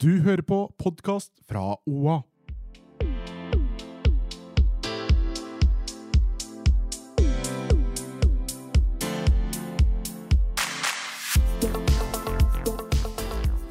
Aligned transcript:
Du 0.00 0.22
hører 0.24 0.40
på 0.40 0.56
podkast 0.80 1.28
fra 1.44 1.74
OA. 1.84 2.14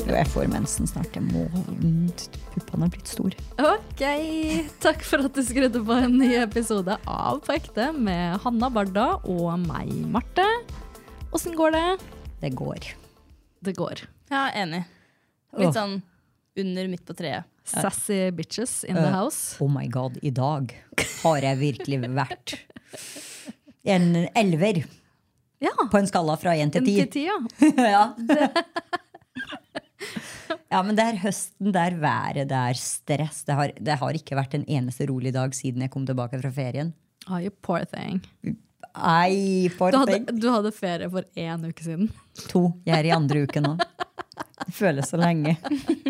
Jeg 0.05 0.27
får 0.30 0.52
mensen 0.54 0.85
snart. 0.85 1.09
Jeg 1.18 1.26
må 1.31 1.48
Puppene 1.49 2.84
har 2.84 2.93
blitt 2.93 3.09
store. 3.09 3.34
Ok, 3.57 4.05
takk 4.85 5.02
for 5.02 5.26
at 5.26 5.34
du 5.34 5.41
skrudde 5.48 5.82
på 5.82 5.98
en 5.98 6.13
ny 6.21 6.30
episode 6.43 6.99
av 7.09 7.41
På 7.48 7.57
ekte 7.57 7.90
med 7.98 8.38
Hanna 8.46 8.70
Barda 8.77 9.07
og 9.26 9.49
meg, 9.66 9.90
Marte. 10.13 10.46
Åssen 11.34 11.57
går 11.57 11.73
det? 11.73 11.84
Det 12.46 12.54
går. 12.62 12.93
Det 13.66 13.73
går. 13.82 14.05
Ja, 14.30 14.46
enig. 14.54 14.85
Litt 15.57 15.73
sånn 15.73 15.98
under 16.63 16.88
midt 16.91 17.05
på 17.08 17.13
treet. 17.18 17.44
Sassy 17.70 18.31
bitches 18.34 18.80
in 18.88 18.95
the 18.98 19.05
Eh, 19.08 19.13
house. 19.13 19.55
Oh 19.62 19.70
my 19.70 19.85
god, 19.88 20.18
i 20.26 20.32
dag 20.34 20.71
har 21.24 21.38
jeg 21.46 21.57
virkelig 21.60 21.99
vært 22.18 22.55
en 23.85 24.27
elver 24.35 24.82
Ja. 25.62 25.70
på 25.91 25.98
en 25.99 26.07
skala 26.07 26.37
fra 26.40 26.52
én 26.55 26.71
til 26.71 26.80
En 26.82 26.85
ti. 26.87 26.96
til 27.04 27.10
ti, 27.13 27.24
ja. 27.27 27.37
ja. 27.93 28.04
ja, 30.71 30.82
men 30.85 30.96
det 30.98 31.04
er 31.05 31.20
høsten, 31.24 31.71
det 31.76 31.82
er 31.84 31.98
været, 32.02 32.48
det 32.49 32.60
er 32.71 32.80
stress. 32.80 33.43
Det 33.48 33.55
har, 33.57 33.74
det 33.80 33.98
har 34.02 34.18
ikke 34.18 34.37
vært 34.40 34.55
en 34.57 34.65
eneste 34.65 35.07
rolig 35.10 35.34
dag 35.35 35.54
siden 35.57 35.85
jeg 35.85 35.91
kom 35.93 36.07
tilbake 36.07 36.40
fra 36.41 36.52
ferien. 36.55 36.93
Oh, 37.30 37.37
you 37.41 37.52
poor 37.52 37.84
thing. 37.85 38.21
Ei, 38.96 39.70
for 39.77 39.91
Du 39.93 39.99
hadde, 40.02 40.24
du 40.41 40.48
hadde 40.49 40.71
ferie 40.74 41.10
for 41.13 41.27
én 41.37 41.68
uke 41.70 41.84
siden. 41.85 42.10
To. 42.49 42.70
Jeg 42.87 42.98
er 43.04 43.12
i 43.12 43.15
andre 43.15 43.43
uke 43.46 43.62
nå. 43.62 43.76
Det 44.65 44.74
føles 44.76 45.10
så 45.10 45.20
lenge. 45.20 45.55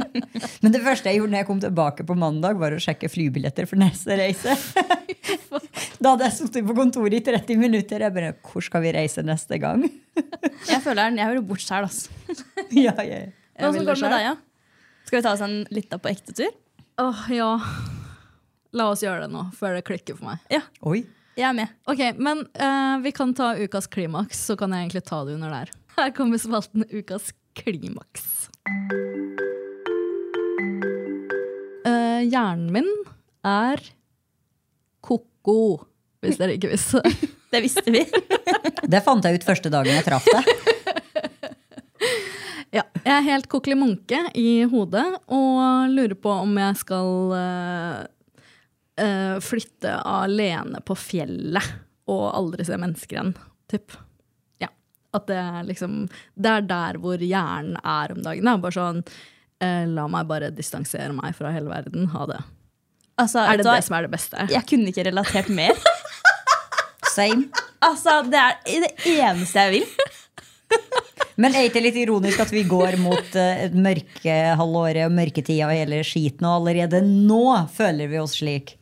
Men 0.64 0.74
det 0.74 0.82
første 0.84 1.12
jeg 1.12 1.20
gjorde 1.20 1.34
når 1.34 1.44
jeg 1.44 1.48
kom 1.50 1.62
tilbake 1.64 2.06
på 2.08 2.18
mandag, 2.18 2.58
var 2.60 2.76
å 2.76 2.82
sjekke 2.82 3.10
flybilletter 3.12 3.70
for 3.70 3.82
neste 3.82 4.18
reise. 4.20 4.56
Da 6.00 6.14
hadde 6.14 6.28
jeg 6.30 6.36
sittet 6.38 6.68
på 6.68 6.74
kontoret 6.78 7.18
i 7.18 7.20
30 7.26 7.60
minutter. 7.60 8.04
Jeg 8.06 8.14
bare, 8.16 8.32
Hvor 8.46 8.64
skal 8.64 8.84
vi 8.86 8.94
reise 8.96 9.24
neste 9.26 9.58
gang? 9.60 9.84
Jeg 10.70 10.80
føler 10.84 11.10
den, 11.10 11.18
jeg 11.20 11.32
vil 11.32 11.42
bort 11.48 11.64
sjæl, 11.64 11.86
altså. 11.88 12.12
Ja, 12.76 12.94
ja. 13.02 13.04
jeg 13.04 13.32
Hvordan 13.58 13.76
vil 13.76 13.88
går 13.88 13.96
det 13.96 14.02
det 14.02 14.04
med 14.04 14.14
deg, 14.14 14.26
ja? 14.26 14.34
Skal 15.08 15.18
vi 15.18 15.24
ta 15.26 15.32
oss 15.32 15.44
en 15.46 15.56
lita 15.74 16.00
på 16.00 16.12
ekte 16.12 16.36
tur? 16.36 16.52
Åh, 17.02 17.22
ja. 17.34 17.48
La 18.76 18.90
oss 18.92 19.04
gjøre 19.04 19.26
det 19.26 19.32
nå, 19.34 19.46
før 19.58 19.78
det 19.78 19.86
klikker 19.88 20.20
for 20.20 20.30
meg. 20.30 20.44
Ja, 20.54 20.62
Oi. 20.86 21.02
jeg 21.40 21.48
er 21.50 21.56
med. 21.58 21.72
Ok, 21.90 22.04
men 22.20 22.44
uh, 22.60 23.00
vi 23.04 23.14
kan 23.16 23.32
ta 23.38 23.54
ukas 23.58 23.90
klimaks, 23.92 24.44
så 24.52 24.58
kan 24.60 24.76
jeg 24.76 24.88
egentlig 24.88 25.06
ta 25.08 25.24
det 25.26 25.40
under 25.40 25.56
der. 25.56 25.74
Her 25.96 26.14
kommer 26.16 26.40
spalten 26.40 26.86
Ukas 26.92 27.32
klimaks. 27.60 28.39
Eh, 31.90 32.22
hjernen 32.28 32.70
min 32.74 32.90
er 33.48 33.82
ko-ko, 35.02 35.86
hvis 36.22 36.40
dere 36.40 36.58
ikke 36.58 36.72
visste 36.74 37.04
det. 37.06 37.14
Det 37.50 37.64
visste 37.66 37.90
vi. 37.90 38.04
Det 38.94 39.00
fant 39.02 39.26
jeg 39.26 39.40
ut 39.40 39.46
første 39.48 39.72
dagen 39.74 39.96
jeg 39.96 40.06
traff 40.06 40.28
deg. 40.30 40.52
Ja, 42.70 42.84
jeg 43.02 43.10
er 43.16 43.24
helt 43.26 43.48
kokkeli-munke 43.50 44.20
i 44.38 44.62
hodet 44.70 45.08
og 45.34 45.90
lurer 45.90 46.14
på 46.14 46.30
om 46.44 46.52
jeg 46.62 46.78
skal 46.78 47.08
uh, 47.34 48.04
uh, 49.02 49.38
flytte 49.42 49.96
alene 50.06 50.78
på 50.86 50.94
fjellet 50.94 51.66
og 52.14 52.28
aldri 52.30 52.68
se 52.70 52.78
mennesker 52.78 53.18
igjen. 53.18 53.34
Typ. 53.74 53.98
Ja. 55.10 55.18
At 55.18 55.26
det 55.26 55.40
er 55.42 55.64
liksom 55.66 56.04
Det 56.38 56.52
er 56.52 56.66
der 56.70 57.00
hvor 57.02 57.18
hjernen 57.18 57.78
er 57.82 58.14
om 58.14 58.22
dagen. 58.22 58.48
Er 58.48 58.62
bare 58.62 58.78
sånn 58.78 59.04
eh, 59.62 59.86
La 59.90 60.08
meg 60.12 60.28
bare 60.30 60.52
distansere 60.54 61.14
meg 61.18 61.36
fra 61.38 61.54
hele 61.56 61.72
verden. 61.72 62.10
Ha 62.14 62.28
det. 62.30 62.44
Altså, 63.20 63.42
Er 63.44 63.60
det 63.60 63.66
det 63.68 63.84
som 63.88 63.98
er 63.98 64.06
det 64.08 64.14
beste? 64.14 64.46
Jeg 64.54 64.66
kunne 64.70 64.94
ikke 64.94 65.08
relatert 65.10 65.50
mer. 65.50 65.76
Same. 67.18 67.50
Altså, 67.84 68.22
Det 68.30 68.40
er 68.40 68.86
det 68.86 68.94
eneste 69.18 69.66
jeg 69.66 69.80
vil. 69.80 69.90
Men 71.40 71.54
er 71.56 71.64
det 71.64 71.70
ikke 71.72 71.82
litt 71.84 71.98
ironisk 71.98 72.42
at 72.44 72.52
vi 72.52 72.66
går 72.68 72.98
mot 73.00 73.36
uh, 73.40 73.62
mørkehalvåret 73.72 75.06
og 75.08 75.14
mørketida 75.16 75.70
og 75.70 75.72
hele 75.72 76.02
skiten, 76.04 76.44
og 76.46 76.58
allerede 76.60 77.00
nå 77.08 77.44
føler 77.72 78.12
vi 78.12 78.20
oss 78.20 78.36
slik? 78.42 78.76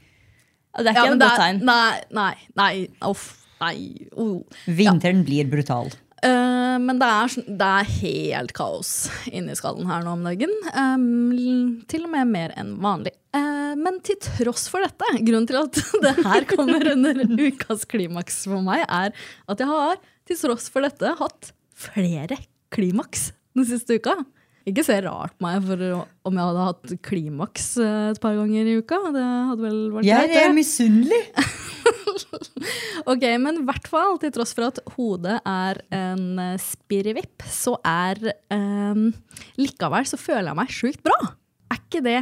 Det 0.78 0.90
er 0.90 0.96
ikke 0.96 1.06
ja, 1.06 1.14
et 1.14 1.22
godt 1.22 1.42
tegn. 1.42 1.62
Nei, 1.66 2.00
nei, 2.18 2.34
nei. 2.58 2.72
Uff. 3.06 3.30
Nei. 3.62 3.78
Oh. 4.18 4.42
Vinteren 4.70 5.24
blir 5.26 5.48
brutal. 5.50 5.90
Eh, 6.26 6.78
men 6.82 6.98
det 6.98 7.08
er, 7.08 7.34
det 7.60 7.68
er 7.68 7.92
helt 8.00 8.54
kaos 8.58 8.92
inni 9.30 9.56
skallen 9.58 9.90
her 9.90 10.06
nå 10.06 10.16
om 10.18 10.26
dagen. 10.26 10.54
Um, 10.74 11.84
til 11.90 12.08
og 12.08 12.14
med 12.14 12.32
mer 12.32 12.56
enn 12.58 12.76
vanlig. 12.84 13.14
Uh, 13.36 13.76
men 13.78 14.00
til 14.06 14.18
tross 14.24 14.66
for 14.72 14.86
dette, 14.86 15.12
grunnen 15.22 15.48
til 15.50 15.60
at 15.62 15.82
det 16.06 16.16
her 16.26 16.48
kommer 16.50 16.90
under 16.94 17.22
ukas 17.38 17.86
klimaks 17.90 18.46
for 18.50 18.66
meg, 18.66 18.86
er 18.88 19.14
at 19.14 19.62
jeg 19.62 19.70
har 19.70 20.02
til 20.28 20.42
tross 20.42 20.72
for 20.74 20.86
dette 20.86 21.14
hatt 21.20 21.52
flere 21.78 22.40
klimaks 22.74 23.32
den 23.58 23.68
siste 23.70 24.00
uka. 24.00 24.18
Ikke 24.68 24.84
se 24.84 24.98
rart 25.06 25.36
på 25.38 25.46
meg 25.46 25.64
for 25.64 25.84
om 26.28 26.40
jeg 26.40 26.50
hadde 26.50 26.66
hatt 26.68 26.94
klimaks 27.08 27.70
eh, 27.80 28.10
et 28.12 28.20
par 28.24 28.36
ganger 28.36 28.68
i 28.68 28.76
uka. 28.82 29.00
Det 29.16 29.24
hadde 29.24 29.64
vel 29.64 29.80
vært 29.96 30.08
Jeg 30.10 30.28
greit, 30.28 30.36
Jeg 30.36 30.50
er 30.50 30.58
misunnelig. 30.58 31.22
Ok, 33.08 33.24
men 33.40 33.62
i 33.62 33.64
hvert 33.64 33.86
fall, 33.88 34.18
til 34.20 34.34
tross 34.36 34.52
for 34.58 34.68
at 34.68 34.80
hodet 34.98 35.38
er 35.48 35.80
en 35.96 36.24
uh, 36.42 36.56
spirrevipp, 36.60 37.46
så 37.48 37.78
er 37.88 38.20
um, 38.52 39.06
Likevel 39.56 40.08
så 40.10 40.20
føler 40.20 40.50
jeg 40.50 40.60
meg 40.60 40.74
sjukt 40.76 41.04
bra. 41.06 41.16
Er 41.72 41.80
ikke 41.80 42.02
det 42.04 42.18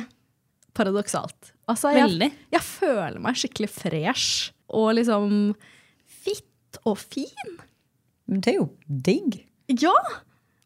paradoksalt? 0.77 1.53
Altså, 1.71 1.95
jeg, 1.95 2.29
jeg 2.53 2.61
føler 2.61 3.17
meg 3.23 3.39
skikkelig 3.41 3.71
fresh 3.73 4.51
og 4.69 4.91
liksom 4.99 5.55
fitt 6.05 6.79
og 6.85 6.99
fin. 7.01 7.57
Men 8.29 8.45
Det 8.45 8.53
er 8.53 8.59
jo 8.59 8.69
digg. 8.85 9.41
Ja! 9.81 9.95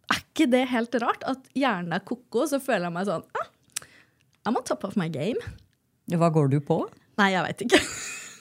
Er 0.09 0.22
ikke 0.24 0.47
det 0.50 0.64
helt 0.72 0.96
rart? 1.03 1.24
At 1.30 1.50
hjernen 1.58 1.94
er 1.96 2.03
ko-ko, 2.08 2.46
så 2.50 2.59
føler 2.64 2.88
jeg 2.90 2.96
meg 2.96 3.09
sånn 3.09 3.25
ah, 3.38 3.50
I'm 4.47 4.58
on 4.58 4.64
top 4.66 4.86
of 4.88 4.96
my 4.97 5.09
game. 5.12 5.38
Hva 6.09 6.31
går 6.34 6.50
du 6.53 6.59
på? 6.66 6.80
Nei, 7.20 7.31
jeg 7.36 7.44
veit 7.46 7.66
ikke. 7.68 7.80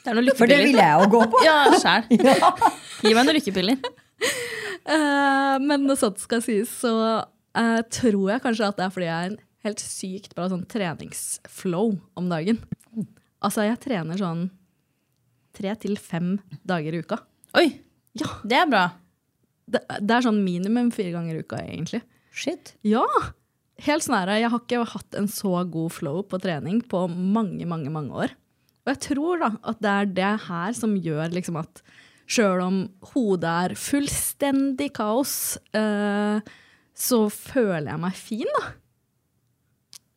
Det 0.04 0.12
er 0.12 0.16
noen 0.16 0.30
For 0.38 0.48
det 0.48 0.56
lykkepiller. 0.60 0.68
vil 0.70 0.78
jeg 0.80 1.02
jo 1.02 1.08
gå 1.12 1.20
på. 1.34 1.40
Ja, 1.48 1.56
sjæl. 1.76 2.06
Gi 3.04 3.12
meg 3.12 3.26
noen 3.26 3.36
lykkepiller. 3.36 3.90
Uh, 4.88 5.56
men 5.60 5.84
når 5.84 5.98
sånt 6.00 6.22
skal 6.22 6.40
sies, 6.44 6.70
så 6.80 6.92
uh, 7.20 7.80
tror 7.92 8.30
jeg 8.32 8.44
kanskje 8.46 8.70
at 8.70 8.78
det 8.78 8.86
er 8.86 8.94
fordi 8.94 9.08
jeg 9.10 9.18
er 9.26 9.32
en 9.34 9.38
helt 9.66 9.82
sykt 9.82 10.36
bra 10.38 10.46
sånn 10.48 10.64
treningsflow 10.70 11.92
om 12.16 12.30
dagen. 12.30 12.62
Altså, 13.44 13.66
jeg 13.66 13.82
trener 13.84 14.18
sånn 14.22 14.46
tre 15.58 15.74
til 15.82 15.98
fem 16.00 16.36
dager 16.66 16.94
i 16.96 17.02
uka. 17.04 17.20
Oi, 17.58 17.66
Ja, 18.18 18.30
det 18.48 18.56
er 18.62 18.70
bra. 18.70 18.86
Det, 19.72 19.82
det 20.00 20.14
er 20.16 20.24
sånn 20.24 20.40
minimum 20.44 20.90
fire 20.94 21.12
ganger 21.14 21.38
i 21.38 21.44
uka, 21.44 21.60
egentlig. 21.64 22.02
Shit. 22.34 22.74
Ja! 22.86 23.06
Helt 23.86 24.02
snære. 24.02 24.40
Jeg 24.40 24.50
har 24.50 24.62
ikke 24.64 24.82
hatt 24.90 25.16
en 25.18 25.28
så 25.30 25.52
god 25.70 25.94
flow 25.94 26.22
på 26.26 26.40
trening 26.42 26.80
på 26.90 27.04
mange, 27.08 27.62
mange, 27.68 27.92
mange 27.94 28.24
år. 28.26 28.34
Og 28.82 28.94
jeg 28.94 29.02
tror 29.04 29.42
da 29.42 29.52
at 29.70 29.82
det 29.84 29.94
er 29.94 30.12
det 30.16 30.34
her 30.48 30.74
som 30.74 30.96
gjør 30.98 31.34
liksom 31.36 31.60
at 31.60 31.82
sjøl 32.28 32.62
om 32.64 32.80
hodet 33.12 33.52
er 33.68 33.74
fullstendig 33.78 34.90
kaos, 34.96 35.56
eh, 35.76 36.40
så 36.98 37.20
føler 37.32 37.92
jeg 37.92 38.02
meg 38.02 38.18
fin, 38.18 38.50
da. 38.58 38.64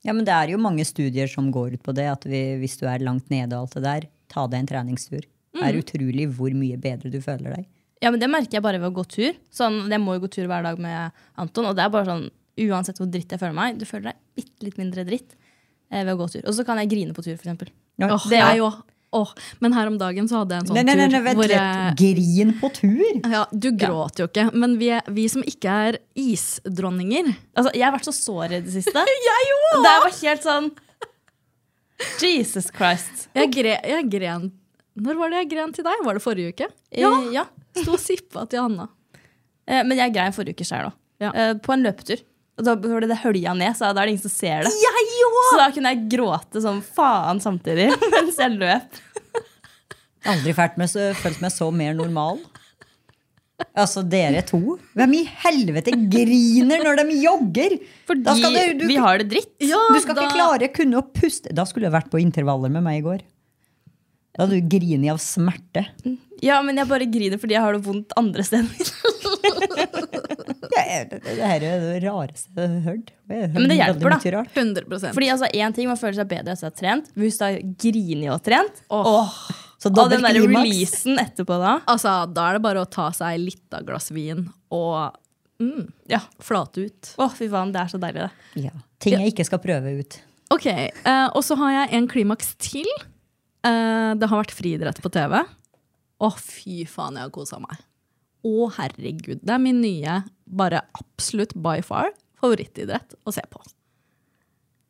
Ja, 0.07 0.15
men 0.17 0.25
det 0.25 0.33
er 0.33 0.55
jo 0.55 0.61
mange 0.61 0.83
studier 0.87 1.29
som 1.29 1.51
går 1.53 1.77
ut 1.77 1.83
på 1.85 1.93
det, 1.93 2.07
at 2.09 2.25
vi, 2.25 2.41
hvis 2.57 2.79
du 2.81 2.87
er 2.89 3.03
langt 3.05 3.29
nede 3.29 3.53
og 3.53 3.67
alt 3.67 3.77
det 3.77 3.83
der, 3.85 4.07
ta 4.31 4.47
deg 4.49 4.63
en 4.63 4.71
treningstur. 4.71 5.27
Det 5.51 5.67
er 5.67 5.77
utrolig 5.77 6.25
hvor 6.31 6.53
mye 6.55 6.79
bedre 6.81 7.11
du 7.13 7.19
føler 7.21 7.59
deg. 7.59 7.67
Ja, 8.01 8.09
men 8.09 8.19
Det 8.21 8.29
merker 8.31 8.57
jeg 8.57 8.65
bare 8.65 8.81
ved 8.81 8.89
å 8.89 8.95
gå 8.97 9.05
tur. 9.05 9.35
Sånn, 9.53 9.83
Jeg 9.91 10.01
må 10.01 10.17
jo 10.17 10.25
gå 10.25 10.31
tur 10.33 10.47
hver 10.49 10.65
dag 10.65 10.79
med 10.81 11.11
Anton. 11.37 11.69
Og 11.69 11.75
det 11.77 11.85
er 11.85 11.93
bare 11.93 12.09
sånn, 12.09 12.29
uansett 12.67 12.97
hvor 12.97 13.09
dritt 13.09 13.31
jeg 13.31 13.41
føler 13.41 13.57
meg, 13.57 13.77
du 13.79 13.85
føler 13.89 14.11
deg 14.11 14.21
bitte 14.41 14.65
litt 14.65 14.79
mindre 14.81 15.05
dritt 15.07 15.35
eh, 15.91 16.01
ved 16.03 16.15
å 16.15 16.19
gå 16.23 16.31
tur. 16.33 16.45
Og 16.49 16.55
så 16.57 16.65
kan 16.67 16.81
jeg 16.81 16.91
grine 16.91 17.13
på 17.15 17.23
tur, 17.25 17.37
f.eks. 17.37 17.69
Ja, 18.01 18.09
Åh, 18.15 18.25
det 18.31 18.41
er 18.41 18.57
jo 18.59 18.71
oh, 19.11 19.31
men 19.59 19.73
her 19.75 19.89
om 19.91 19.97
dagen 19.99 20.27
så 20.31 20.41
hadde 20.41 20.55
jeg 20.55 20.63
en 20.63 20.69
sånn 20.69 20.77
Nei, 20.79 20.83
nei, 20.87 20.95
nei, 20.95 21.07
nei 21.11 21.19
tur 21.19 21.41
hvor 21.41 21.51
jeg 21.51 21.95
Grin 21.99 22.53
på 22.61 22.69
tur? 22.77 23.01
ja, 23.35 23.41
Du 23.51 23.67
gråt 23.75 24.21
jo 24.21 24.27
ikke, 24.29 24.47
men 24.55 24.77
vi, 24.79 24.87
er, 24.95 25.03
vi 25.11 25.27
som 25.31 25.43
ikke 25.43 25.75
er 25.89 25.99
isdronninger 26.15 27.33
Altså, 27.51 27.73
jeg 27.75 27.83
har 27.85 27.93
vært 27.97 28.07
så 28.07 28.15
sår 28.15 28.55
i 28.57 28.61
det 28.63 28.73
siste. 28.77 29.03
jeg 29.27 29.51
òg! 29.57 29.83
Det 29.83 29.97
var 30.05 30.17
helt 30.21 30.47
sånn 30.47 30.71
Jesus 32.21 32.71
Christ. 32.73 33.27
Jeg, 33.37 33.51
gre, 33.53 33.75
jeg 33.85 34.07
gren 34.09 34.47
Når 34.99 35.15
var 35.21 35.29
det 35.31 35.37
jeg 35.43 35.49
gren 35.53 35.71
til 35.75 35.85
deg? 35.87 36.01
Var 36.03 36.13
det 36.17 36.23
forrige 36.23 36.51
uke? 36.55 36.67
Ja. 36.99 37.11
ja. 37.31 37.45
Sto 37.77 37.93
og 37.95 38.01
sippa 38.03 38.43
til 38.51 38.59
Anna. 38.65 38.89
Eh, 39.67 39.83
Men 39.87 39.97
jeg 39.97 40.13
grein 40.13 40.33
forrige 40.35 40.57
uke 40.57 40.67
sjøl 40.67 40.89
òg. 40.89 40.97
Ja. 41.21 41.31
På 41.63 41.73
en 41.75 41.83
løpetur. 41.85 42.23
Og 42.59 42.65
da 42.67 42.73
var 42.75 43.01
det 43.05 43.09
det 43.13 43.19
hølja 43.23 43.53
ned, 43.55 43.73
så 43.77 43.93
da 43.95 44.01
er 44.03 44.09
det 44.09 44.15
ingen 44.17 44.25
som 44.25 44.33
ser 44.33 44.65
det. 44.67 44.71
Så 45.51 45.57
da 45.61 45.69
kunne 45.73 45.93
jeg 45.93 46.09
gråte 46.11 46.61
som 46.61 46.81
faen 46.83 47.39
samtidig 47.41 47.87
mens 48.13 48.37
jeg 48.41 48.57
løp. 48.59 48.99
Aldri 50.29 50.53
følt 50.53 50.75
meg, 50.77 50.89
så, 50.91 51.07
følt 51.17 51.39
meg 51.41 51.53
så 51.55 51.71
mer 51.73 51.95
normal. 51.97 52.41
Altså, 53.77 54.01
dere 54.09 54.41
to. 54.45 54.59
Hvem 54.97 55.11
i 55.19 55.23
helvete 55.45 55.93
griner 56.11 56.81
når 56.85 56.99
de 57.03 57.17
jogger? 57.21 57.75
Fordi 58.09 58.23
du- 58.25 58.79
du- 58.81 58.87
vi 58.89 58.95
har 58.97 59.21
det 59.21 59.27
dritt. 59.29 59.51
Du 59.61 59.99
skal 60.01 60.15
ikke 60.17 60.33
klare 60.35 60.67
kunne 60.73 60.97
å 60.99 61.05
puste. 61.13 61.53
Da 61.53 61.63
skulle 61.69 61.85
jeg 61.87 61.93
vært 61.93 62.09
på 62.13 62.19
intervaller 62.21 62.69
med 62.73 62.83
meg 62.83 62.99
i 62.99 63.05
går. 63.05 63.21
Da 64.31 64.45
hadde 64.45 64.59
du 64.61 64.67
grinet 64.71 65.11
av 65.11 65.19
smerte. 65.19 65.83
Ja, 66.41 66.61
men 66.65 66.79
jeg 66.79 66.87
bare 66.89 67.05
griner 67.11 67.41
fordi 67.41 67.57
jeg 67.57 67.63
har 67.65 67.75
det 67.75 67.83
vondt 67.85 68.15
andre 68.19 68.45
steder. 68.47 68.91
Ja, 70.71 71.03
det, 71.09 71.19
det 71.25 71.35
her 71.43 71.63
er 71.67 71.81
det 71.83 71.97
rareste 72.05 72.49
jeg 72.55 72.69
har 72.71 72.83
hørt. 72.85 73.09
Jeg 73.27 73.41
har 73.41 73.49
hørt 73.51 73.57
men 73.59 73.69
det 73.71 73.75
hjelper, 73.77 74.13
da. 74.13 74.17
mye 74.21 74.31
rart. 74.35 74.53
100 74.55 75.11
Fordi 75.17 75.27
altså, 75.33 75.49
en 75.51 75.75
ting 75.75 75.89
Man 75.91 75.99
føler 75.99 76.17
seg 76.21 76.29
bedre 76.31 76.55
etter 76.55 76.67
å 76.67 76.71
ha 76.71 76.75
trent. 76.77 77.09
Men 77.13 77.25
Hvis 77.25 77.39
du 77.39 77.43
har 77.45 77.57
grinet 77.83 78.31
og 78.33 78.39
trent 78.45 78.79
Åh. 78.87 79.35
Så 79.81 79.91
Og 79.91 79.99
den 80.13 80.23
der 80.25 80.39
releasen 80.39 81.19
etterpå 81.21 81.57
da 81.61 81.73
Altså, 81.91 82.13
Da 82.31 82.47
er 82.49 82.57
det 82.57 82.63
bare 82.65 82.85
å 82.85 82.89
ta 82.89 83.09
seg 83.15 83.41
litt 83.43 83.77
av 83.77 83.85
glass 83.87 84.09
vin 84.15 84.45
og 84.71 85.17
mm, 85.61 85.85
Ja. 86.11 86.21
flate 86.43 86.87
ut. 86.87 87.13
Å, 87.19 87.27
fy 87.35 87.49
faen, 87.51 87.73
det 87.75 87.83
er 87.83 87.91
så 87.91 87.99
deilig, 88.01 88.27
det. 88.27 88.65
Ja, 88.69 88.75
ting 89.03 89.17
jeg 89.19 89.33
ikke 89.33 89.45
skal 89.49 89.59
prøve 89.63 89.97
ut. 89.99 90.19
Ok, 90.55 90.67
uh, 91.03 91.27
Og 91.35 91.43
så 91.47 91.57
har 91.59 91.75
jeg 91.81 91.97
en 91.99 92.07
klimaks 92.11 92.55
til. 92.63 92.87
Eh, 93.67 94.11
det 94.17 94.29
har 94.29 94.41
vært 94.41 94.55
friidrett 94.55 95.01
på 95.03 95.11
TV. 95.13 95.37
Å, 96.21 96.29
fy 96.37 96.83
faen, 96.89 97.17
jeg 97.17 97.27
har 97.27 97.33
kosa 97.33 97.59
meg. 97.61 97.81
Å, 98.45 98.69
herregud. 98.77 99.41
Det 99.45 99.53
er 99.53 99.61
min 99.61 99.81
nye, 99.83 100.19
bare 100.49 100.83
absolutt 100.97 101.53
by 101.61 101.79
far, 101.85 102.09
favorittidrett 102.41 103.15
å 103.25 103.33
se 103.35 103.43
på. 103.51 103.61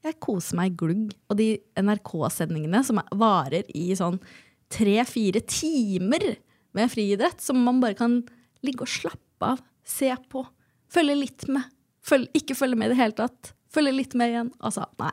Jeg 0.06 0.18
koser 0.24 0.58
meg 0.58 0.78
glugg. 0.80 1.12
Og 1.30 1.38
de 1.38 1.50
NRK-sendingene 1.78 2.84
som 2.84 2.98
er- 3.00 3.12
varer 3.12 3.64
i 3.76 3.92
sånn 3.94 4.20
tre-fire 4.72 5.42
timer 5.46 6.38
med 6.74 6.90
friidrett, 6.90 7.42
som 7.42 7.60
man 7.64 7.80
bare 7.82 7.94
kan 8.00 8.24
ligge 8.64 8.82
og 8.82 8.88
slappe 8.88 9.42
av, 9.42 9.62
se 9.84 10.10
på, 10.30 10.46
følge 10.90 11.16
litt 11.20 11.48
med. 11.48 11.64
Følge, 12.02 12.32
ikke 12.34 12.56
følge 12.56 12.78
med 12.78 12.86
i 12.92 12.94
det 12.96 12.98
hele 12.98 13.14
tatt. 13.14 13.54
Følge 13.70 13.94
litt 13.94 14.16
med 14.16 14.32
igjen. 14.32 14.52
Altså, 14.60 14.86
nei. 15.00 15.12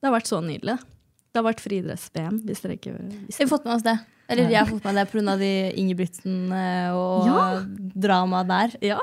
Det 0.00 0.08
har 0.10 0.18
vært 0.18 0.26
så 0.32 0.40
nydelig. 0.42 0.78
Det 1.32 1.40
har 1.40 1.46
vært 1.48 1.62
friidretts-VM, 1.64 2.42
hvis 2.44 2.60
dere 2.60 2.74
ikke 2.76 2.92
visste 2.98 3.38
Vi 3.40 3.44
har 3.46 3.50
fått 3.54 3.64
med 3.64 3.74
oss 3.78 3.84
det. 3.86 3.94
Eller 4.32 4.50
jeg 4.52 4.58
har 4.60 4.68
fått 4.68 4.84
med 4.84 4.94
det 5.00 5.06
pga. 5.10 5.36
de 5.40 5.52
Ingebrigtsen 5.80 6.36
eh, 6.52 6.92
og 6.92 7.26
Ja. 7.26 7.46
dramaet 8.06 8.48
der. 8.48 8.76
Ja. 8.92 8.98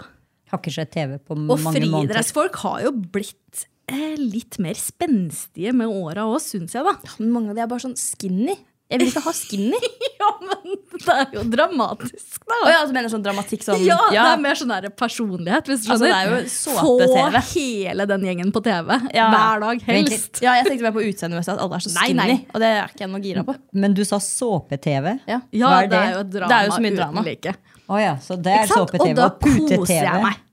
Har 0.50 0.60
ikke 0.62 0.74
sett 0.74 0.92
TV 0.94 1.18
på 1.20 1.32
Og 1.38 1.60
mange 1.60 1.60
måneder. 1.66 1.90
Og 1.90 2.08
friidrettsfolk 2.08 2.56
har 2.64 2.82
jo 2.86 2.92
blitt 2.92 3.66
eh, 3.90 4.16
litt 4.18 4.58
mer 4.62 4.74
spenstige 4.78 5.74
med 5.74 5.88
åra 5.90 6.26
òg, 6.30 6.40
syns 6.42 6.74
jeg, 6.78 6.86
da. 6.86 6.94
Ja, 7.04 7.12
Men 7.20 7.32
mange 7.34 7.50
av 7.50 7.56
de 7.56 7.62
er 7.66 7.68
bare 7.68 7.86
sånn 7.86 7.98
skinny. 7.98 8.56
Jeg 8.90 9.00
vil 9.04 9.10
ikke 9.12 9.22
ha 9.28 9.34
skinny. 9.38 9.80
Ja, 10.20 10.28
men 10.44 10.74
det 11.00 11.14
er 11.14 11.30
jo 11.38 11.42
dramatisk, 11.48 12.42
da. 12.44 12.56
Oh, 12.58 12.68
ja, 12.68 12.80
altså, 12.82 12.92
mener 12.96 13.08
sånn 13.14 13.22
dramatikk 13.24 13.62
sånn 13.64 13.80
Ja, 13.86 13.96
det 14.12 14.20
er 14.20 14.42
mer 14.44 14.58
sånn 14.60 14.74
der 14.74 14.90
personlighet. 14.92 15.70
Hvis 15.72 15.86
du 15.86 15.94
Altså, 15.94 16.10
det 16.10 16.18
er 16.18 16.28
jo 16.28 16.40
såpe-TV. 16.52 17.38
Få 17.40 17.44
hele 17.54 18.08
den 18.12 18.26
gjengen 18.28 18.52
på 18.52 18.60
TV. 18.66 18.98
Ja. 19.16 19.30
Hver 19.32 19.64
dag, 19.64 19.86
helst. 19.88 20.42
Ja, 20.44 20.58
jeg 20.60 20.68
tenkte 20.68 20.90
mer 20.90 20.96
på 20.98 21.06
utseendemessig 21.08 21.54
at 21.56 21.64
alle 21.64 21.80
er 21.80 21.86
så 21.88 21.94
skinny. 21.96 22.18
nei. 22.20 22.36
Og 22.52 22.60
det 22.60 22.72
er 22.82 22.92
ikke 22.92 23.06
jeg 23.06 23.12
noe 23.14 23.24
gira 23.24 23.46
på. 23.48 23.56
Men 23.80 23.96
du 23.96 24.04
sa 24.10 24.20
såpe-TV? 24.28 25.16
Ja. 25.32 25.40
Ja, 25.56 25.72
Hva 25.72 25.80
er 25.86 25.88
det 25.88 25.96
det? 25.96 26.04
er 26.04 26.14
jo 26.18 26.24
drama 26.36 26.52
Det 26.52 26.60
er 26.60 26.68
jo 26.68 26.76
så 26.76 26.84
mye 26.84 26.92
uten 26.92 27.00
drama. 27.00 27.26
like. 27.30 27.56
Oh, 27.88 27.98
ja, 28.04 28.14
så 28.28 28.36
det 28.50 28.58
er 28.60 28.68
såpe-TV 28.76 29.14
Og 29.16 29.22
da 29.24 29.30
og 29.32 29.40
pute-TV. 29.48 29.80
koser 29.86 30.04
jeg 30.04 30.24
meg. 30.28 30.44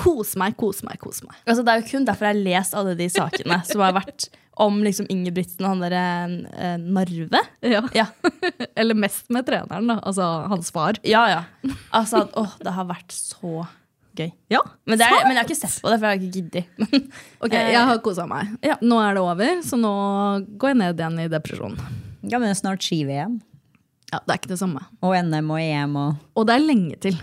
Kos 0.00 0.34
meg, 0.40 0.54
kos 0.60 0.80
meg, 0.86 0.96
kos 1.02 1.20
meg. 1.26 1.36
Altså, 1.44 1.62
det 1.66 1.72
er 1.74 1.82
jo 1.82 1.88
kun 1.90 2.06
derfor 2.08 2.30
jeg 2.30 2.36
har 2.38 2.44
lest 2.46 2.76
alle 2.78 2.94
de 2.98 3.08
sakene 3.12 3.58
som 3.68 3.82
har 3.84 3.92
vært 3.98 4.30
om 4.60 4.78
liksom 4.84 5.06
Ingebrigtsen 5.12 5.64
og 5.64 5.70
han 5.74 5.82
derre 5.84 6.04
eh, 6.52 6.76
Narve. 6.80 7.40
Ja. 7.64 7.82
Ja. 7.96 8.06
Eller 8.80 8.96
mest 8.98 9.28
med 9.32 9.46
treneren, 9.48 9.86
da. 9.88 9.98
Altså 10.04 10.26
hans 10.52 10.72
far. 10.74 10.98
ja, 11.06 11.22
ja. 11.32 11.42
Altså, 11.96 12.24
at, 12.26 12.34
åh, 12.36 12.56
det 12.64 12.74
har 12.76 12.88
vært 12.90 13.12
så 13.14 13.62
gøy. 14.18 14.28
Ja, 14.52 14.60
Men, 14.84 14.98
det 15.00 15.06
er, 15.06 15.22
men 15.24 15.36
jeg 15.36 15.40
har 15.44 15.48
ikke 15.48 15.56
sett 15.62 15.76
på 15.80 15.88
det, 15.92 16.00
for 16.02 16.08
jeg 16.08 16.12
har 16.12 16.20
ikke 16.20 16.34
giddet. 16.34 16.64
Ok, 17.44 17.54
Eh, 17.56 17.70
jeg 17.72 17.84
har 17.88 18.00
kosa 18.04 18.26
meg. 18.28 18.50
ja. 18.66 18.74
Nå 18.84 18.98
er 19.00 19.16
det 19.16 19.22
over, 19.24 19.62
så 19.64 19.78
nå 19.80 19.92
går 20.60 20.74
jeg 20.74 20.80
ned 20.82 21.00
igjen 21.00 21.20
i 21.24 21.28
depresjonen. 21.32 21.78
Ja, 22.26 22.36
men 22.40 22.48
det 22.50 22.56
er 22.56 22.60
snart 22.60 22.84
ski-VM. 22.84 23.38
Ja, 24.10 24.18
Det 24.26 24.34
er 24.34 24.40
ikke 24.42 24.50
det 24.52 24.58
samme. 24.60 24.82
Og 25.06 25.14
NM 25.24 25.52
og 25.54 25.60
EM 25.62 25.96
og 25.96 26.36
Og 26.36 26.48
det 26.50 26.56
er 26.58 26.66
lenge 26.66 26.98
til, 27.00 27.16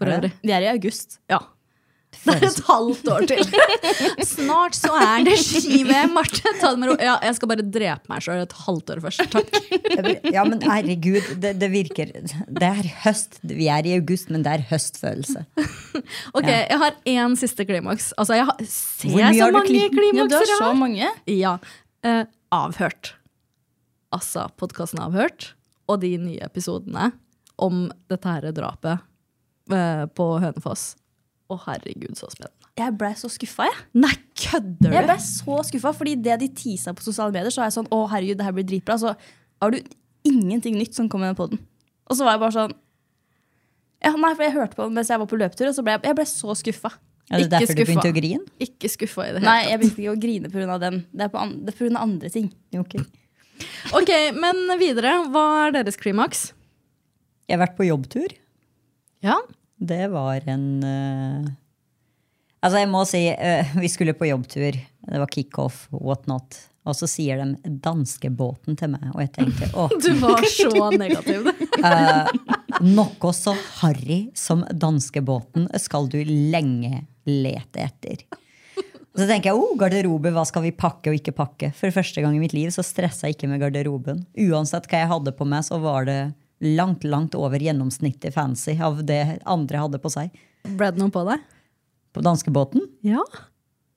for 0.00 0.10
øvrig. 0.10 0.32
Vi 0.42 0.54
er 0.56 0.64
i 0.66 0.70
august. 0.72 1.20
Ja. 1.30 1.38
Det 2.18 2.34
er 2.34 2.44
et 2.48 2.60
halvt 2.66 3.08
år 3.12 3.24
til. 3.30 3.42
Snart 4.26 4.76
så 4.76 4.90
er 4.96 5.24
det 5.26 5.34
ski-VM, 5.40 6.14
Marte. 6.16 6.40
Ta 6.60 6.70
det 6.72 6.80
med 6.80 6.90
ro. 6.90 6.94
Ja, 7.00 7.14
jeg 7.24 7.36
skal 7.36 7.50
bare 7.52 7.64
drepe 7.64 8.10
meg 8.10 8.24
sjøl 8.24 8.40
et 8.42 8.54
halvt 8.64 8.92
år 8.94 9.02
først. 9.04 9.22
Takk. 9.32 9.52
Ja, 10.32 10.42
men 10.48 10.60
herregud, 10.64 11.28
det, 11.42 11.54
det 11.60 11.68
virker 11.72 12.10
Det 12.18 12.68
er 12.68 12.88
høst. 13.04 13.38
Vi 13.44 13.68
er 13.72 13.86
i 13.88 13.94
august, 13.98 14.32
men 14.34 14.44
det 14.46 14.56
er 14.56 14.64
høstfølelse. 14.70 15.44
Ok, 16.36 16.48
Jeg 16.48 16.80
har 16.82 16.98
én 17.14 17.36
siste 17.40 17.64
klimaks. 17.68 18.10
Altså, 18.18 18.36
jeg 18.40 18.48
har, 18.50 18.64
ser 18.66 19.12
Hvor 19.14 19.24
mye 19.24 19.38
så 19.38 19.50
mange 19.54 19.88
klim- 19.94 20.18
Ja, 20.18 20.28
du 20.32 20.36
har 20.40 20.52
så 20.56 20.72
mange. 20.76 21.12
Ja. 21.38 21.56
Uh, 22.06 22.24
avhørt. 22.54 23.14
Altså 24.14 24.46
podkasten 24.56 25.00
Avhørt 25.04 25.52
og 25.88 26.00
de 26.04 26.14
nye 26.20 26.40
episodene 26.44 27.10
om 27.60 27.88
dette 28.08 28.28
her 28.32 28.48
drapet 28.56 29.02
uh, 29.72 30.06
på 30.16 30.28
Hønefoss. 30.40 30.94
Å, 31.48 31.56
herregud, 31.64 32.12
så 32.18 32.28
spennende. 32.28 32.68
Jeg 32.78 32.94
blei 33.00 33.10
så 33.16 33.30
skuffa, 33.32 33.66
jeg. 33.70 33.78
Nei, 34.04 34.12
kødder 34.36 34.90
du? 34.90 34.94
Jeg 34.94 35.06
ble 35.06 35.16
så 35.24 35.62
skuffa, 35.70 35.92
fordi 35.96 36.12
det 36.26 36.36
de 36.42 36.48
teasa 36.60 36.92
på 36.94 37.06
sosiale 37.06 37.32
medier, 37.34 37.50
så 37.54 37.62
er 37.64 37.70
jeg 37.70 37.78
sånn 37.78 37.88
Å, 37.94 38.02
herregud, 38.12 38.38
det 38.38 38.46
her 38.46 38.54
blir 38.58 38.66
dritbra. 38.68 38.98
Så 39.00 39.14
har 39.62 39.72
du 39.74 39.78
ingenting 40.28 40.76
nytt 40.76 40.98
som 40.98 41.08
kommer 41.10 41.32
på 41.38 41.48
den. 41.50 41.62
Og 42.08 42.18
så 42.18 42.26
var 42.26 42.36
jeg 42.36 42.42
bare 42.44 42.56
sånn 42.56 42.76
ja, 43.98 44.12
Nei, 44.14 44.30
for 44.36 44.44
jeg 44.44 44.54
hørte 44.54 44.78
på 44.78 44.86
den 44.86 44.94
mens 44.94 45.08
jeg 45.10 45.20
var 45.20 45.30
på 45.30 45.38
løpetur, 45.40 45.70
og 45.70 45.74
så 45.74 45.82
ble 45.86 45.96
jeg, 45.96 46.04
jeg 46.06 46.18
ble 46.20 46.26
så 46.30 46.54
skuffa. 46.60 46.92
Er 47.28 47.42
det 47.42 47.46
Ikke 47.48 47.54
derfor 47.56 47.76
du 47.76 47.82
begynte 47.88 48.10
å 48.12 48.16
grine? 48.16 48.44
Ikke 48.64 48.88
skuffa 48.92 49.24
i 49.24 49.32
det 49.34 49.40
hele 49.40 49.42
tatt. 49.42 49.48
Nei, 49.50 49.72
jeg 49.72 49.80
begynte 49.80 50.02
ikke 50.04 50.12
å 50.14 50.20
grine 50.22 50.52
pga. 50.52 50.76
den. 50.84 51.00
Det 51.12 51.26
er 51.26 51.32
på 51.32 51.40
an 51.42 51.56
det 51.64 51.72
er 51.72 51.76
på 51.76 51.84
grunn 51.84 51.98
av 51.98 52.06
andre 52.06 52.30
ting. 52.32 52.46
Ok. 52.78 52.94
Ok, 53.98 54.12
men 54.38 54.62
videre. 54.80 55.16
Hva 55.34 55.44
er 55.66 55.74
deres 55.80 55.98
klimaks? 56.00 56.52
Jeg 57.48 57.58
har 57.58 57.64
vært 57.66 57.76
på 57.76 57.88
jobbtur. 57.88 58.32
Ja. 59.24 59.36
Det 59.78 60.08
var 60.10 60.42
en 60.50 60.68
uh, 60.82 61.50
Altså, 62.58 62.80
jeg 62.80 62.90
må 62.90 63.04
si, 63.06 63.22
uh, 63.30 63.76
vi 63.82 63.90
skulle 63.90 64.16
på 64.18 64.26
jobbtur. 64.26 64.74
Det 64.78 65.20
var 65.22 65.30
kickoff, 65.30 65.86
what 65.94 66.26
not. 66.30 66.58
Og 66.88 66.96
så 66.96 67.06
sier 67.10 67.36
de 67.36 67.74
'danskebåten' 67.84 68.78
til 68.80 68.90
meg, 68.94 69.10
og 69.12 69.20
jeg 69.20 69.32
tenkte 69.36 69.68
åh, 69.78 69.92
Du 70.00 70.10
var 70.22 70.42
så 70.60 70.88
negativ, 70.96 71.44
du. 71.44 71.66
noe 72.80 73.32
så 73.36 73.54
harry 73.82 74.30
som 74.34 74.64
danskebåten 74.72 75.68
skal 75.78 76.08
du 76.08 76.22
lenge 76.24 77.04
lete 77.28 77.84
etter. 77.84 78.24
Så 79.18 79.26
tenker 79.26 79.50
jeg, 79.50 79.58
oh, 79.58 79.74
garderobe, 79.78 80.30
hva 80.30 80.44
skal 80.46 80.62
vi 80.62 80.70
pakke 80.70 81.10
og 81.10 81.16
ikke 81.18 81.34
pakke? 81.34 81.72
For 81.74 81.90
første 81.94 82.22
gang 82.22 82.36
i 82.36 82.42
mitt 82.42 82.54
liv 82.54 82.70
så 82.70 82.84
stressa 82.86 83.26
jeg 83.26 83.34
ikke 83.34 83.48
med 83.50 83.60
garderoben. 83.64 84.22
Uansett 84.46 84.86
hva 84.86 85.02
jeg 85.02 85.10
hadde 85.10 85.34
på 85.34 85.46
meg, 85.48 85.64
så 85.66 85.80
var 85.82 86.06
det 86.06 86.20
langt, 86.64 87.04
langt 87.06 87.34
over 87.38 87.58
gjennomsnittet 87.62 88.34
fancy 88.34 88.74
av 88.82 89.02
det 89.06 89.38
andre 89.48 89.82
hadde 89.84 90.00
på 90.02 90.10
seg. 90.12 90.32
Ble 90.68 90.90
det 90.92 91.00
noe 91.02 91.12
på 91.14 91.22
deg? 91.28 91.44
På 92.16 92.24
danskebåten? 92.24 92.84
Ja. 93.06 93.22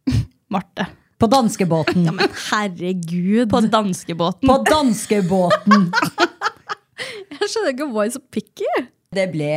Marte. 0.54 0.88
På 1.22 1.28
danskebåten! 1.30 2.08
Men 2.18 2.32
herregud. 2.52 3.50
På 3.52 3.62
danskebåten. 3.66 4.48
På 4.50 4.60
danskebåten! 4.68 5.92
Jeg 7.42 7.50
skjønner 7.50 7.74
ikke 7.74 7.88
why 7.94 8.10
so 8.14 8.22
picky. 8.34 8.68
Det 9.12 9.26
ble 9.34 9.48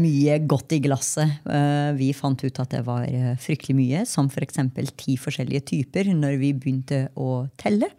mye 0.00 0.38
godt 0.48 0.72
i 0.72 0.78
glasset. 0.84 1.40
Eh, 1.44 1.90
Vi 1.98 2.12
fant 2.16 2.40
ut 2.46 2.60
at 2.62 2.70
det 2.72 2.80
var 2.86 3.02
eh, 3.04 3.32
fryktelig 3.42 3.74
mye, 3.76 4.04
som 4.08 4.30
f.eks. 4.30 4.60
ti 4.96 5.16
forskjellige 5.20 5.66
typer, 5.72 6.08
når 6.16 6.38
vi 6.40 6.52
begynte 6.56 7.00
å 7.18 7.42
telle. 7.60 7.90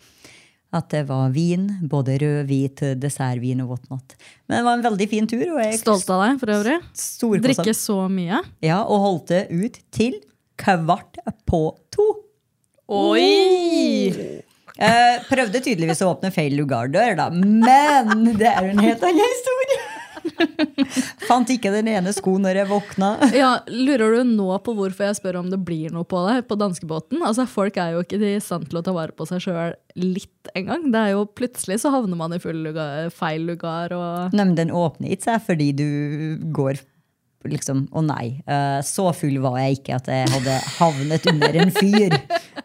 At 0.74 0.90
det 0.90 1.04
var 1.06 1.30
vin, 1.36 1.68
både 1.86 2.16
rød, 2.22 2.40
hvit, 2.50 2.82
dessertvin 2.98 3.62
og 3.62 3.76
whatnot. 3.76 4.16
Men 4.50 4.58
det 4.60 4.64
var 4.66 4.80
en 4.80 4.86
veldig 4.88 5.08
fin 5.12 5.28
tur. 5.30 5.46
Stolt 5.78 6.10
av 6.10 6.24
deg, 6.26 6.40
for 6.42 6.54
øvrig. 6.56 6.80
Drikke 7.46 7.76
så 7.78 8.00
mye. 8.10 8.42
Ja, 8.66 8.82
og 8.84 9.04
holdt 9.06 9.34
det 9.36 9.44
ut 9.54 9.78
til 9.94 10.18
kvart 10.58 11.22
på 11.50 11.62
to. 11.94 12.08
Oi! 12.94 14.42
Eh, 14.74 15.18
prøvde 15.30 15.62
tydeligvis 15.62 16.02
å 16.02 16.10
åpne 16.16 16.34
feil 16.34 16.56
lugardør, 16.58 17.14
da. 17.20 17.30
Men 17.34 18.34
det 18.40 18.50
er 18.50 18.72
en 18.72 18.82
helt 18.82 19.06
annen 19.06 19.22
historie. 19.22 19.84
Fant 21.28 21.50
ikke 21.52 21.72
den 21.74 21.88
ene 21.92 22.14
skoen 22.16 22.44
når 22.46 22.62
jeg 22.62 22.70
våkna. 22.72 23.10
Ja, 23.42 23.52
Lurer 23.68 24.18
du 24.20 24.30
nå 24.34 24.48
på 24.64 24.76
hvorfor 24.78 25.08
jeg 25.10 25.18
spør 25.20 25.40
om 25.42 25.50
det 25.52 25.60
blir 25.66 25.94
noe 25.96 26.08
på 26.08 26.22
deg 26.28 26.46
på 26.50 26.58
danskebåten? 26.60 27.22
Altså, 27.26 27.46
Folk 27.50 27.78
er 27.82 27.96
jo 27.98 28.04
ikke 28.06 28.20
i 28.22 28.38
stand 28.44 28.70
til 28.72 28.80
å 28.80 28.86
ta 28.86 28.94
vare 28.96 29.16
på 29.16 29.28
seg 29.30 29.44
sjøl 29.44 29.76
litt 30.00 30.52
engang. 30.58 30.88
Det 30.94 31.02
er 31.02 31.14
jo 31.16 31.26
Plutselig 31.34 31.80
så 31.84 31.92
havner 31.94 32.20
man 32.20 32.34
i 32.36 32.40
full 32.44 32.60
lugar, 32.66 33.10
feil 33.14 33.46
lugar 33.50 33.94
og 33.98 34.34
Nei, 34.36 34.46
men 34.46 34.56
den 34.60 34.72
åpner 34.76 35.14
ikke 35.16 35.28
seg 35.32 35.46
fordi 35.48 35.70
du 35.78 35.88
går 36.56 36.80
liksom 37.44 37.88
Å 37.92 38.00
nei, 38.06 38.38
eh, 38.48 38.78
så 38.88 39.10
full 39.18 39.36
var 39.44 39.58
jeg 39.60 39.82
ikke 39.82 39.98
at 39.98 40.06
jeg 40.08 40.30
hadde 40.32 40.54
havnet 40.78 41.26
under 41.34 41.58
en 41.66 41.74
fyr. 41.76 42.16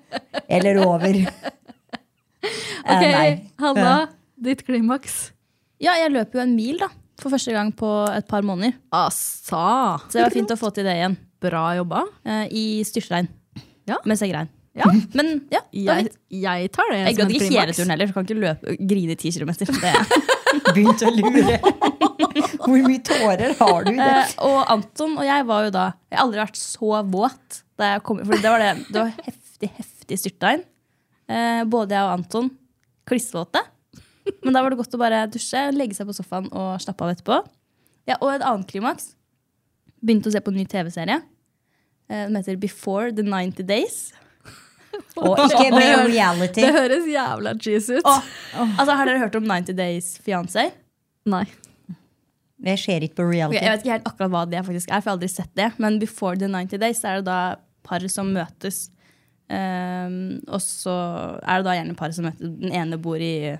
Eller 0.59 0.79
over. 0.85 1.19
Eh, 1.19 1.57
Ok, 2.89 3.03
nei. 3.03 3.31
Hanna, 3.61 3.95
ditt 4.41 4.63
klimaks. 4.65 5.33
Ja, 5.83 5.97
jeg 6.01 6.13
løper 6.15 6.39
jo 6.39 6.45
en 6.47 6.55
mil 6.57 6.79
da, 6.81 6.89
for 7.19 7.33
første 7.35 7.53
gang 7.55 7.73
på 7.77 7.89
et 8.15 8.27
par 8.31 8.45
måneder. 8.47 8.77
Assa! 8.95 9.99
Så 10.09 10.19
det 10.19 10.23
var 10.27 10.35
fint 10.37 10.53
å 10.55 10.59
få 10.61 10.71
til 10.77 10.87
det 10.89 10.95
igjen. 11.01 11.17
Bra 11.43 11.65
jobba. 11.79 12.05
eh, 12.27 12.47
I 12.51 12.65
styrtregn. 12.87 13.29
Ja. 13.89 13.97
Med 14.05 14.19
seggregn. 14.21 14.49
Ja. 14.79 14.87
Men 15.17 15.31
ja, 15.51 15.59
Jeg, 15.75 16.11
jeg 16.31 16.69
tar 16.71 16.87
det 16.93 16.99
Jeg 17.01 17.17
gadd 17.19 17.33
ikke 17.35 17.47
hele 17.51 17.73
turen 17.75 17.91
heller, 17.91 18.07
så 18.11 18.15
kan 18.15 18.27
ikke 18.29 18.37
løpe, 18.39 18.75
grine 18.91 19.15
i 19.17 19.19
ti 19.19 19.33
kilometer. 19.35 19.67
Det. 19.67 19.95
Begynte 20.77 21.09
å 21.09 21.15
lure. 21.17 21.57
Hvor 22.63 22.85
mye 22.85 23.01
tårer 23.03 23.55
har 23.59 23.87
du 23.87 23.91
i 23.91 23.97
det? 23.99 24.11
Eh, 24.13 24.35
og 24.47 24.61
Anton 24.71 25.17
og 25.19 25.25
jeg 25.27 25.47
var 25.49 25.65
jo 25.67 25.73
da 25.75 25.87
Jeg 26.11 26.19
har 26.19 26.25
aldri 26.27 26.41
vært 26.45 26.61
så 26.61 27.01
våt. 27.11 27.63
Da 27.79 27.95
jeg 27.95 28.05
kom, 28.07 28.21
for 28.23 28.45
det 28.45 28.53
var, 28.53 28.63
det, 28.63 28.87
det 28.93 29.03
var 29.03 29.11
heftig, 29.27 29.71
heftig 29.81 30.19
styrtregn. 30.23 30.63
Eh, 31.29 31.63
både 31.71 31.97
jeg 31.99 32.07
og 32.07 32.15
Anton 32.19 32.51
klissvåte. 33.09 33.63
Men 34.45 34.55
da 34.57 34.63
var 34.63 34.73
det 34.73 34.79
godt 34.81 34.95
å 34.97 35.01
bare 35.01 35.25
dusje, 35.33 35.63
legge 35.77 35.97
seg 35.97 36.09
på 36.09 36.17
sofaen 36.17 36.49
og 36.53 36.77
slappe 36.83 37.07
av 37.07 37.15
etterpå. 37.15 37.41
Ja, 38.09 38.17
og 38.21 38.33
et 38.33 38.45
annet 38.47 38.69
klimaks. 38.71 39.13
Begynte 40.01 40.31
å 40.31 40.35
se 40.35 40.43
på 40.45 40.53
en 40.53 40.59
ny 40.61 40.65
TV-serie. 40.71 41.21
Eh, 42.09 42.25
Den 42.27 42.37
heter 42.39 42.57
Before 42.61 43.13
the 43.13 43.25
90 43.27 43.67
Days. 43.69 44.13
Og 45.21 45.37
ikke 45.45 45.69
med 45.75 46.09
reality. 46.09 46.63
Det 46.65 46.73
høres 46.73 47.07
jævla 47.11 47.53
cheese 47.61 47.99
ut. 47.99 48.07
Og, 48.09 48.29
altså, 48.65 48.95
har 48.97 49.09
dere 49.11 49.21
hørt 49.21 49.37
om 49.37 49.45
90 49.47 49.77
Days 49.77 50.15
Fiancé? 50.25 50.71
Nei. 51.29 51.45
Det 52.59 52.75
skjer 52.81 53.05
ikke 53.07 53.21
på 53.21 53.27
reality. 53.29 53.59
reality. 53.59 53.65
jeg 53.67 53.75
vet 53.75 53.85
ikke 53.85 53.93
helt 53.93 54.09
akkurat 54.11 54.33
hva 54.33 54.45
det 54.51 54.63
faktisk 54.67 54.89
er, 54.89 55.03
for 55.03 55.11
jeg 55.11 55.11
har 55.11 55.19
aldri 55.19 55.31
sett 55.31 55.53
det. 55.59 55.69
Men 55.83 55.99
Before 56.03 56.39
the 56.41 56.49
90 56.51 56.81
Days 56.83 57.03
er 57.05 57.21
det 57.21 57.29
da 57.29 57.41
par 57.87 58.07
som 58.11 58.33
møtes. 58.35 58.89
Um, 59.49 60.17
og 60.49 60.61
så 60.61 60.95
er 61.41 61.61
det 61.61 61.69
da 61.69 61.77
gjerne 61.79 61.97
par 61.99 62.15
som 62.17 62.27
møtes. 62.29 62.57
Den 62.65 62.75
ene 62.75 62.99
bor 63.01 63.21
i 63.23 63.55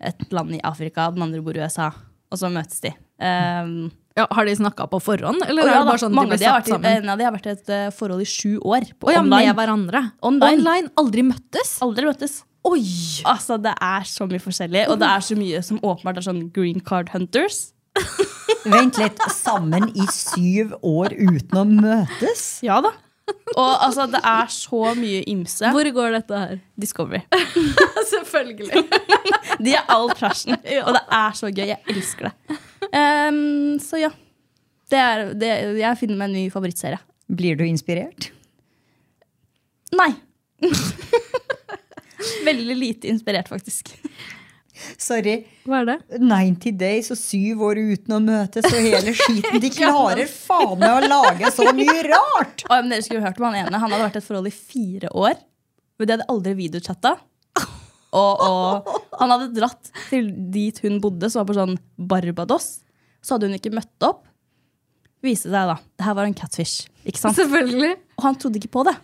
et 0.00 0.28
land 0.34 0.54
i 0.54 0.60
Afrika, 0.66 1.08
den 1.14 1.24
andre 1.26 1.40
bor 1.44 1.56
i 1.56 1.62
USA. 1.64 1.90
Og 2.28 2.40
så 2.40 2.50
møtes 2.52 2.82
de. 2.84 2.92
Um, 3.18 3.88
Ja, 4.18 4.24
har 4.34 4.48
de 4.48 4.54
snakka 4.56 4.88
på 4.90 4.98
forhånd, 4.98 5.44
eller 5.46 5.62
er 5.62 5.76
ja, 5.76 5.82
det 5.84 5.90
bare 5.92 6.02
sånn 6.02 6.14
mange 6.16 6.34
de 6.40 6.46
har 6.48 6.58
satt 6.58 6.72
sammen? 6.72 7.04
Nei, 7.06 7.14
de 7.20 7.26
har 7.26 7.34
vært 7.36 7.46
i 7.46 7.52
et 7.52 7.68
eh, 7.70 7.84
forhold 7.94 8.24
i 8.24 8.26
sju 8.26 8.56
år. 8.66 8.88
På 8.98 9.10
oh, 9.10 9.12
ja, 9.14 9.22
online. 9.22 9.52
med 9.52 9.58
hverandre? 9.60 10.00
Online. 10.26 10.90
Aldri 10.98 11.22
møttes? 11.28 11.76
Aldri 11.84 12.08
møttes. 12.08 12.40
Oi! 12.66 12.82
Altså, 13.28 13.60
det 13.62 13.76
er 13.78 14.08
så 14.10 14.26
mye 14.26 14.42
forskjellig, 14.42 14.88
og 14.90 14.98
det 14.98 15.10
er 15.12 15.22
så 15.22 15.38
mye 15.38 15.60
som 15.62 15.78
åpenbart 15.78 16.18
er 16.18 16.26
sånn 16.26 16.40
green 16.56 16.82
card 16.82 17.12
hunters. 17.14 17.68
Vent 18.66 18.98
litt. 18.98 19.22
Sammen 19.32 19.86
i 19.94 20.08
syv 20.10 20.74
år 20.82 21.14
uten 21.14 21.62
å 21.62 21.64
møtes? 21.68 22.48
Ja 22.66 22.82
da. 22.84 22.90
Og 23.56 23.84
altså, 23.86 24.06
det 24.10 24.20
er 24.24 24.46
så 24.52 24.94
mye 24.98 25.24
ymse. 25.30 25.70
Hvor 25.74 25.90
går 25.96 26.14
dette 26.18 26.40
her? 26.42 26.60
Discovery. 26.80 27.20
Selvfølgelig. 28.12 28.84
De 29.64 29.74
er 29.74 29.84
all 29.92 30.10
trashen, 30.14 30.56
og 30.86 30.94
det 30.94 31.02
er 31.18 31.36
så 31.36 31.50
gøy. 31.50 31.66
Jeg 31.72 31.80
elsker 31.90 32.30
det. 32.30 32.58
Um, 32.92 33.78
så 33.82 34.04
ja. 34.04 34.10
Det 34.88 34.98
er, 34.98 35.24
det, 35.36 35.48
jeg 35.82 36.00
finner 36.00 36.16
meg 36.16 36.30
en 36.30 36.36
ny 36.38 36.44
favorittserie. 36.52 37.00
Blir 37.28 37.58
du 37.58 37.64
inspirert? 37.66 38.30
Nei. 39.98 40.12
Veldig 42.46 42.76
lite 42.76 43.10
inspirert, 43.10 43.50
faktisk. 43.52 43.92
Sorry. 45.00 45.40
Hva 45.68 45.82
er 45.82 45.88
det? 45.88 45.96
90 46.22 46.76
days 46.80 47.10
og 47.14 47.18
syv 47.20 47.64
år 47.68 47.80
uten 47.92 48.16
å 48.16 48.20
møtes 48.24 48.68
og 48.68 48.78
hele 48.78 49.14
skiten. 49.16 49.60
De 49.62 49.70
klarer 49.80 50.28
faen 50.30 50.76
meg 50.80 50.94
å 50.96 51.10
lage 51.10 51.52
så 51.54 51.68
mye 51.76 51.98
rart! 52.08 52.64
Og, 52.68 52.74
men 52.76 52.94
dere 52.94 53.06
skulle 53.06 53.24
hørt 53.24 53.40
om 53.40 53.48
han 53.50 53.58
ene. 53.64 53.80
Han 53.82 53.90
hadde 53.92 54.04
vært 54.06 54.20
i 54.20 54.22
et 54.22 54.28
forhold 54.28 54.50
i 54.50 54.54
fire 54.54 55.12
år. 55.14 55.40
Men 55.98 56.08
de 56.08 56.16
hadde 56.16 56.28
aldri 56.30 56.54
videochatta. 56.58 57.16
Og, 58.16 58.40
og 58.40 59.18
han 59.20 59.34
hadde 59.34 59.50
dratt 59.56 59.90
til 60.08 60.30
dit 60.54 60.78
hun 60.84 61.00
bodde, 61.04 61.28
som 61.28 61.42
var 61.42 61.50
på 61.50 61.58
sånn 61.58 61.76
Barbados. 61.98 62.78
Så 63.20 63.36
hadde 63.36 63.50
hun 63.50 63.58
ikke 63.58 63.74
møtt 63.74 64.06
opp. 64.06 64.24
Viste 65.24 65.50
seg 65.50 65.72
da, 65.72 65.76
det 65.98 66.06
her 66.06 66.14
var 66.14 66.28
en 66.28 66.36
catfish. 66.38 66.86
Ikke 67.02 67.20
sant? 67.20 67.36
Selvfølgelig. 67.36 67.96
Og 68.16 68.24
han 68.28 68.38
trodde 68.38 68.60
ikke 68.60 68.72
på 68.78 68.86
det. 68.86 68.94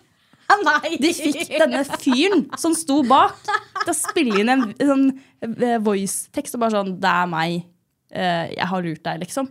De 1.01 1.11
fikk 1.17 1.49
denne 1.57 1.81
fyren 1.99 2.45
som 2.61 2.75
sto 2.77 3.01
bak, 3.07 3.37
til 3.85 3.93
å 3.93 3.97
spille 3.97 4.41
inn 4.41 4.51
en, 4.51 4.65
sånn 4.79 5.07
eh, 5.45 5.77
voice-tekst 5.83 6.57
og 6.57 6.65
bare 6.65 6.75
sånn 6.77 6.95
Det 7.01 7.11
er 7.11 7.31
meg. 7.31 7.65
Eh, 8.15 8.53
jeg 8.55 8.69
har 8.71 8.85
lurt 8.85 9.03
deg, 9.05 9.23
liksom. 9.25 9.49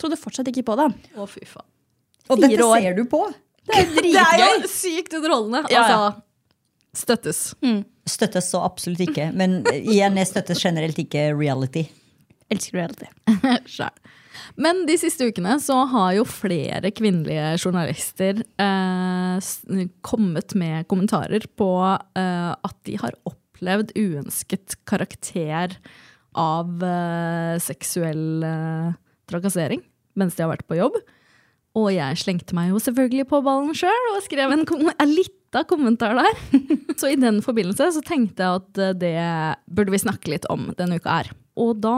Trodde 0.00 0.18
fortsatt 0.20 0.48
ikke 0.52 0.64
på 0.70 0.76
det. 0.80 0.88
Å, 1.16 1.28
fy 1.28 1.44
faen. 1.48 1.66
Og 2.30 2.42
dette 2.42 2.64
år. 2.64 2.76
ser 2.80 2.98
du 2.98 3.04
på. 3.10 3.24
Det 3.68 3.80
er 3.80 3.88
Det 4.06 4.26
er 4.26 4.44
jo 4.62 4.70
sykt 4.70 5.16
underholdende. 5.18 5.64
Ja, 5.72 5.82
ja. 5.82 5.98
Altså, 5.98 7.02
støttes. 7.02 7.42
Støttes 8.08 8.52
så 8.52 8.62
absolutt 8.66 9.02
ikke. 9.08 9.30
Men 9.36 9.60
igjen, 9.74 10.18
jeg 10.20 10.30
støttes 10.30 10.62
generelt 10.62 10.98
ikke 11.00 11.30
reality. 11.34 11.88
Elsker 12.50 12.80
reality. 12.80 13.10
Sjæl. 13.76 13.94
Men 14.60 14.84
de 14.88 14.96
siste 14.98 15.26
ukene 15.28 15.56
så 15.62 15.76
har 15.90 16.14
jo 16.16 16.24
flere 16.28 16.90
kvinnelige 16.94 17.52
journalister 17.60 18.40
eh, 18.60 19.50
kommet 20.06 20.54
med 20.58 20.88
kommentarer 20.90 21.44
på 21.58 21.70
eh, 22.18 22.50
at 22.52 22.76
de 22.88 22.96
har 23.00 23.14
opplevd 23.20 23.39
uønsket 23.62 24.76
karakter 24.88 25.76
av 26.38 26.82
eh, 26.84 27.56
seksuell 27.62 28.44
eh, 28.46 28.92
trakassering 29.30 29.82
mens 30.18 30.36
de 30.36 30.44
har 30.44 30.52
vært 30.52 30.68
på 30.68 30.78
jobb. 30.78 30.96
Og 31.78 31.92
jeg 31.94 32.18
slengte 32.18 32.56
meg 32.56 32.72
jo 32.72 32.80
selvfølgelig 32.82 33.28
på 33.30 33.42
ballen 33.46 33.76
sjøl 33.78 34.08
og 34.14 34.24
skrev 34.24 34.54
en, 34.54 34.64
kom 34.66 34.88
en 34.90 35.12
lita 35.12 35.62
kommentar 35.70 36.16
der. 36.18 36.40
Så 37.00 37.12
i 37.12 37.20
den 37.20 37.38
forbindelse 37.44 37.92
så 37.94 38.02
tenkte 38.04 38.42
jeg 38.42 38.62
at 38.62 38.82
eh, 38.82 38.96
det 38.98 39.14
burde 39.70 39.94
vi 39.94 40.02
snakke 40.02 40.34
litt 40.34 40.48
om 40.50 40.70
denne 40.78 40.98
uka 40.98 41.20
her. 41.20 41.30
Og 41.60 41.78
da 41.84 41.96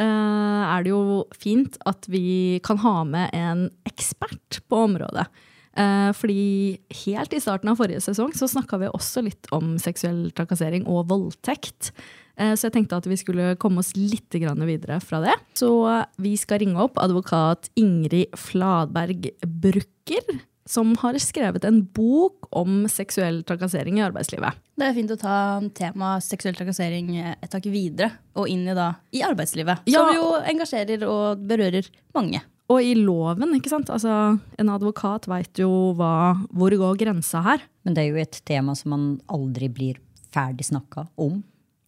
eh, 0.00 0.62
er 0.68 0.84
det 0.84 0.92
jo 0.92 1.24
fint 1.36 1.78
at 1.88 2.08
vi 2.12 2.60
kan 2.66 2.80
ha 2.84 3.00
med 3.08 3.32
en 3.36 3.68
ekspert 3.88 4.60
på 4.68 4.84
området. 4.88 5.26
Eh, 5.76 6.10
fordi 6.16 6.78
helt 7.04 7.34
i 7.36 7.40
starten 7.42 7.68
av 7.68 7.76
forrige 7.76 8.00
sesong 8.00 8.32
så 8.36 8.48
snakka 8.48 8.78
vi 8.80 8.88
også 8.88 9.22
litt 9.26 9.48
om 9.52 9.74
seksuell 9.82 10.30
trakassering 10.36 10.86
og 10.88 11.06
voldtekt. 11.10 11.90
Eh, 12.38 12.54
Så 12.56 12.68
jeg 12.68 12.72
tenkte 12.78 12.96
at 12.96 13.06
vi 13.08 13.16
skulle 13.20 13.56
komme 13.60 13.80
oss 13.84 13.92
litt 13.96 14.30
grann 14.40 14.64
videre 14.64 15.00
fra 15.04 15.20
det. 15.20 15.36
Så 15.54 15.68
vi 16.18 16.34
skal 16.36 16.60
ringe 16.64 16.80
opp 16.80 16.96
advokat 16.96 17.68
Ingrid 17.76 18.32
Fladberg 18.36 19.30
Brucker, 19.44 20.40
som 20.66 20.96
har 20.98 21.14
skrevet 21.22 21.64
en 21.64 21.82
bok 21.94 22.48
om 22.50 22.88
seksuell 22.90 23.44
trakassering 23.46 24.00
i 24.00 24.02
arbeidslivet. 24.02 24.56
Det 24.76 24.88
er 24.88 24.96
fint 24.96 25.12
å 25.14 25.18
ta 25.20 25.36
temaet 25.76 26.24
seksuell 26.26 26.56
trakassering 26.58 27.12
et 27.36 27.50
tak 27.52 27.68
videre 27.70 28.10
og 28.34 28.48
inn 28.50 28.66
i, 28.66 28.74
da, 28.74 28.94
i 29.14 29.22
arbeidslivet. 29.22 29.86
Ja. 29.86 30.02
Som 30.02 30.16
jo 30.16 30.26
engasjerer 30.42 31.06
og 31.06 31.46
berører 31.46 31.86
mange. 32.16 32.42
Og 32.66 32.82
i 32.82 32.96
loven, 32.98 33.52
ikke 33.54 33.70
sant? 33.70 33.90
Altså, 33.94 34.12
en 34.58 34.70
advokat 34.74 35.28
veit 35.30 35.60
jo 35.60 35.70
hva, 35.98 36.34
hvor 36.50 36.74
går 36.74 36.98
grensa 36.98 37.44
her. 37.44 37.62
Men 37.86 37.94
det 37.94 38.02
er 38.02 38.08
jo 38.10 38.22
et 38.24 38.40
tema 38.48 38.74
som 38.74 38.90
man 38.90 39.04
aldri 39.30 39.68
blir 39.70 40.00
ferdig 40.34 40.66
snakka 40.66 41.06
om. 41.22 41.44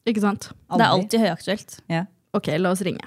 Ikke 0.08 0.22
sant? 0.22 0.52
Det 0.70 0.84
er 0.84 0.92
alltid 0.94 1.24
høyaktuelt. 1.24 1.78
Ja. 1.90 2.04
Ok, 2.36 2.52
la 2.62 2.70
oss 2.70 2.84
ringe. 2.86 3.02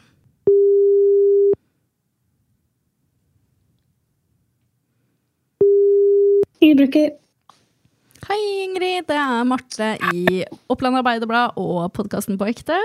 Hei, 8.27 8.41
Ingrid. 8.67 9.07
Det 9.07 9.15
er 9.17 9.47
Marte 9.47 9.95
i 10.11 10.43
Oppland 10.69 10.99
Arbeiderblad 10.99 11.57
og 11.57 11.87
podkasten 11.95 12.37
På 12.37 12.51
ekte. 12.51 12.77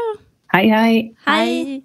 Hei, 0.54 0.64
hei. 0.70 0.94
Hei! 1.26 1.82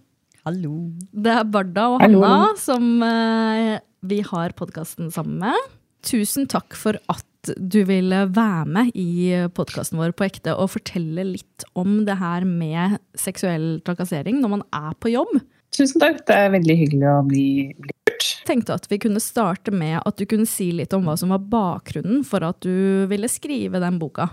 Hallo. 0.48 0.74
Det 1.14 1.30
er 1.30 1.44
Barda 1.54 1.84
og 1.94 2.00
Hallo. 2.02 2.24
Hanna 2.26 2.56
som 2.58 3.04
eh, 3.06 3.76
vi 4.10 4.22
har 4.26 4.56
podkasten 4.58 5.12
sammen 5.14 5.38
med. 5.44 5.68
Tusen 6.02 6.48
takk 6.50 6.74
for 6.74 6.98
at 7.14 7.52
du 7.58 7.84
ville 7.86 8.24
være 8.34 8.66
med 8.70 8.90
i 8.98 9.30
podkasten 9.54 10.02
vår 10.02 10.16
på 10.18 10.26
ekte 10.26 10.56
og 10.58 10.72
fortelle 10.74 11.28
litt 11.30 11.66
om 11.78 12.02
det 12.08 12.18
her 12.18 12.46
med 12.50 12.98
seksuell 13.18 13.84
trakassering 13.86 14.42
når 14.42 14.56
man 14.56 14.66
er 14.74 14.98
på 14.98 15.14
jobb. 15.14 15.38
Tusen 15.78 16.02
takk. 16.02 16.24
Det 16.26 16.38
er 16.38 16.54
veldig 16.58 16.78
hyggelig 16.80 17.10
å 17.12 17.22
bli, 17.30 17.48
bli 17.78 18.01
hørt. 18.22 18.46
tenkte 18.46 18.74
at 18.74 18.92
vi 18.92 19.00
kunne 19.00 19.20
starte 19.20 19.72
med 19.72 20.02
at 20.06 20.18
du 20.18 20.26
kunne 20.26 20.46
si 20.46 20.72
litt 20.72 20.94
om 20.94 21.06
hva 21.06 21.18
som 21.18 21.30
var 21.30 21.40
bakgrunnen 21.40 22.24
for 22.24 22.44
at 22.44 22.62
du 22.62 23.06
ville 23.08 23.30
skrive 23.30 23.80
den 23.80 24.00
boka. 24.00 24.30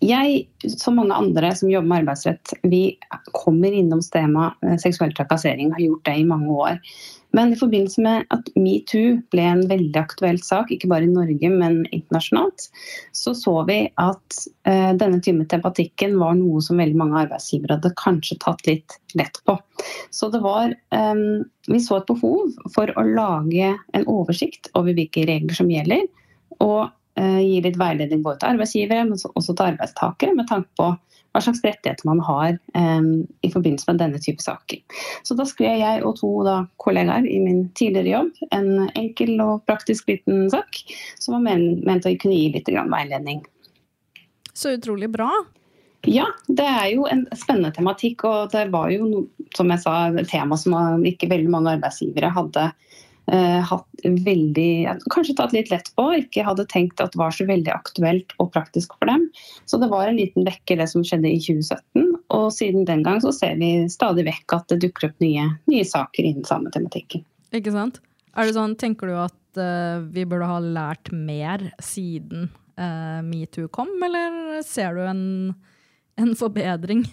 jeg, 0.00 0.48
som 0.78 0.96
mange 0.96 1.14
andre 1.14 1.54
som 1.54 1.70
jobber 1.70 1.88
med 1.88 1.98
arbeidsrett, 2.02 2.54
vi 2.62 2.98
kommer 3.32 3.72
innom 3.72 4.00
temaet 4.00 4.54
eh, 4.62 4.78
seksuell 4.78 5.12
trakassering, 5.14 5.72
har 5.72 5.80
gjort 5.80 6.04
det 6.04 6.16
i 6.18 6.24
mange 6.24 6.50
år. 6.50 6.78
Men 7.36 7.52
i 7.52 7.58
forbindelse 7.58 8.02
med 8.04 8.26
at 8.34 8.48
metoo 8.60 9.16
ble 9.32 9.44
en 9.48 9.62
veldig 9.70 9.98
aktuell 9.98 10.40
sak, 10.44 10.72
ikke 10.74 10.90
bare 10.90 11.08
i 11.08 11.12
Norge, 11.12 11.50
men 11.52 11.82
internasjonalt, 11.90 12.68
så 13.16 13.34
så 13.36 13.54
vi 13.68 13.78
at 14.00 14.38
eh, 14.68 14.92
denne 15.00 15.20
typen 15.24 15.48
tematikken 15.48 16.18
var 16.20 16.36
noe 16.38 16.62
som 16.64 16.80
veldig 16.80 16.98
mange 17.00 17.22
arbeidsgivere 17.24 17.78
hadde 17.78 17.94
kanskje 18.00 18.38
tatt 18.44 18.64
litt 18.68 18.98
lett 19.18 19.40
på. 19.48 19.56
Så 20.12 20.28
det 20.32 20.42
var 20.44 20.72
eh, 20.72 21.26
Vi 21.70 21.78
så 21.80 22.00
et 22.00 22.08
behov 22.10 22.56
for 22.74 22.90
å 22.98 23.06
lage 23.06 23.74
en 23.94 24.08
oversikt 24.10 24.72
over 24.78 24.96
hvilke 24.96 25.26
regler 25.28 25.56
som 25.56 25.70
gjelder, 25.72 26.08
og 26.60 26.90
gi 27.20 27.60
litt 27.64 27.78
veiledning 27.80 28.22
både 28.24 28.40
til 28.40 28.54
arbeidsgivere, 28.54 29.06
men 29.08 29.18
også 29.34 29.52
til 29.52 29.66
arbeidstakere, 29.72 30.36
med 30.36 30.48
tanke 30.48 30.70
på 30.80 30.92
hva 31.32 31.40
slags 31.40 31.62
rettigheter 31.64 32.04
man 32.08 32.20
har 32.24 32.56
um, 32.76 33.22
i 33.44 33.50
forbindelse 33.52 33.88
med 33.88 34.00
denne 34.02 34.20
type 34.20 34.44
saker. 34.44 34.82
Så 35.24 35.36
da 35.38 35.46
skrev 35.48 35.80
jeg 35.80 36.02
og 36.04 36.18
to 36.20 36.32
da, 36.46 36.58
kollegaer 36.82 37.26
i 37.28 37.38
min 37.40 37.64
tidligere 37.78 38.12
jobb 38.12 38.52
en 38.52 38.90
enkel 39.00 39.40
og 39.40 39.64
praktisk 39.68 40.12
liten 40.12 40.50
sak 40.52 40.82
som 41.22 41.38
var 41.38 41.46
ment 41.48 42.08
å 42.08 42.14
kunne 42.20 42.36
gi 42.36 42.52
litt 42.52 42.68
veiledning. 42.68 43.42
Så 44.52 44.76
utrolig 44.76 45.08
bra. 45.12 45.30
Ja, 46.04 46.26
det 46.50 46.66
er 46.66 46.88
jo 46.92 47.06
en 47.08 47.24
spennende 47.38 47.72
tematikk. 47.72 48.26
Og 48.28 48.52
det 48.52 48.66
var 48.74 48.90
jo, 48.92 49.24
som 49.56 49.70
jeg 49.72 49.80
sa, 49.84 49.94
et 50.10 50.28
tema 50.28 50.58
som 50.60 51.06
ikke 51.06 51.30
veldig 51.30 51.52
mange 51.52 51.76
arbeidsgivere 51.78 52.32
hadde 52.34 52.68
Eh, 52.68 52.91
hatt 53.30 54.02
veldig, 54.02 54.90
kanskje 55.14 55.36
tatt 55.38 55.52
litt 55.54 55.70
lett 55.70 55.88
på, 55.96 56.08
ikke 56.18 56.44
hadde 56.44 56.66
tenkt 56.68 57.00
at 57.00 57.14
det 57.14 57.20
var 57.20 57.34
så 57.34 57.46
veldig 57.48 57.70
aktuelt 57.72 58.34
og 58.42 58.50
praktisk 58.52 58.96
for 58.98 59.08
dem. 59.08 59.28
Så 59.70 59.78
det 59.80 59.88
var 59.92 60.08
en 60.08 60.18
liten 60.18 60.46
vekker 60.46 60.80
det 60.80 60.88
som 60.90 61.04
skjedde 61.06 61.30
i 61.30 61.38
2017. 61.40 62.08
Og 62.34 62.48
siden 62.54 62.86
den 62.88 63.04
gang 63.06 63.20
så 63.22 63.32
ser 63.34 63.54
vi 63.60 63.86
stadig 63.92 64.26
vekk 64.28 64.56
at 64.56 64.66
det 64.72 64.80
dukker 64.86 65.10
opp 65.10 65.22
nye, 65.24 65.46
nye 65.70 65.86
saker 65.86 66.28
innen 66.28 66.48
samme 66.48 66.72
tematikken. 66.74 67.24
Ikke 67.54 67.74
sant? 67.74 68.02
Er 68.32 68.48
det 68.48 68.56
sånn, 68.56 68.76
Tenker 68.80 69.12
du 69.12 69.16
at 69.20 69.60
uh, 69.60 70.02
vi 70.12 70.26
burde 70.28 70.48
ha 70.48 70.58
lært 70.62 71.12
mer 71.12 71.68
siden 71.84 72.48
uh, 72.80 73.20
metoo 73.26 73.68
kom, 73.72 73.92
eller 74.02 74.62
ser 74.66 74.96
du 74.96 75.04
en, 75.04 75.24
en 76.20 76.36
forbedring? 76.38 77.04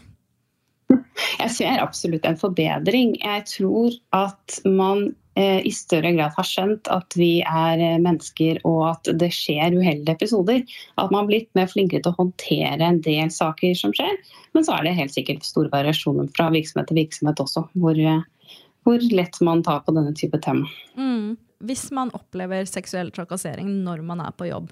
Jeg 0.90 1.52
ser 1.54 1.84
absolutt 1.84 2.26
en 2.26 2.40
forbedring. 2.40 3.14
Jeg 3.22 3.44
tror 3.52 3.94
at 4.16 4.62
man 4.66 5.12
Eh, 5.29 5.29
i 5.40 5.72
større 5.74 6.12
grad 6.16 6.36
har 6.36 6.48
skjønt 6.48 6.90
at 6.94 7.16
vi 7.18 7.40
er 7.42 7.82
eh, 7.82 8.00
mennesker 8.02 8.60
og 8.68 8.82
at 8.92 9.10
det 9.22 9.32
skjer 9.36 9.76
uheldige 9.78 10.16
episoder. 10.18 10.64
At 10.98 11.12
man 11.12 11.24
har 11.24 11.30
blitt 11.30 11.50
mer 11.58 11.70
flinkere 11.72 12.04
til 12.06 12.14
å 12.14 12.20
håndtere 12.20 12.86
en 12.86 13.02
del 13.06 13.32
saker 13.34 13.76
som 13.78 13.94
skjer. 13.96 14.18
Men 14.58 14.68
så 14.68 14.78
er 14.78 14.88
det 14.88 14.98
helt 15.00 15.16
sikkert 15.16 15.48
store 15.48 15.72
variasjoner 15.74 16.32
fra 16.36 16.50
virksomhet 16.54 16.90
til 16.92 17.02
virksomhet 17.02 17.44
også, 17.44 17.66
hvor, 17.80 18.00
eh, 18.00 18.58
hvor 18.88 19.06
lett 19.14 19.40
man 19.46 19.64
tar 19.66 19.84
på 19.86 19.96
denne 19.96 20.16
type 20.18 20.42
tema. 20.46 20.70
Mm. 21.00 21.38
Hvis 21.70 21.90
man 21.96 22.14
opplever 22.16 22.68
seksuell 22.70 23.12
trakassering 23.16 23.72
når 23.84 24.06
man 24.08 24.22
er 24.24 24.32
på 24.32 24.48
jobb, 24.48 24.70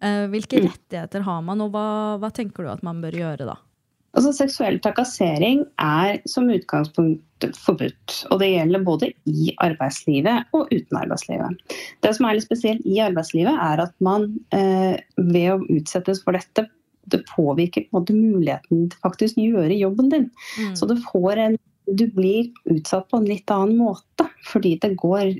hvilke 0.00 0.60
mm. 0.60 0.66
rettigheter 0.66 1.24
har 1.24 1.40
man, 1.44 1.60
og 1.64 1.72
hva, 1.72 1.86
hva 2.20 2.28
tenker 2.32 2.64
du 2.64 2.70
at 2.72 2.84
man 2.84 3.00
bør 3.00 3.16
gjøre 3.16 3.48
da? 3.48 3.56
Altså, 4.10 4.32
seksuell 4.34 4.80
trakassering 4.82 5.62
er 5.78 6.18
som 6.28 6.50
utgangspunkt 6.50 7.46
forbudt. 7.62 8.16
Og 8.30 8.40
det 8.42 8.50
gjelder 8.50 8.84
både 8.84 9.12
i 9.30 9.52
arbeidslivet 9.62 10.50
og 10.56 10.72
uten 10.72 10.98
arbeidslivet. 10.98 11.78
Det 12.02 12.12
som 12.16 12.26
er 12.26 12.36
litt 12.36 12.48
spesielt 12.48 12.84
i 12.88 12.98
arbeidslivet, 13.04 13.54
er 13.54 13.84
at 13.86 13.94
man 14.02 14.32
eh, 14.56 14.98
ved 15.16 15.48
å 15.54 15.60
utsettes 15.78 16.24
for 16.24 16.36
dette, 16.36 16.66
det 17.10 17.22
påvirker 17.30 17.86
på 17.86 18.00
måte 18.00 18.14
muligheten 18.14 18.88
til 18.90 19.02
faktisk 19.02 19.38
å 19.38 19.46
gjøre 19.46 19.78
jobben 19.78 20.10
din. 20.12 20.26
Mm. 20.58 20.74
Så 20.78 20.86
du, 20.90 20.96
en, 21.42 21.56
du 21.86 22.04
blir 22.14 22.50
utsatt 22.70 23.08
på 23.10 23.20
en 23.20 23.30
litt 23.30 23.50
annen 23.54 23.78
måte. 23.78 24.26
Fordi 24.50 24.74
det 24.82 24.94
går 24.98 25.36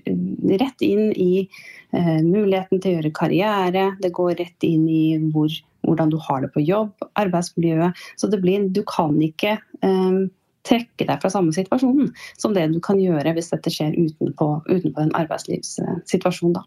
rett 0.61 0.83
inn 0.85 1.11
i 1.17 1.33
eh, 1.43 2.19
muligheten 2.23 2.79
til 2.79 2.93
å 2.93 2.99
gjøre 2.99 3.13
karriere. 3.17 3.85
Det 4.03 4.13
går 4.15 4.39
rett 4.39 4.67
inn 4.69 4.87
i 4.89 5.05
hvor 5.33 5.51
hvordan 5.87 6.13
du 6.13 6.19
har 6.21 6.45
det 6.45 6.53
på 6.55 6.65
jobb, 6.65 6.93
arbeidsmiljøet. 7.21 8.05
Så 8.21 8.31
blir, 8.35 8.69
du 8.73 8.83
kan 8.89 9.17
ikke 9.25 9.57
eh, 9.59 10.21
trekke 10.67 11.07
deg 11.09 11.23
fra 11.23 11.31
samme 11.33 11.55
situasjonen 11.57 12.11
som 12.41 12.53
det 12.57 12.67
du 12.75 12.81
kan 12.85 13.01
gjøre 13.01 13.33
hvis 13.37 13.53
dette 13.53 13.73
skjer 13.73 13.97
utenpå, 13.97 14.51
utenpå 14.69 15.05
en 15.07 15.15
arbeidslivssituasjon. 15.19 16.59
Da. 16.59 16.67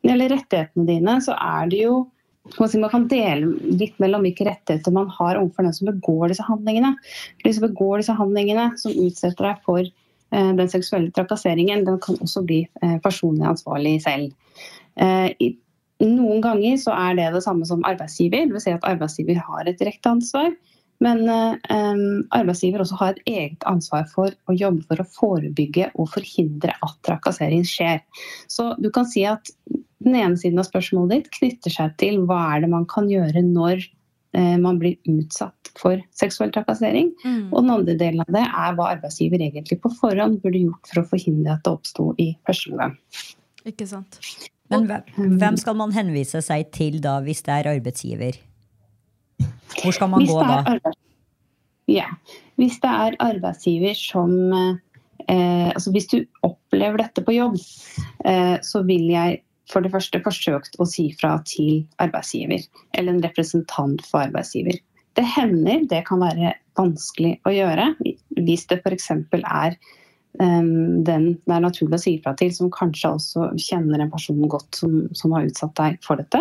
Når 0.00 0.08
det 0.08 0.14
gjelder 0.14 0.34
rettighetene 0.36 0.88
dine, 0.88 1.18
så 1.24 1.36
er 1.36 1.70
det 1.72 1.84
jo 1.84 2.00
man 2.58 2.90
kan 2.90 3.04
dele 3.06 3.52
litt 3.78 3.98
mellom 4.00 4.24
hvilke 4.24 4.46
rettigheter 4.48 4.94
man 4.96 5.10
har 5.12 5.38
overfor 5.38 5.66
den 5.66 5.74
som 5.76 5.90
begår 5.90 6.32
disse 6.32 6.46
handlingene. 6.46 6.94
De 7.44 7.52
som 7.52 7.66
begår 7.66 8.00
disse 8.00 8.16
handlingene, 8.16 8.70
som 8.80 8.96
utsetter 8.96 9.50
deg 9.50 9.60
for 9.66 9.82
eh, 9.84 10.52
den 10.58 10.70
seksuelle 10.72 11.12
trakasseringen, 11.14 11.84
den 11.86 12.00
kan 12.02 12.16
også 12.24 12.42
bli 12.48 12.62
eh, 12.80 12.96
personlig 13.04 13.44
ansvarlig 13.52 13.98
selv. 14.06 14.32
Eh, 14.96 15.28
noen 16.00 16.40
ganger 16.44 16.78
så 16.80 16.94
er 16.96 17.16
det 17.18 17.30
det 17.34 17.44
samme 17.44 17.66
som 17.68 17.84
arbeidsgiver, 17.88 18.48
vil 18.50 18.62
si 18.62 18.72
at 18.72 18.86
arbeidsgiver 18.88 19.40
har 19.44 19.68
et 19.68 19.80
direkte 19.80 20.12
ansvar. 20.12 20.52
Men 21.00 21.22
um, 21.24 22.26
arbeidsgiver 22.36 22.82
også 22.84 22.98
har 23.00 23.14
et 23.14 23.28
eget 23.30 23.64
ansvar 23.68 24.04
for 24.12 24.34
å 24.48 24.56
jobbe 24.56 24.84
for 24.88 25.00
å 25.00 25.08
forebygge 25.14 25.88
og 25.94 26.10
forhindre 26.12 26.74
at 26.76 26.98
trakassering 27.08 27.64
skjer. 27.68 28.02
Så 28.52 28.74
du 28.80 28.90
kan 28.92 29.08
si 29.08 29.24
at 29.28 29.48
den 30.04 30.16
ene 30.16 30.36
siden 30.40 30.60
av 30.60 30.68
spørsmålet 30.68 31.14
ditt 31.14 31.32
knytter 31.38 31.72
seg 31.72 31.96
til 32.00 32.20
hva 32.28 32.42
er 32.52 32.64
det 32.64 32.70
man 32.72 32.84
kan 32.88 33.08
gjøre 33.08 33.42
når 33.48 33.80
eh, 34.36 34.56
man 34.60 34.80
blir 34.80 35.00
utsatt 35.08 35.72
for 35.80 36.00
seksuell 36.16 36.52
trakassering. 36.52 37.14
Mm. 37.24 37.48
Og 37.48 37.64
den 37.64 37.74
andre 37.78 37.96
delen 38.00 38.24
av 38.26 38.36
det 38.36 38.44
er 38.44 38.76
hva 38.76 38.92
arbeidsgiver 38.98 39.40
egentlig 39.40 39.80
på 39.80 39.92
forhånd 40.02 40.42
burde 40.44 40.64
gjort 40.66 40.92
for 40.92 41.02
å 41.02 41.08
forhindre 41.14 41.56
at 41.56 41.64
det 41.64 41.76
oppsto 41.78 42.10
i 42.20 42.32
første 42.48 42.74
omgang. 42.74 42.96
Ikke 43.68 43.88
sant. 43.88 44.20
Men 44.70 44.86
hvem 45.40 45.58
skal 45.58 45.76
man 45.78 45.92
henvise 45.94 46.42
seg 46.46 46.70
til 46.74 47.00
da, 47.02 47.18
hvis 47.24 47.42
det 47.46 47.56
er 47.56 47.72
arbeidsgiver? 47.72 48.38
Hvor 49.80 49.94
skal 49.96 50.10
man 50.12 50.26
gå 50.28 50.38
da? 50.44 50.94
Ja, 51.90 52.06
Hvis 52.60 52.78
det 52.82 52.90
er 52.90 53.16
arbeidsgiver 53.18 53.96
som 53.98 54.32
eh, 54.54 55.68
altså 55.70 55.90
Hvis 55.90 56.06
du 56.12 56.18
opplever 56.46 57.00
dette 57.02 57.24
på 57.24 57.34
jobb, 57.34 57.56
eh, 58.24 58.58
så 58.62 58.84
vil 58.86 59.08
jeg 59.10 59.40
for 59.70 59.82
det 59.82 59.92
første 59.94 60.20
forsøkt 60.22 60.78
å 60.82 60.86
si 60.88 61.10
fra 61.20 61.36
til 61.46 61.84
arbeidsgiver, 62.02 62.64
eller 62.98 63.14
en 63.14 63.22
representant 63.22 64.02
for 64.06 64.24
arbeidsgiver. 64.26 64.78
Det 65.18 65.26
hender 65.36 65.84
det 65.90 66.04
kan 66.08 66.22
være 66.22 66.54
vanskelig 66.78 67.36
å 67.46 67.52
gjøre 67.54 67.92
hvis 68.40 68.66
det 68.70 68.80
f.eks. 68.82 69.10
er 69.10 69.76
den 70.38 71.24
det 71.34 71.54
er 71.54 71.64
naturlig 71.64 71.96
å 71.98 72.02
si 72.02 72.12
fra 72.22 72.34
til, 72.38 72.52
som 72.54 72.70
kanskje 72.72 73.10
også 73.16 73.48
kjenner 73.58 74.00
en 74.02 74.12
person 74.12 74.40
godt 74.48 74.78
som, 74.78 74.92
som 75.16 75.34
har 75.34 75.48
utsatt 75.48 75.74
deg 75.80 75.98
for 76.06 76.20
dette. 76.20 76.40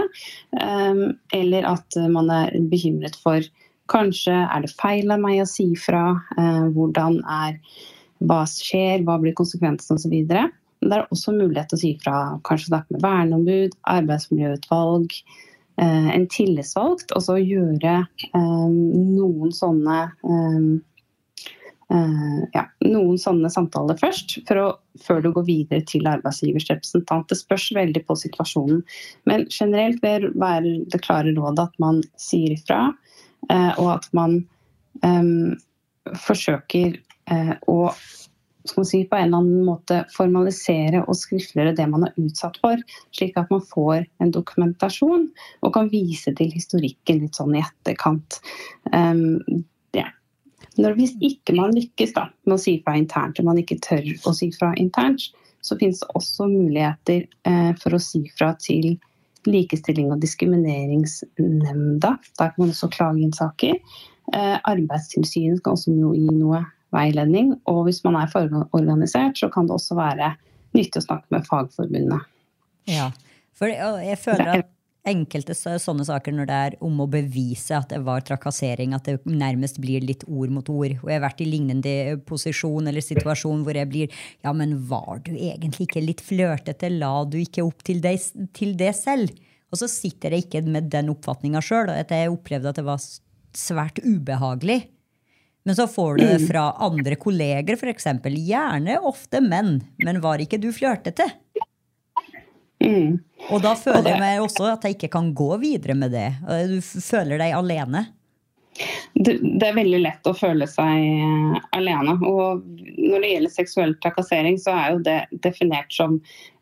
Eller 1.36 1.67
at 1.67 1.97
man 2.13 2.30
er 2.34 2.54
bekymret 2.69 3.17
for 3.23 3.43
kanskje 3.89 4.36
er 4.45 4.62
det 4.62 4.75
feil 4.78 5.10
av 5.12 5.23
meg 5.23 5.41
å 5.41 5.49
si 5.49 5.71
fra, 5.80 6.13
hvordan 6.75 7.21
er 7.25 7.58
hva 8.30 8.43
skjer, 8.49 9.02
hva 9.08 9.17
blir 9.21 9.34
konsekvensene 9.38 9.97
osv. 9.97 10.15
Det 10.30 10.95
er 10.95 11.08
også 11.10 11.34
mulighet 11.36 11.71
til 11.71 11.80
å 11.80 11.82
si 11.82 11.93
fra, 12.04 12.17
kanskje 12.47 12.69
snakke 12.69 12.95
med 12.95 13.04
verneombud, 13.04 13.78
arbeidsmiljøutvalg, 13.89 15.15
en 15.80 16.28
tillitsvalgt, 16.32 17.13
og 17.15 17.23
så 17.23 17.38
gjøre 17.39 18.04
noen 18.36 19.54
sånne 19.56 19.99
ja, 21.89 22.63
noen 22.86 23.17
sånne 23.17 23.49
samtaler 23.49 23.97
først, 23.97 24.36
å, 24.54 24.67
før 25.02 25.23
du 25.23 25.32
går 25.34 25.45
videre 25.47 25.82
til 25.89 26.06
arbeidsgivers 26.10 26.67
representant. 26.69 27.25
Det 27.32 27.39
spørs 27.39 27.69
veldig 27.73 28.04
på 28.06 28.17
situasjonen. 28.21 28.84
Men 29.30 29.47
generelt 29.49 30.04
vil 30.06 30.30
være 30.38 30.75
det 30.93 31.02
klare 31.06 31.34
rådet 31.34 31.65
at 31.65 31.82
man 31.82 32.04
sier 32.21 32.54
ifra, 32.54 32.91
uh, 33.49 33.73
og 33.82 33.89
at 33.95 34.06
man 34.17 34.38
um, 35.02 35.58
forsøker 36.28 36.99
uh, 37.32 37.56
å 37.69 37.80
si, 38.69 39.02
på 39.10 39.17
en 39.17 39.30
eller 39.32 39.39
annen 39.39 39.65
måte 39.65 40.04
formalisere 40.13 41.02
og 41.06 41.17
skriftliggjøre 41.17 41.73
det 41.78 41.88
man 41.89 42.06
er 42.06 42.21
utsatt 42.21 42.60
for, 42.62 42.82
slik 43.15 43.38
at 43.39 43.49
man 43.54 43.63
får 43.65 44.06
en 44.21 44.34
dokumentasjon 44.36 45.25
og 45.63 45.73
kan 45.73 45.89
vise 45.89 46.34
til 46.38 46.54
historikken 46.54 47.23
litt 47.23 47.39
sånn 47.39 47.58
i 47.58 47.63
etterkant. 47.63 48.41
Um, 48.93 49.39
når, 50.78 50.96
hvis 51.00 51.16
ikke 51.26 51.56
man 51.58 51.74
lykkes 51.76 52.14
da, 52.16 52.28
med 52.46 52.58
å 52.58 52.62
si 52.62 52.78
fra 52.86 52.96
internt, 53.00 53.40
og 53.40 53.50
man 53.50 53.60
ikke 53.62 53.80
tør 53.84 54.06
å 54.30 54.34
si 54.36 54.52
fra 54.56 54.72
internt, 54.80 55.30
så 55.66 55.76
finnes 55.80 56.00
det 56.02 56.10
også 56.16 56.48
muligheter 56.48 57.26
eh, 57.50 57.72
for 57.82 57.96
å 57.96 58.02
si 58.04 58.24
fra 58.38 58.54
til 58.62 58.98
Likestilling- 59.48 60.12
og 60.12 60.20
diskrimineringsnemnda. 60.20 62.10
Der 62.40 62.50
kan 62.52 62.60
man 62.60 62.74
også 62.74 62.90
klage 62.92 63.24
inn 63.24 63.32
saker. 63.34 63.78
Eh, 64.36 64.58
Arbeidstilsynet 64.68 65.64
kan 65.64 65.78
også 65.78 65.94
gi 65.96 66.26
noe 66.36 66.60
veiledning. 66.96 67.54
Og 67.72 67.86
hvis 67.88 68.04
man 68.04 68.18
er 68.20 68.28
fororganisert, 68.32 69.40
så 69.40 69.48
kan 69.54 69.70
det 69.70 69.78
også 69.78 69.96
være 70.00 70.34
nyttig 70.76 71.02
å 71.02 71.06
snakke 71.08 71.34
med 71.34 71.48
Fagforbundet. 71.48 72.28
Ja, 72.90 73.10
for 73.58 73.72
jeg 73.72 74.20
føler 74.20 74.52
at 74.58 74.70
enkelte 75.10 75.56
sånne 75.58 76.06
saker 76.08 76.36
når 76.36 76.50
det 76.50 76.60
er 76.67 76.76
om 76.86 77.02
å 77.04 77.08
bevise 77.12 77.78
at 77.78 77.91
det 77.93 78.00
var 78.06 78.24
trakassering, 78.28 78.93
at 78.95 79.10
det 79.10 79.17
nærmest 79.26 79.80
blir 79.82 80.06
litt 80.06 80.26
ord 80.28 80.54
mot 80.54 80.69
ord. 80.72 80.95
Og 81.02 81.10
jeg 81.10 81.17
har 81.17 81.26
vært 81.26 81.43
i 81.43 81.50
lignende 81.50 81.93
posisjon 82.30 82.89
eller 82.89 83.06
situasjon 83.06 83.65
hvor 83.65 83.78
jeg 83.80 83.89
blir 83.91 84.22
Ja, 84.45 84.54
men 84.56 84.78
var 84.89 85.24
du 85.26 85.34
egentlig 85.34 85.89
ikke 85.89 86.06
litt 86.06 86.24
flørtete? 86.26 86.91
La 86.95 87.24
du 87.26 87.39
ikke 87.41 87.65
opp 87.65 87.84
til, 87.88 88.02
det, 88.04 88.15
til 88.56 88.76
det 88.80 88.93
selv? 88.98 89.34
Og 89.69 89.82
så 89.82 89.89
sitter 89.91 90.34
jeg 90.34 90.48
ikke 90.48 90.63
med 90.65 90.89
den 90.93 91.12
oppfatninga 91.13 91.62
sjøl. 91.62 91.91
Jeg 91.93 92.32
opplevde 92.34 92.72
at 92.72 92.80
det 92.80 92.88
var 92.88 93.04
svært 93.58 94.02
ubehagelig. 94.06 94.82
Men 95.67 95.76
så 95.76 95.86
får 95.91 96.17
du 96.17 96.24
det 96.24 96.39
fra 96.48 96.69
andre 96.82 97.17
kolleger, 97.19 97.76
f.eks. 97.78 98.08
Gjerne 98.26 98.95
ofte 99.06 99.41
menn. 99.43 99.82
Men 100.02 100.22
var 100.24 100.41
ikke 100.41 100.58
du 100.62 100.72
flørtete? 100.74 101.28
Mm. 102.80 103.20
Og 103.50 103.63
da 103.63 103.74
føler 103.80 104.13
jeg 104.13 104.22
meg 104.22 104.44
også 104.44 104.70
at 104.72 104.86
jeg 104.88 104.98
ikke 104.98 105.12
kan 105.18 105.34
gå 105.36 105.52
videre 105.62 105.98
med 106.00 106.13
det. 106.15 106.30
Du 106.72 106.80
føler 106.82 107.42
deg 107.42 107.58
alene. 107.58 108.08
Det, 109.13 109.34
det 109.42 109.65
er 109.68 109.76
veldig 109.76 110.00
lett 110.00 110.28
å 110.30 110.36
føle 110.38 110.68
seg 110.70 111.02
uh, 111.20 111.58
alene. 111.76 112.15
Og 112.24 112.62
når 112.96 113.24
det 113.24 113.32
gjelder 113.34 113.54
seksuell 113.54 113.96
trakassering, 114.04 114.60
så 114.62 114.76
er 114.76 114.94
jo 114.94 115.02
det 115.08 115.18
definert 115.44 115.92
som 115.96 116.20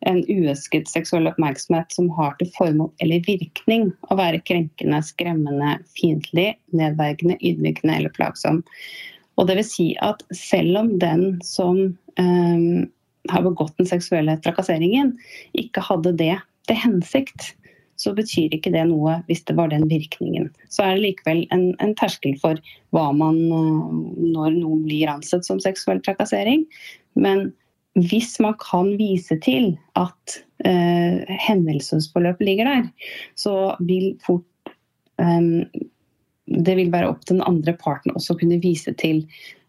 en 0.10 0.24
uønsket 0.26 0.90
seksuell 0.90 1.30
oppmerksomhet 1.30 1.94
som 1.94 2.10
har 2.18 2.34
til 2.40 2.50
formål 2.56 2.90
eller 3.04 3.26
virkning 3.28 3.92
å 4.10 4.18
være 4.18 4.42
krenkende, 4.50 5.04
skremmende, 5.06 5.76
fiendtlig, 6.00 6.50
nedverdigende, 6.74 7.38
ydmykende 7.46 8.00
eller 8.00 8.16
plagsom. 8.18 8.64
Og 9.38 9.50
det 9.50 9.60
vil 9.60 9.70
si 9.70 9.88
at 10.02 10.24
selv 10.34 10.82
om 10.82 10.94
den 11.02 11.28
som 11.46 11.84
um, 12.18 12.88
har 13.32 13.46
begått 13.46 13.78
den 13.80 13.90
seksuelle 13.90 14.38
trakasseringen, 14.44 15.14
ikke 15.58 15.84
hadde 15.86 16.16
det 16.20 16.36
til 16.68 16.80
hensikt, 16.82 17.54
så 17.98 18.14
betyr 18.14 18.54
ikke 18.54 18.72
det 18.74 18.84
noe 18.92 19.18
hvis 19.28 19.44
det 19.50 19.56
var 19.58 19.72
den 19.72 19.88
virkningen. 19.90 20.52
Så 20.70 20.86
er 20.86 20.96
det 20.96 21.06
likevel 21.06 21.46
en, 21.54 21.72
en 21.82 21.96
terskel 21.98 22.38
for 22.42 22.60
hva 22.96 23.08
man 23.16 23.40
når 23.48 24.60
noen 24.60 24.84
blir 24.86 25.10
ansett 25.12 25.48
som 25.48 25.62
seksuell 25.64 26.02
trakassering. 26.06 26.68
Men 27.18 27.50
hvis 27.98 28.36
man 28.44 28.54
kan 28.62 28.94
vise 29.00 29.40
til 29.42 29.72
at 29.98 30.38
eh, 30.70 31.26
hendelsesforløpet 31.48 32.46
ligger 32.46 32.70
der, 32.70 33.12
så 33.36 33.74
vil 33.82 34.14
fort 34.26 34.74
eh, 35.22 35.54
Det 36.48 36.78
vil 36.78 36.94
være 36.94 37.10
opp 37.10 37.26
til 37.26 37.40
den 37.40 37.48
andre 37.50 37.74
parten 37.76 38.14
også 38.16 38.38
kunne 38.40 38.62
vise 38.64 38.94
til 38.96 39.26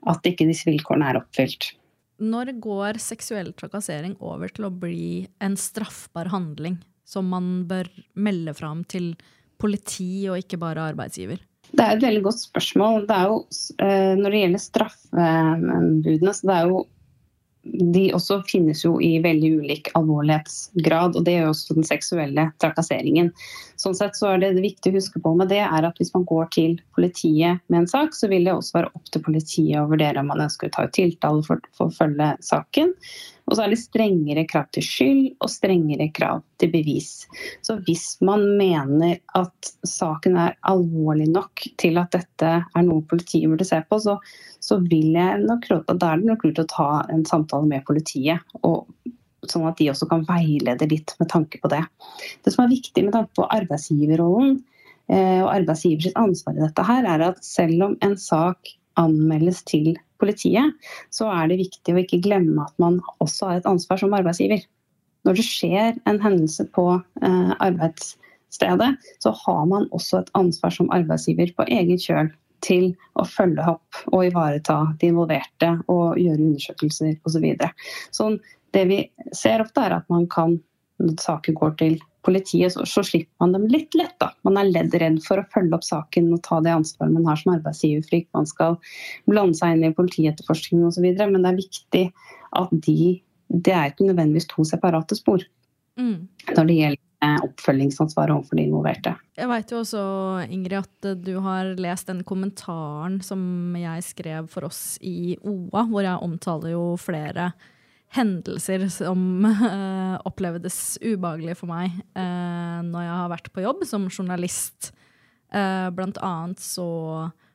at 0.06 0.22
ikke 0.28 0.46
disse 0.46 0.68
vilkårene 0.68 1.08
er 1.10 1.18
oppfylt. 1.18 1.72
Når 2.18 2.52
går 2.58 2.98
seksuell 3.02 3.52
trakassering 3.54 4.16
over 4.18 4.50
til 4.50 4.66
å 4.66 4.74
bli 4.74 5.28
en 5.44 5.54
straffbar 5.58 6.32
handling 6.32 6.80
som 7.08 7.28
man 7.30 7.62
bør 7.70 7.88
melde 8.18 8.54
fram 8.58 8.82
til 8.90 9.12
politi 9.58 10.26
og 10.30 10.42
ikke 10.42 10.58
bare 10.60 10.90
arbeidsgiver? 10.92 11.38
Det 11.68 11.84
er 11.84 11.96
et 11.96 12.04
veldig 12.04 12.22
godt 12.24 12.42
spørsmål. 12.42 13.06
Det 13.08 13.18
jo, 13.28 13.38
eh, 13.84 14.14
når 14.18 14.34
det 14.34 14.42
gjelder 14.42 14.64
straffebudene, 14.64 16.34
så 16.34 16.48
det 16.48 16.56
er 16.56 16.70
jo 16.72 16.84
de 17.72 18.08
også 18.16 18.40
finnes 18.48 18.82
jo 18.84 18.96
i 19.04 19.16
veldig 19.24 19.50
ulik 19.60 19.90
alvorlighetsgrad, 19.98 21.16
og 21.18 21.24
det 21.26 21.36
gjør 21.36 21.50
også 21.52 21.76
den 21.78 21.86
seksuelle 21.86 22.48
trakasseringen. 22.62 23.30
Sånn 23.80 23.96
sett 23.98 24.18
så 24.18 24.32
er 24.32 24.42
det, 24.42 24.52
det 24.56 24.64
viktig 24.64 24.92
å 24.92 24.98
huske 24.98 25.22
på 25.22 25.34
med 25.38 25.52
det 25.52 25.62
er 25.64 25.86
at 25.86 25.98
Hvis 25.98 26.14
man 26.14 26.26
går 26.28 26.50
til 26.54 26.76
politiet 26.94 27.62
med 27.68 27.82
en 27.82 27.90
sak, 27.90 28.14
så 28.14 28.30
vil 28.30 28.46
det 28.46 28.54
også 28.54 28.78
være 28.78 28.92
opp 28.94 29.10
til 29.12 29.24
politiet 29.24 29.80
å 29.80 29.88
vurdere 29.90 30.22
om 30.22 30.30
man 30.30 30.44
ønsker 30.46 30.70
å 30.70 30.76
ta 30.76 30.86
ut 30.86 30.94
tiltale 30.94 31.42
for 31.46 31.62
å 31.82 31.90
følge 31.94 32.32
saken. 32.44 32.94
Og 33.48 33.56
så 33.56 33.64
er 33.64 33.72
det 33.72 33.80
strengere 33.80 34.44
krav 34.48 34.68
til 34.76 34.84
skyld 34.84 35.22
og 35.40 35.50
strengere 35.50 36.08
krav 36.14 36.42
til 36.60 36.70
bevis. 36.72 37.26
Så 37.64 37.78
hvis 37.86 38.18
man 38.24 38.44
mener 38.60 39.18
at 39.38 39.70
saken 39.88 40.36
er 40.40 40.56
alvorlig 40.68 41.30
nok 41.32 41.64
til 41.80 42.00
at 42.00 42.12
dette 42.14 42.50
er 42.60 42.86
noe 42.86 43.04
politiet 43.08 43.48
burde 43.48 43.66
se 43.68 43.80
på, 43.88 44.00
så, 44.04 44.18
så 44.60 44.78
nok 44.78 45.68
da 45.68 46.12
er 46.12 46.20
det 46.20 46.28
nok 46.28 46.44
lurt 46.44 46.64
å 46.64 46.68
ta 46.68 46.90
en 47.12 47.24
samtale 47.28 47.68
med 47.70 47.86
politiet. 47.88 48.44
og 48.62 48.86
Sånn 49.48 49.68
at 49.68 49.78
de 49.78 49.86
også 49.88 50.08
kan 50.10 50.24
veilede 50.28 50.88
litt 50.90 51.14
med 51.20 51.28
tanke 51.30 51.60
på 51.62 51.70
det. 51.72 51.80
Det 52.44 52.52
som 52.52 52.64
er 52.64 52.72
viktig 52.72 53.04
med 53.06 53.14
tanke 53.14 53.32
på 53.38 53.46
arbeidsgiverrollen 53.54 54.58
eh, 55.08 55.38
og 55.44 55.52
arbeidsgivers 55.54 56.10
ansvar 56.18 56.58
i 56.58 56.64
dette, 56.66 56.84
her, 56.84 57.06
er 57.06 57.22
at 57.30 57.38
selv 57.46 57.86
om 57.86 57.94
en 58.04 58.16
sak 58.18 58.74
anmeldes 58.98 59.62
til 59.70 59.94
politiet, 60.22 60.74
så 61.14 61.28
er 61.32 61.50
det 61.50 61.60
viktig 61.62 61.94
å 61.94 62.02
ikke 62.02 62.22
glemme 62.24 62.64
at 62.64 62.74
man 62.82 63.00
også 63.22 63.50
har 63.50 63.60
et 63.60 63.70
ansvar 63.70 64.00
som 64.00 64.16
arbeidsgiver. 64.16 64.64
Når 65.26 65.38
det 65.38 65.46
skjer 65.46 65.96
en 66.08 66.20
hendelse 66.22 66.66
på 66.74 66.86
eh, 66.98 67.54
arbeidsstedet, 67.58 68.92
så 69.22 69.32
har 69.44 69.64
man 69.70 69.88
også 69.94 70.22
et 70.22 70.30
ansvar 70.38 70.74
som 70.74 70.90
arbeidsgiver 70.94 71.52
på 71.56 71.66
egen 71.68 72.00
kjøl 72.00 72.30
til 72.64 72.90
å 73.18 73.24
følge 73.28 73.64
opp 73.70 74.00
og 74.10 74.24
ivareta 74.26 74.80
de 74.98 75.12
involverte 75.12 75.72
og 75.86 76.18
gjøre 76.18 76.42
undersøkelser 76.48 77.12
osv. 77.22 77.34
Så 77.36 77.42
videre. 77.44 77.70
sånn, 78.14 78.38
det 78.74 78.84
vi 78.90 79.02
ser 79.36 79.62
ofte, 79.64 79.84
er 79.84 79.96
at 80.00 80.08
man 80.12 80.26
kan, 80.30 80.58
når 81.00 81.20
saker 81.22 81.54
går 81.56 81.76
til 81.80 81.98
politiet, 82.26 82.72
så, 82.74 82.84
så, 82.86 83.02
slipper 83.06 83.34
man 83.42 83.54
dem 83.54 83.66
litt 83.70 83.94
lett. 83.98 84.14
da. 84.20 84.30
Man 84.46 84.58
er 84.60 84.70
ledd 84.70 84.94
redd 85.00 85.20
for 85.24 85.40
å 85.40 85.46
følge 85.54 85.78
opp 85.78 85.86
saken 85.86 86.32
og 86.34 86.42
ta 86.46 86.60
det 86.64 86.74
ansvaret 86.74 87.14
man 87.14 87.28
har 87.28 87.40
som 87.40 87.54
arbeidsgiver, 87.54 88.04
for 88.06 88.18
ikke 88.18 88.40
man 88.40 88.48
skal 88.50 88.78
blande 89.30 89.58
seg 89.58 89.76
inn 89.76 89.88
i 89.88 89.94
politietterforskningen 89.96 90.88
osv. 90.90 91.06
Men 91.06 91.42
det 91.44 91.52
er 91.52 91.60
viktig 91.62 92.04
at 92.58 92.76
de 92.86 93.22
Det 93.48 93.72
er 93.72 93.88
ikke 93.88 94.04
nødvendigvis 94.04 94.44
to 94.50 94.60
separate 94.68 95.16
spor 95.16 95.40
mm. 95.96 96.16
når 96.52 96.66
det 96.68 96.74
gjelder 96.76 96.98
eh, 97.24 97.38
oppfølgingsansvaret 97.46 98.34
overfor 98.34 98.58
de 98.58 98.66
involverte. 98.66 99.14
Jeg 99.40 99.48
veit 99.48 99.72
jo 99.72 99.78
også, 99.80 100.02
Ingrid, 100.52 100.84
at 100.84 101.08
du 101.24 101.38
har 101.40 101.70
lest 101.80 102.10
den 102.10 102.20
kommentaren 102.28 103.22
som 103.24 103.72
jeg 103.80 104.04
skrev 104.04 104.50
for 104.52 104.68
oss 104.68 104.98
i 105.00 105.38
OA, 105.40 105.86
hvor 105.88 106.04
jeg 106.04 106.28
omtaler 106.28 106.74
jo 106.74 106.84
flere 107.00 107.54
hendelser 108.16 108.86
som 108.92 109.44
uh, 109.44 110.16
opplevdes 110.28 110.98
ubehagelige 111.02 111.58
for 111.60 111.70
meg 111.70 111.92
uh, 112.16 112.80
når 112.84 113.04
jeg 113.04 113.16
har 113.20 113.32
vært 113.34 113.50
på 113.52 113.64
jobb 113.64 113.84
som 113.88 114.08
journalist. 114.08 114.92
Uh, 115.52 115.88
blant 115.94 116.20
annet 116.24 116.62
så 116.62 116.88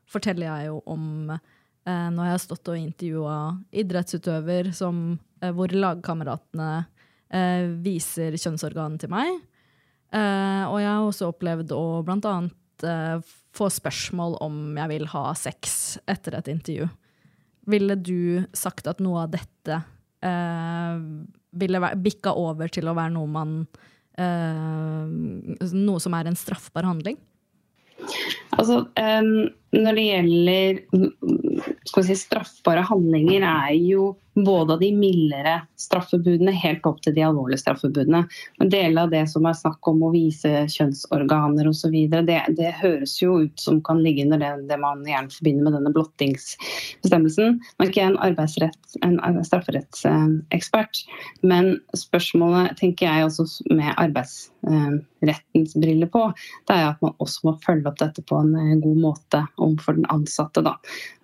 forteller 0.09 0.49
jeg 0.49 0.71
jo 0.71 0.79
om 0.89 1.35
når 1.83 2.19
jeg 2.23 2.31
har 2.31 2.39
stått 2.39 2.69
og 2.71 2.77
intervjua 2.79 3.37
idrettsutøver 3.75 4.69
som, 4.71 5.17
hvor 5.51 5.73
lagkameratene 5.75 6.85
viser 7.83 8.37
kjønnsorganet 8.39 9.03
til 9.03 9.11
meg. 9.11 9.33
og 10.15 10.77
jeg 10.79 10.87
har 10.87 11.03
også 11.03 11.27
opplevd 11.33 11.73
å 11.75 11.99
blant 12.07 12.29
annet 12.29 12.85
få 13.51 13.67
spørsmål 13.67 14.37
om 14.47 14.77
jeg 14.79 14.93
vil 14.93 15.09
ha 15.11 15.25
sex 15.35 15.97
etter 16.07 16.39
et 16.39 16.53
intervju. 16.55 16.87
Ville 17.67 17.99
du 17.99 18.47
sagt 18.55 18.87
at 18.87 19.03
noe 19.03 19.25
av 19.25 19.35
dette 19.35 19.81
uh, 20.23 20.95
ville 21.59 21.91
bikka 22.01 22.33
over 22.39 22.71
til 22.73 22.89
å 22.89 22.95
være 22.97 23.13
noe 23.13 23.29
man 23.29 23.59
uh, 24.17 25.05
Noe 25.73 26.01
som 26.01 26.15
er 26.17 26.31
en 26.31 26.39
straffbar 26.39 26.88
handling? 26.88 27.19
Altså, 28.57 28.83
um, 28.89 29.31
når 29.73 29.97
det 29.97 30.03
gjelder 30.07 30.79
skal 31.88 32.03
vi 32.03 32.07
si, 32.09 32.17
straffbare 32.19 32.83
handlinger, 32.88 33.45
er 33.47 33.77
jo 33.77 34.13
både 34.36 34.74
av 34.74 34.80
de 34.80 34.89
mildere 34.96 35.60
straffebudene 35.80 36.54
helt 36.58 36.86
opp 36.89 37.02
til 37.04 37.13
de 37.15 37.24
alvorlige 37.26 37.62
straffebudene. 37.62 38.24
Men 38.60 38.72
deler 38.72 39.06
av 39.06 39.12
det 39.13 39.24
som 39.32 39.46
er 39.46 39.58
snakk 39.58 39.89
om 39.89 40.02
å 40.06 40.12
vise 40.13 40.65
kjønnsorganer 40.74 41.69
osv., 41.69 41.96
det, 42.13 42.39
det 42.58 42.72
høres 42.80 43.15
jo 43.22 43.43
ut 43.46 43.62
som 43.62 43.82
kan 43.86 44.02
ligge 44.04 44.26
under 44.26 44.41
det, 44.41 44.52
det 44.72 44.80
man 44.82 45.04
gjerne 45.08 45.34
forbinder 45.34 45.67
med 45.67 45.78
denne 45.78 45.93
blottingsbestemmelsen. 45.96 47.60
Nå 47.60 47.86
er 47.86 47.91
ikke 47.91 48.08
en, 48.08 48.19
arbeidsrett, 48.26 48.98
en 49.06 49.19
strafferettsekspert, 49.46 51.04
men 51.46 51.76
spørsmålet 51.98 52.78
tenker 52.80 53.10
jeg 53.10 53.28
også 53.28 53.48
med 53.74 53.93
arbeidsrettens 54.02 55.78
briller 55.78 56.10
på, 56.13 56.26
det 56.69 56.80
er 56.80 56.89
at 56.91 57.06
man 57.06 57.15
også 57.24 57.50
må 57.50 57.56
følge 57.65 57.89
opp 57.91 58.00
dette 58.02 58.24
på 58.26 58.39
en 58.41 58.56
eh, 58.58 58.76
god 58.82 59.00
måte 59.04 59.43
overfor 59.58 60.00
den 60.00 60.10
ansatte. 60.13 60.63
Da. 60.65 60.78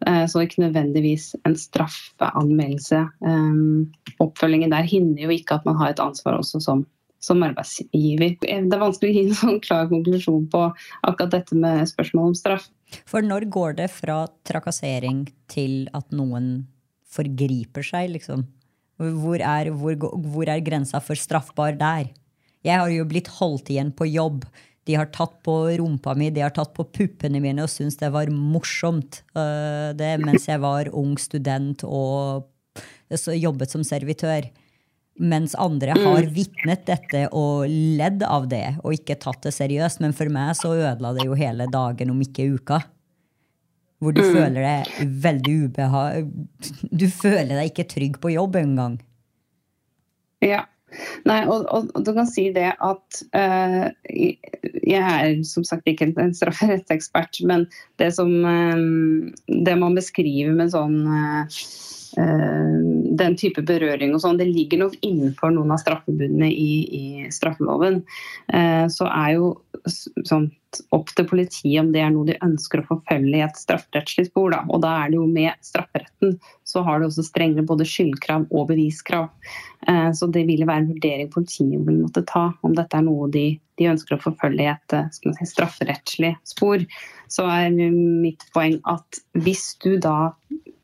Eh, 0.05 0.25
så 0.29 0.43
ikke 0.43 0.65
nødvendigvis 0.67 1.31
en 1.47 1.57
straffeanmeldelse 1.57 2.98
Um, 3.25 3.89
oppfølgingen 4.23 4.73
der 4.73 4.87
hindrer 4.87 5.27
jo 5.27 5.35
ikke 5.35 5.59
at 5.59 5.67
man 5.67 5.77
har 5.79 5.93
et 5.93 6.01
ansvar 6.03 6.39
også 6.39 6.61
som, 6.63 6.83
som 7.23 7.43
arbeidsgiver. 7.45 8.37
Det 8.41 8.51
er 8.51 8.81
vanskelig 8.81 9.11
å 9.11 9.17
gi 9.17 9.23
en 9.27 9.39
sånn 9.41 9.61
klar 9.63 9.89
konklusjon 9.91 10.47
på 10.51 10.65
akkurat 11.07 11.33
dette 11.37 11.57
med 11.59 11.87
spørsmål 11.91 12.31
om 12.31 12.37
straff. 12.37 12.69
For 13.09 13.25
når 13.25 13.47
går 13.53 13.75
det 13.81 13.89
fra 13.93 14.23
trakassering 14.47 15.27
til 15.51 15.83
at 15.97 16.09
noen 16.15 16.67
forgriper 17.09 17.85
seg, 17.85 18.13
liksom? 18.15 18.45
Hvor 18.99 19.39
er, 19.39 19.69
hvor, 19.71 19.95
hvor 19.95 20.49
er 20.51 20.63
grensa 20.63 20.99
for 21.03 21.17
straffbar 21.17 21.77
der? 21.79 22.09
Jeg 22.65 22.81
har 22.81 22.89
jo 22.91 23.05
blitt 23.07 23.29
holdt 23.39 23.71
igjen 23.71 23.93
på 23.95 24.09
jobb. 24.09 24.43
De 24.89 24.97
har 24.97 25.07
tatt 25.13 25.37
på 25.45 25.55
rumpa 25.79 26.15
mi, 26.17 26.31
de 26.33 26.43
har 26.43 26.53
tatt 26.55 26.73
på 26.75 26.87
puppene 26.95 27.39
mine 27.43 27.63
og 27.63 27.71
syntes 27.71 27.99
det 28.01 28.09
var 28.11 28.31
morsomt. 28.33 29.21
Uh, 29.37 29.95
det 29.95 30.15
mens 30.23 30.49
jeg 30.49 30.61
var 30.63 30.89
ung 30.97 31.13
student 31.21 31.85
og 31.87 32.49
jobbet 33.09 33.71
som 33.71 33.83
servitør. 33.83 34.49
Mens 35.19 35.55
andre 35.59 35.97
har 35.99 36.29
vitnet 36.31 36.85
dette 36.87 37.25
og 37.35 37.67
ledd 37.67 38.23
av 38.23 38.47
det 38.47 38.77
og 38.85 38.95
ikke 38.95 39.19
tatt 39.19 39.43
det 39.43 39.51
seriøst. 39.51 39.99
Men 39.99 40.15
for 40.15 40.31
meg 40.31 40.55
så 40.55 40.71
ødela 40.77 41.11
det 41.17 41.27
jo 41.27 41.35
hele 41.35 41.67
dagen, 41.71 42.13
om 42.13 42.23
ikke 42.23 42.47
uka. 42.55 42.79
Hvor 43.99 44.15
du 44.15 44.21
føler 44.23 44.63
deg 44.63 45.13
veldig 45.25 45.55
ubehag... 45.65 46.27
Du 46.87 47.09
føler 47.11 47.57
deg 47.57 47.73
ikke 47.73 47.89
trygg 47.91 48.19
på 48.23 48.31
jobb 48.31 48.55
engang. 48.61 48.99
Ja. 50.45 50.63
Nei, 51.27 51.43
og, 51.45 51.67
og, 51.69 51.89
og, 51.93 52.05
du 52.07 52.13
kan 52.15 52.25
si 52.25 52.47
det 52.49 52.71
at 52.73 53.19
uh, 53.37 53.91
Jeg 54.09 55.01
er 55.03 55.43
som 55.45 55.61
sagt 55.67 55.85
ikke 55.85 56.07
en 56.09 56.33
strafferettsekspert, 56.33 57.43
men 57.45 57.67
det 58.01 58.07
som 58.15 58.31
uh, 58.41 59.29
Det 59.45 59.75
man 59.77 59.99
beskriver 59.99 60.55
med 60.57 60.73
sånn 60.73 61.03
uh, 61.05 61.59
den 62.15 63.35
type 63.39 63.61
berøring 63.67 64.13
og 64.15 64.23
sånn, 64.23 64.39
det 64.39 64.47
ligger 64.49 64.83
nok 64.83 64.95
innenfor 65.05 65.51
noen 65.55 65.73
av 65.75 65.81
straffebudene 65.81 66.47
i, 66.49 66.71
i 66.95 67.03
straffeloven. 67.33 67.99
Så 68.93 69.09
er 69.09 69.33
jo 69.35 69.51
sånn 70.27 70.49
opp 70.93 71.11
til 71.17 71.25
politiet 71.29 71.79
om 71.81 71.91
det 71.93 72.01
er 72.03 72.11
noe 72.13 72.27
de 72.27 72.35
ønsker 72.45 72.81
å 72.81 72.87
forfølge 72.91 73.39
i 73.39 73.43
et 73.45 73.57
strafferettslig 73.57 74.27
spor. 74.29 74.51
Da. 74.53 74.61
Og 74.69 74.83
da 74.83 74.95
er 75.01 75.11
det 75.11 75.19
jo 75.19 75.27
med 75.29 75.57
strafferetten 75.65 76.35
så 76.67 76.83
har 76.85 76.99
det 76.99 77.09
også 77.09 77.25
strengere 77.25 77.65
både 77.67 77.87
skyldkrav 77.89 78.47
og 78.49 78.69
beviskrav. 78.69 79.29
Eh, 79.87 80.09
så 80.15 80.29
det 80.29 80.45
vil 80.49 80.65
være 80.67 80.83
en 80.83 80.91
vurdering 80.91 81.31
politiet 81.33 81.87
vil 81.87 82.03
måtte 82.03 82.25
ta 82.29 82.49
om 82.65 82.75
dette 82.77 82.99
er 82.99 83.05
noe 83.07 83.29
de, 83.33 83.47
de 83.79 83.89
ønsker 83.89 84.17
å 84.17 84.23
forfølge 84.27 84.65
i 84.65 84.71
et 84.73 84.97
eh, 84.97 85.09
si, 85.15 85.33
strafferettslig 85.53 86.35
spor. 86.47 86.85
Så 87.31 87.47
er 87.49 87.73
mitt 87.73 88.45
poeng 88.53 88.79
at 88.89 89.23
hvis 89.37 89.71
du 89.83 89.95
da 90.01 90.33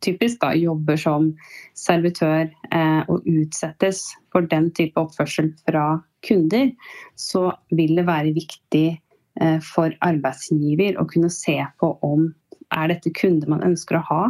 typisk 0.04 0.42
da 0.42 0.52
jobber 0.58 1.00
som 1.00 1.32
servitør 1.78 2.50
eh, 2.72 3.02
og 3.08 3.26
utsettes 3.30 4.04
for 4.34 4.48
den 4.52 4.72
type 4.76 5.00
oppførsel 5.00 5.54
fra 5.64 6.02
kunder, 6.26 6.72
så 7.16 7.52
vil 7.76 7.96
det 8.00 8.08
være 8.08 8.34
viktig 8.36 8.88
Eh, 9.42 9.60
for 9.60 9.92
arbeidsgiver 10.06 10.96
å 10.96 11.08
kunne 11.12 11.30
se 11.34 11.58
på 11.82 11.92
om 12.08 12.30
er 12.76 12.92
dette 12.94 13.12
kunder 13.16 13.50
man 13.52 13.66
ønsker 13.68 14.00
å 14.00 14.06
ha 14.08 14.22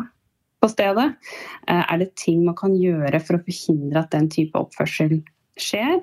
på 0.63 0.69
stedet. 0.71 1.11
Eh, 1.69 1.83
er 1.83 2.01
det 2.01 2.15
ting 2.17 2.41
man 2.45 2.57
kan 2.57 2.73
gjøre 2.77 3.21
for 3.21 3.37
å 3.37 3.43
forhindre 3.45 4.01
at 4.01 4.15
den 4.15 4.31
type 4.33 4.57
oppførsel 4.57 5.19
skjer? 5.61 5.99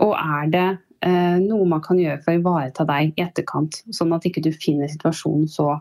Og 0.00 0.16
er 0.16 0.50
det 0.52 0.70
noe 1.02 1.64
man 1.66 1.80
kan 1.82 1.98
gjøre 1.98 2.20
for 2.22 2.30
å 2.30 2.38
ivareta 2.38 2.84
deg 2.86 3.08
i 3.08 3.24
etterkant, 3.24 3.80
sånn 3.90 4.12
at 4.14 4.22
ikke 4.22 4.38
du 4.44 4.52
finner 4.54 4.86
situasjonen 4.86 5.48
så 5.50 5.72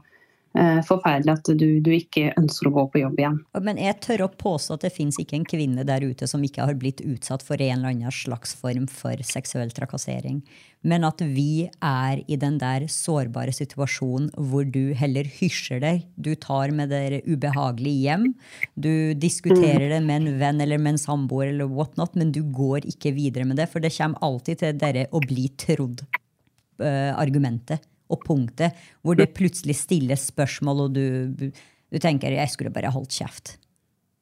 forferdelig 0.52 1.32
at 1.32 1.48
du, 1.56 1.80
du, 1.80 1.92
ikke 1.96 2.34
ønsker 2.36 2.68
å 2.68 2.74
gå 2.76 2.84
på 2.92 3.00
jobb 3.04 3.20
igjen. 3.22 3.38
Men 3.64 3.78
jeg 3.80 4.00
tør 4.04 4.26
å 4.26 4.34
påstå 4.36 4.74
at 4.76 4.84
det 4.88 4.96
fins 4.96 5.20
ikke 5.22 5.38
en 5.38 5.46
kvinne 5.48 5.84
der 5.88 6.02
ute 6.04 6.28
som 6.28 6.44
ikke 6.44 6.66
har 6.68 6.76
blitt 6.80 7.02
utsatt 7.06 7.44
for 7.46 7.62
en 7.62 7.78
eller 7.78 7.90
annen 7.94 8.12
slags 8.12 8.56
form 8.60 8.88
for 8.92 9.16
seksuell 9.24 9.72
trakassering. 9.76 10.42
Men 10.82 11.06
at 11.06 11.22
vi 11.22 11.70
er 11.86 12.24
i 12.26 12.34
den 12.42 12.58
der 12.62 12.88
sårbare 12.90 13.52
situasjonen 13.54 14.30
hvor 14.50 14.66
du 14.66 14.94
heller 14.98 15.26
hysjer 15.30 15.80
deg. 15.84 16.02
Du 16.18 16.36
tar 16.36 16.72
med 16.76 16.90
dere 16.92 17.22
ubehagelig 17.28 18.02
hjem. 18.02 18.34
Du 18.74 19.14
diskuterer 19.14 19.90
det 19.94 20.02
med 20.04 20.22
en 20.22 20.40
venn 20.42 20.62
eller 20.64 20.78
med 20.82 20.92
en 20.96 21.06
samboer, 21.06 21.48
eller 21.54 21.68
whatnot, 21.70 22.16
men 22.18 22.32
du 22.34 22.42
går 22.44 22.80
ikke 22.90 23.12
videre 23.16 23.46
med 23.46 23.58
det. 23.62 23.68
For 23.72 23.80
det 23.80 23.96
kommer 23.96 24.20
alltid 24.26 24.58
til 24.64 24.78
dere 24.82 25.08
å 25.14 25.20
bli 25.22 25.46
trodd-argumentet. 25.64 27.80
Og 28.12 28.24
punktet 28.26 28.78
hvor 29.02 29.17
det 29.17 29.32
plutselig 29.38 29.78
stilles 29.80 30.28
spørsmål, 30.32 30.86
og 30.88 30.95
du, 30.95 31.52
du 31.91 31.97
tenker 32.00 32.32
'jeg 32.32 32.52
skulle 32.52 32.74
bare 32.74 32.91
holdt 32.91 33.15
kjeft'. 33.15 33.58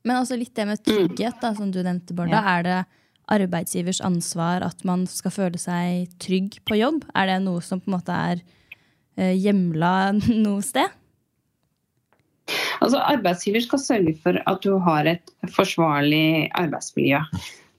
Men 0.08 0.22
også 0.22 0.38
litt 0.40 0.56
det 0.56 0.66
med 0.68 0.84
trygghet, 0.86 1.42
da, 1.42 1.54
som 1.56 1.72
du 1.72 1.82
nevnte, 1.84 2.16
Bård. 2.16 2.32
Ja. 2.32 2.44
Er 2.58 2.64
det 2.64 2.80
arbeidsgivers 3.30 4.02
ansvar 4.02 4.64
at 4.66 4.86
man 4.88 5.06
skal 5.10 5.34
føle 5.34 5.60
seg 5.62 6.10
trygg 6.24 6.60
på 6.66 6.80
jobb? 6.80 7.04
Er 7.14 7.30
det 7.30 7.42
noe 7.46 7.62
som 7.62 7.82
på 7.82 7.92
en 7.92 7.98
måte 7.98 8.16
er 8.16 8.42
eh, 9.20 9.36
hjemla 9.38 10.12
noe 10.46 10.64
sted? 10.66 10.90
Altså, 12.80 12.98
arbeidsgiver 13.04 13.62
skal 13.62 13.82
sørge 13.84 14.16
for 14.24 14.40
at 14.50 14.64
du 14.66 14.80
har 14.82 15.06
et 15.12 15.34
forsvarlig 15.54 16.50
arbeidsmiljø. 16.58 17.22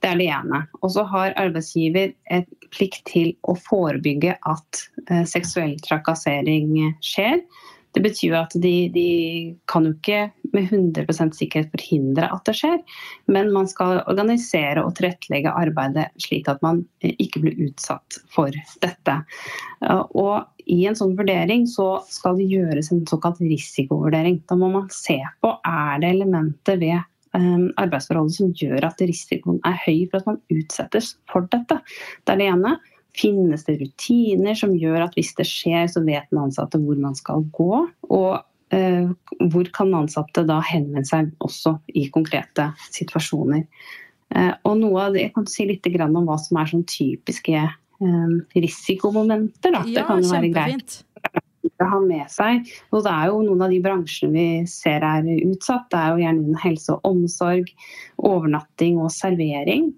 Det 0.01 0.09
er 0.09 0.17
det 0.17 0.29
ene. 0.33 0.63
Og 0.81 0.93
så 0.95 1.05
har 1.09 1.35
arbeidsgiver 1.39 2.15
et 2.33 2.69
plikt 2.73 3.03
til 3.11 3.35
å 3.45 3.55
forebygge 3.69 4.37
at 4.49 4.85
eh, 5.09 5.25
seksuell 5.29 5.75
trakassering 5.85 6.73
skjer. 7.05 7.43
Det 7.91 7.99
betyr 8.05 8.37
at 8.39 8.53
de, 8.63 8.87
de, 8.93 9.07
kan 9.67 9.85
jo 9.85 9.91
ikke 9.97 10.29
med 10.55 10.71
100% 10.71 11.35
sikkerhet 11.35 11.73
forhindre 11.73 12.29
at 12.31 12.45
det 12.47 12.55
skjer, 12.55 12.77
men 13.31 13.51
man 13.51 13.67
skal 13.67 13.99
organisere 14.05 14.83
og 14.83 14.95
tilrettelegge 14.95 15.51
arbeidet 15.51 16.07
slik 16.23 16.47
at 16.51 16.63
man 16.65 16.85
eh, 17.03 17.13
ikke 17.19 17.43
blir 17.43 17.59
utsatt 17.67 18.21
for 18.31 18.55
dette. 18.83 19.17
Og 20.15 20.71
i 20.71 20.81
en 20.87 20.97
sånn 20.97 21.17
vurdering 21.19 21.67
så 21.69 21.99
skal 22.09 22.39
det 22.39 22.49
gjøres 22.51 22.91
en 22.93 23.03
såkalt 23.09 23.41
risikovurdering. 23.43 24.41
Da 24.47 24.57
må 24.59 24.71
man 24.71 24.89
se 24.93 25.19
på 25.43 25.55
er 25.67 26.01
det 26.01 26.15
elementer 26.15 26.79
ved 26.81 26.99
arbeidsforholdet 27.33 28.35
som 28.35 28.53
gjør 28.57 28.87
at 28.89 29.01
risikoen 29.03 29.61
er 29.67 29.77
høy 29.85 30.07
for 30.11 30.19
at 30.19 30.29
man 30.29 30.39
utsettes 30.51 31.13
for 31.31 31.47
dette. 31.51 31.79
Det 32.25 32.33
er 32.33 32.41
det 32.41 32.49
ene. 32.51 32.75
Finnes 33.17 33.65
det 33.67 33.77
rutiner 33.81 34.55
som 34.57 34.75
gjør 34.75 35.05
at 35.07 35.17
hvis 35.17 35.33
det 35.39 35.47
skjer, 35.47 35.87
så 35.91 36.03
vet 36.05 36.29
den 36.31 36.41
ansatte 36.43 36.79
hvor 36.79 36.99
man 36.99 37.15
skal 37.17 37.43
gå? 37.55 37.83
Og 38.11 38.31
uh, 38.75 39.11
hvor 39.51 39.71
kan 39.75 39.95
ansatte 39.97 40.45
da 40.47 40.61
henvende 40.67 41.07
seg 41.07 41.33
også 41.43 41.77
i 41.95 42.07
konkrete 42.13 42.71
situasjoner? 42.91 43.65
Uh, 44.31 44.53
og 44.67 44.79
noe 44.79 45.07
av 45.07 45.15
det, 45.15 45.27
Jeg 45.27 45.35
kan 45.35 45.47
si 45.51 45.67
litt 45.67 45.87
om 45.91 46.23
hva 46.27 46.39
som 46.39 46.59
er 46.59 46.71
sånn 46.71 46.87
typiske 46.87 47.63
um, 47.99 48.41
risikomomenter. 48.55 49.75
Da. 49.75 49.85
Ja, 49.87 50.01
det 50.01 50.07
kan 50.07 50.23
jo 50.23 50.35
være 50.35 50.53
greit 50.55 51.01
ha 51.81 51.99
med 52.03 52.25
seg. 52.31 52.67
Og 52.91 53.05
det 53.05 53.13
er 53.13 53.29
jo 53.29 53.43
noen 53.45 53.63
av 53.65 53.73
de 53.73 53.79
bransjene 53.83 54.33
vi 54.33 54.65
ser 54.69 55.05
er 55.05 55.29
utsatt. 55.45 55.89
Det 55.93 55.99
er 56.01 56.11
jo 56.11 56.25
gjerne 56.25 56.65
helse 56.65 56.97
og 56.97 57.13
omsorg, 57.13 57.71
overnatting 58.17 58.99
og 59.01 59.13
servering. 59.13 59.89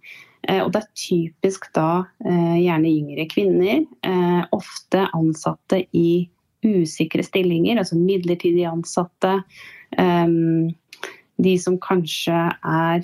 Eh, 0.49 0.60
og 0.60 0.73
det 0.73 0.82
er 0.82 0.95
typisk 0.99 1.69
da 1.76 2.04
eh, 2.28 2.60
gjerne 2.60 2.91
yngre 2.91 3.26
kvinner, 3.32 3.84
eh, 4.04 4.41
ofte 4.56 5.06
ansatte 5.15 5.84
i 5.95 6.28
usikre 6.63 7.23
stillinger, 7.26 7.80
altså 7.80 7.97
midlertidig 7.99 8.63
ansatte. 8.69 9.41
De 11.43 11.54
som 11.60 11.76
kanskje 11.84 12.38
er 12.63 13.04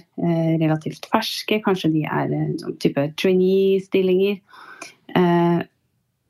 relativt 0.62 1.10
ferske, 1.12 1.58
kanskje 1.65 1.89
de 1.91 2.06
er 2.08 2.32
sånn 2.62 2.78
type 2.80 3.04
trainee-stillinger. 3.19 4.39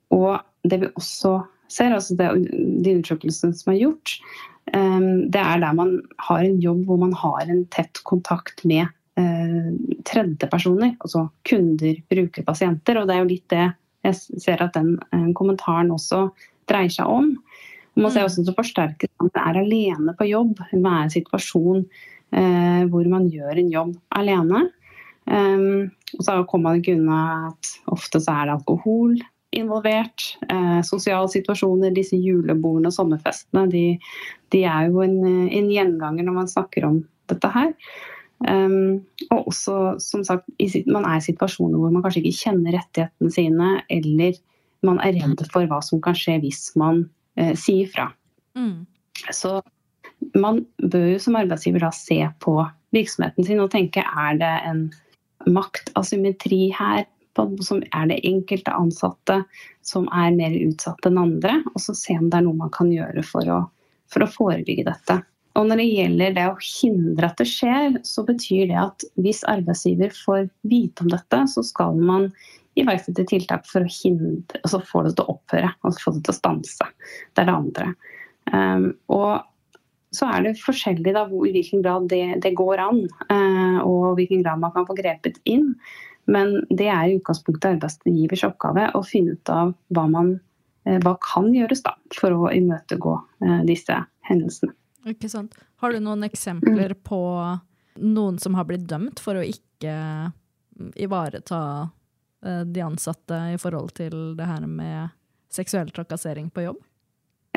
Og 0.09 0.31
det 0.65 0.81
vil 0.81 0.97
også 0.97 1.35
ser, 1.69 1.93
altså 1.95 2.15
det, 2.17 2.29
de 2.83 2.95
undersøkelsene 2.97 3.57
som 3.57 3.73
er 3.73 3.81
gjort, 3.83 4.15
um, 4.73 5.27
det 5.31 5.41
er 5.41 5.61
der 5.63 5.75
man 5.77 5.97
har 6.27 6.45
en 6.45 6.61
jobb 6.63 6.85
hvor 6.87 7.01
man 7.01 7.13
har 7.17 7.45
en 7.45 7.65
tett 7.73 8.01
kontakt 8.09 8.63
med 8.69 8.89
uh, 9.19 9.69
tredjepersoner. 10.09 10.95
Altså 10.99 11.27
kunder, 11.47 11.99
brukere, 12.11 12.45
pasienter. 12.47 12.99
Og 12.99 13.09
det 13.09 13.15
er 13.15 13.23
jo 13.23 13.31
litt 13.33 13.47
det 13.53 13.67
jeg 14.07 14.41
ser 14.41 14.61
at 14.63 14.77
den 14.77 14.95
uh, 15.13 15.29
kommentaren 15.37 15.91
også 15.93 16.29
dreier 16.71 16.93
seg 16.93 17.09
om. 17.09 17.33
Man 17.99 18.13
ser 18.13 18.23
mm. 18.23 18.29
også 18.29 18.41
at 18.41 18.49
det 18.49 18.57
forsterkes 18.57 19.11
at 19.11 19.25
man 19.25 19.41
er 19.43 19.61
alene 19.63 20.15
på 20.17 20.29
jobb. 20.29 20.61
Man 20.71 20.93
er 20.93 21.01
i 21.01 21.09
en 21.09 21.17
situasjon 21.19 21.83
hvor 22.29 23.07
man 23.09 23.23
gjør 23.33 23.57
en 23.57 23.71
jobb 23.73 23.95
alene. 24.13 24.59
Og 25.25 26.19
så 26.21 26.35
kommer 26.45 26.67
man 26.67 26.77
ikke 26.77 26.93
unna 26.93 27.21
at 27.47 27.71
ofte 27.89 28.21
så 28.21 28.35
er 28.37 28.51
det 28.51 28.53
alkohol, 28.59 29.15
involvert. 29.55 30.25
Eh, 30.49 30.79
sosiale 30.85 31.29
situasjoner, 31.31 31.93
disse 31.95 32.17
julebordene 32.19 32.91
og 32.91 32.95
sommerfestene, 32.95 33.65
de, 33.71 33.83
de 34.53 34.63
er 34.67 34.89
jo 34.89 35.03
en, 35.05 35.17
en, 35.47 35.71
gjenganger 35.73 36.27
når 36.27 36.37
man 36.41 36.51
snakker 36.51 36.87
om 36.89 37.01
dette 37.31 37.51
her. 37.53 37.73
Um, 38.39 39.01
og 39.33 39.49
også, 39.51 39.73
som 39.99 40.21
sagt, 40.23 40.45
man 40.87 41.03
er 41.03 41.17
i 41.17 41.25
situasjoner 41.25 41.75
hvor 41.75 41.91
man 41.91 42.05
kanskje 42.05 42.21
ikke 42.23 42.45
kjenner 42.45 42.77
rettighetene 42.77 43.33
sine, 43.35 43.71
eller 43.91 44.37
man 44.87 45.01
er 45.03 45.17
redd 45.17 45.43
for 45.51 45.67
hva 45.67 45.81
som 45.83 45.99
kan 46.03 46.15
skje 46.15 46.37
hvis 46.45 46.69
man 46.79 47.03
eh, 47.35 47.51
sier 47.59 47.89
fra. 47.91 48.07
Mm. 48.55 48.85
Så 49.35 49.57
man 50.39 50.63
bør 50.79 51.09
jo 51.13 51.19
som 51.19 51.35
arbeidsgiver 51.39 51.83
da 51.83 51.91
se 51.95 52.21
på 52.43 52.55
virksomheten 52.95 53.45
sin 53.45 53.59
og 53.59 53.73
tenke 53.73 54.03
er 54.07 54.39
det 54.39 54.53
en 54.69 54.85
maktasymmetri 55.49 56.69
her? 56.75 57.03
Som 57.65 57.81
er 57.95 58.11
det 58.11 58.19
enkelte 58.27 58.73
ansatte 58.75 59.41
som 59.85 60.07
er 60.15 60.35
mer 60.35 60.55
utsatt 60.59 61.07
enn 61.09 61.19
andre, 61.21 61.59
og 61.73 61.83
så 61.83 61.95
se 61.97 62.17
om 62.19 62.29
det 62.29 62.39
er 62.39 62.47
noe 62.47 62.59
man 62.59 62.73
kan 62.75 62.91
gjøre 62.93 63.23
for 63.25 63.49
å, 63.49 63.59
for 64.11 64.25
å 64.25 64.31
forebygge 64.31 64.87
dette. 64.89 65.19
Og 65.57 65.65
når 65.67 65.81
det 65.81 65.89
gjelder 65.89 66.35
det 66.37 66.45
å 66.47 66.59
hindre 66.61 67.29
at 67.31 67.41
det 67.41 67.49
skjer, 67.49 67.97
så 68.07 68.23
betyr 68.27 68.69
det 68.69 68.79
at 68.79 69.05
hvis 69.19 69.41
arbeidsgiver 69.49 70.13
får 70.15 70.47
vite 70.69 71.03
om 71.03 71.11
dette, 71.11 71.41
så 71.51 71.65
skal 71.65 71.97
man 71.97 72.29
iverksette 72.79 73.25
tiltak 73.27 73.65
for 73.67 73.83
å 73.83 73.91
hindre, 73.91 74.61
altså 74.61 74.81
få 74.85 75.03
det 75.05 75.15
til 75.17 75.25
å 75.25 75.35
opphøre, 75.35 75.71
altså 75.83 76.05
få 76.05 76.15
det 76.15 76.25
til 76.27 76.35
å 76.35 76.37
stanse. 76.37 76.89
Det 77.33 77.43
er 77.43 77.49
det 77.49 77.57
andre. 77.57 77.87
Um, 78.53 78.85
og 79.11 80.15
så 80.15 80.29
er 80.31 80.45
det 80.45 80.55
forskjellig 80.61 81.13
da, 81.17 81.25
i 81.27 81.51
hvilken 81.53 81.83
grad 81.85 82.07
det, 82.13 82.23
det 82.45 82.55
går 82.57 82.81
an, 82.85 83.03
uh, 83.29 83.81
og 83.83 84.15
hvilken 84.19 84.45
grad 84.45 84.61
man 84.61 84.73
kan 84.75 84.87
få 84.87 84.95
grepet 84.97 85.41
inn. 85.49 85.73
Men 86.29 86.59
det 86.69 86.89
er 86.91 87.07
i 87.07 87.17
utgangspunktet 87.17 87.75
arbeidsgivers 87.75 88.45
oppgave 88.47 88.89
å 88.97 89.01
finne 89.05 89.37
ut 89.37 89.51
av 89.53 89.73
hva, 89.95 90.05
man, 90.11 90.35
eh, 90.85 90.99
hva 91.03 91.15
kan 91.25 91.49
gjøres 91.55 91.81
da, 91.85 91.95
for 92.15 92.35
å 92.35 92.51
imøtegå 92.53 93.15
eh, 93.45 93.61
disse 93.69 93.97
hendelsene. 94.29 94.75
Ikke 95.09 95.31
sant. 95.31 95.55
Har 95.81 95.95
du 95.95 96.01
noen 96.03 96.27
eksempler 96.27 96.93
på 97.07 97.21
noen 97.99 98.37
som 98.39 98.57
har 98.59 98.67
blitt 98.69 98.85
dømt 98.89 99.21
for 99.23 99.39
å 99.39 99.45
ikke 99.45 99.95
ivareta 100.99 101.61
eh, 102.45 102.61
de 102.67 102.83
ansatte 102.83 103.39
i 103.53 103.57
forhold 103.61 103.95
til 103.97 104.35
det 104.37 104.47
her 104.49 104.67
med 104.67 105.15
seksuell 105.49 105.89
trakassering 105.95 106.51
på 106.53 106.67
jobb? 106.67 106.83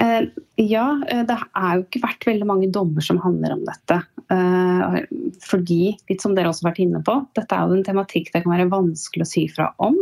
Eh, 0.01 0.23
ja, 0.57 0.87
eh, 1.09 1.23
det 1.29 1.37
er 1.37 1.73
jo 1.77 1.85
ikke 1.85 2.03
vært 2.07 2.27
veldig 2.27 2.49
mange 2.49 2.69
dommer 2.73 3.05
som 3.05 3.21
handler 3.21 3.57
om 3.57 3.65
dette. 3.67 3.99
Eh, 4.33 5.01
fordi, 5.45 5.95
litt 6.09 6.25
som 6.25 6.37
dere 6.37 6.51
også 6.51 6.65
har 6.65 6.73
vært 6.73 6.85
inne 6.87 7.03
på, 7.05 7.19
dette 7.37 7.57
er 7.57 7.69
jo 7.69 7.79
en 7.79 7.87
tematikk 7.87 8.33
det 8.33 8.45
kan 8.45 8.55
være 8.55 8.71
vanskelig 8.73 9.27
å 9.27 9.33
si 9.33 9.47
fra 9.53 9.73
om. 9.85 9.99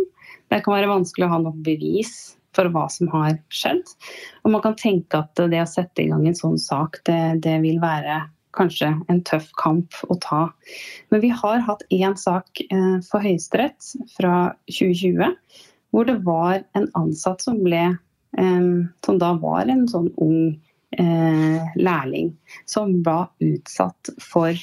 Det 0.50 0.62
kan 0.64 0.76
være 0.76 0.90
vanskelig 0.90 1.26
å 1.26 1.32
ha 1.34 1.40
nok 1.42 1.62
bevis 1.66 2.36
for 2.56 2.70
hva 2.74 2.88
som 2.90 3.10
har 3.12 3.38
skjedd. 3.54 3.86
Og 4.44 4.54
man 4.54 4.62
kan 4.62 4.76
tenke 4.78 5.22
at 5.22 5.38
det 5.50 5.62
å 5.62 5.70
sette 5.70 6.02
i 6.02 6.10
gang 6.10 6.26
en 6.26 6.38
sånn 6.38 6.58
sak, 6.58 6.98
det, 7.06 7.42
det 7.46 7.60
vil 7.62 7.78
være 7.82 8.24
kanskje 8.58 8.88
en 9.10 9.20
tøff 9.26 9.46
kamp 9.60 9.94
å 10.10 10.16
ta. 10.22 10.48
Men 11.14 11.22
vi 11.22 11.30
har 11.30 11.62
hatt 11.66 11.84
én 11.94 12.16
sak 12.18 12.62
for 13.06 13.22
Høyesterett 13.22 13.92
fra 14.16 14.50
2020 14.66 15.36
hvor 15.94 16.06
det 16.06 16.18
var 16.26 16.64
en 16.78 16.88
ansatt 16.98 17.42
som 17.46 17.62
ble 17.62 17.84
som 19.04 19.16
da 19.18 19.32
var 19.42 19.66
en 19.68 19.88
sånn 19.90 20.06
ung 20.22 20.60
eh, 20.98 21.72
lærling 21.76 22.36
som 22.66 23.02
var 23.02 23.30
utsatt 23.38 24.12
for 24.22 24.54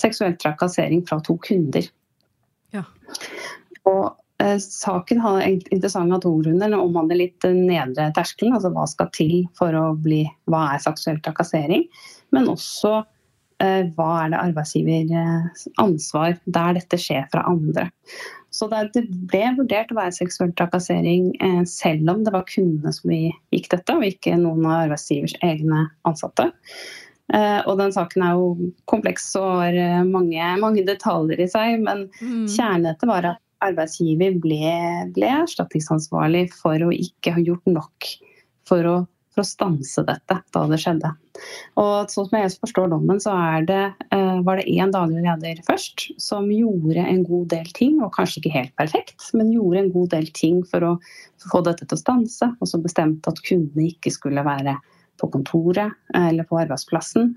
seksuell 0.00 0.36
trakassering 0.36 1.06
fra 1.06 1.20
to 1.24 1.38
kunder. 1.42 1.88
Ja. 2.74 2.84
Og 3.88 4.04
eh, 4.42 4.58
Saken 4.62 5.20
har 5.24 5.42
interessant 5.46 6.12
av 6.12 6.22
to 6.24 6.34
grunner. 6.42 6.68
Den 6.68 6.80
omhandler 6.80 7.22
litt 7.24 7.46
nedre 7.48 8.10
terskelen, 8.16 8.56
altså 8.56 8.72
hva 8.74 8.86
skal 8.90 9.12
til 9.16 9.36
for 9.58 9.76
å 9.76 9.88
bli 9.98 10.24
Hva 10.50 10.68
er 10.74 10.84
seksuell 10.84 11.20
trakassering? 11.24 11.86
Men 12.34 12.50
også 12.52 13.00
hva 13.58 14.08
er 14.20 14.32
det 14.32 14.40
arbeidsgivers 14.40 15.62
ansvar 15.80 16.34
der 16.44 16.74
dette 16.76 16.98
skjer 17.00 17.24
fra 17.32 17.46
andre. 17.48 17.86
Så 18.56 18.68
det 18.72 19.02
ble 19.28 19.42
vurdert 19.58 19.90
å 19.92 19.98
være 19.98 20.14
seksuell 20.16 20.52
trakassering 20.56 21.32
eh, 21.44 21.62
selv 21.68 22.08
om 22.12 22.22
det 22.24 22.32
var 22.32 22.46
kundene 22.48 22.92
som 22.94 23.12
gikk 23.12 23.68
dette, 23.72 23.96
og 23.96 24.06
ikke 24.06 24.36
noen 24.40 24.64
av 24.64 24.86
arbeidsgivers 24.86 25.34
egne 25.44 25.86
ansatte. 26.08 26.48
Eh, 27.34 27.60
og 27.66 27.74
den 27.80 27.92
saken 27.92 28.22
er 28.22 28.38
jo 28.38 28.70
kompleks 28.88 29.28
og 29.40 29.48
har 29.60 29.76
eh, 29.76 30.04
mange, 30.06 30.52
mange 30.62 30.86
detaljer 30.86 31.42
i 31.42 31.48
seg, 31.52 31.82
men 31.84 32.06
mm. 32.20 32.46
kjernen 32.54 33.10
var 33.10 33.32
at 33.34 33.42
arbeidsgiver 33.66 34.38
ble, 34.40 34.70
ble 35.16 35.32
erstatningsansvarlig 35.42 36.46
for 36.54 36.86
å 36.86 36.92
ikke 36.94 37.34
ha 37.36 37.42
gjort 37.42 37.68
nok 37.68 38.10
for 38.68 38.88
å 38.88 38.96
for 39.36 39.44
å 39.44 39.48
stanse 39.48 40.02
dette 40.08 40.38
da 40.54 40.64
det 40.70 40.78
skjedde. 40.80 41.12
Og 41.76 42.08
sånn 42.08 42.28
som 42.30 42.38
jeg 42.38 42.54
forstår 42.62 42.88
dommen, 42.92 43.20
så 43.20 43.34
det, 43.68 43.82
eh, 44.16 44.38
var 44.46 44.56
det 44.56 44.70
én 44.72 44.92
daglig 44.94 45.22
leder 45.26 45.60
først 45.66 46.08
som 46.22 46.48
gjorde 46.48 47.04
en 47.04 47.22
god 47.28 47.48
del 47.52 47.68
ting, 47.76 48.00
og 48.02 48.14
kanskje 48.16 48.40
ikke 48.40 48.54
helt 48.56 48.76
perfekt, 48.80 49.28
men 49.36 49.52
gjorde 49.52 49.84
en 49.84 49.92
god 49.92 50.10
del 50.16 50.30
ting 50.32 50.62
for 50.64 50.80
å 50.80 50.94
få 51.44 51.62
dette 51.62 51.84
til 51.84 51.98
å 51.98 52.00
stanse. 52.00 52.48
Og 52.60 52.70
så 52.70 52.80
bestemte 52.80 53.28
at 53.28 53.42
kundene 53.44 53.90
ikke 53.92 54.14
skulle 54.14 54.46
være 54.46 54.78
på 55.20 55.28
kontoret 55.32 55.92
eh, 56.14 56.30
eller 56.30 56.48
på 56.48 56.58
arbeidsplassen. 56.60 57.34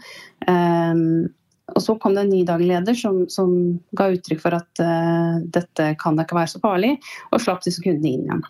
Um, 0.48 1.28
og 1.70 1.84
så 1.86 1.94
kom 2.02 2.16
det 2.16 2.24
en 2.26 2.32
ny 2.34 2.44
daglig 2.48 2.72
leder 2.72 2.96
som, 2.98 3.26
som 3.30 3.52
ga 3.94 4.08
uttrykk 4.16 4.40
for 4.42 4.58
at 4.58 4.82
uh, 4.82 5.38
dette 5.54 5.92
kan 6.02 6.18
da 6.18 6.26
ikke 6.26 6.40
være 6.40 6.54
så 6.56 6.62
farlig, 6.64 6.96
og 7.30 7.44
slapp 7.44 7.62
disse 7.66 7.84
kundene 7.84 8.16
inn 8.16 8.26
igjen. 8.26 8.48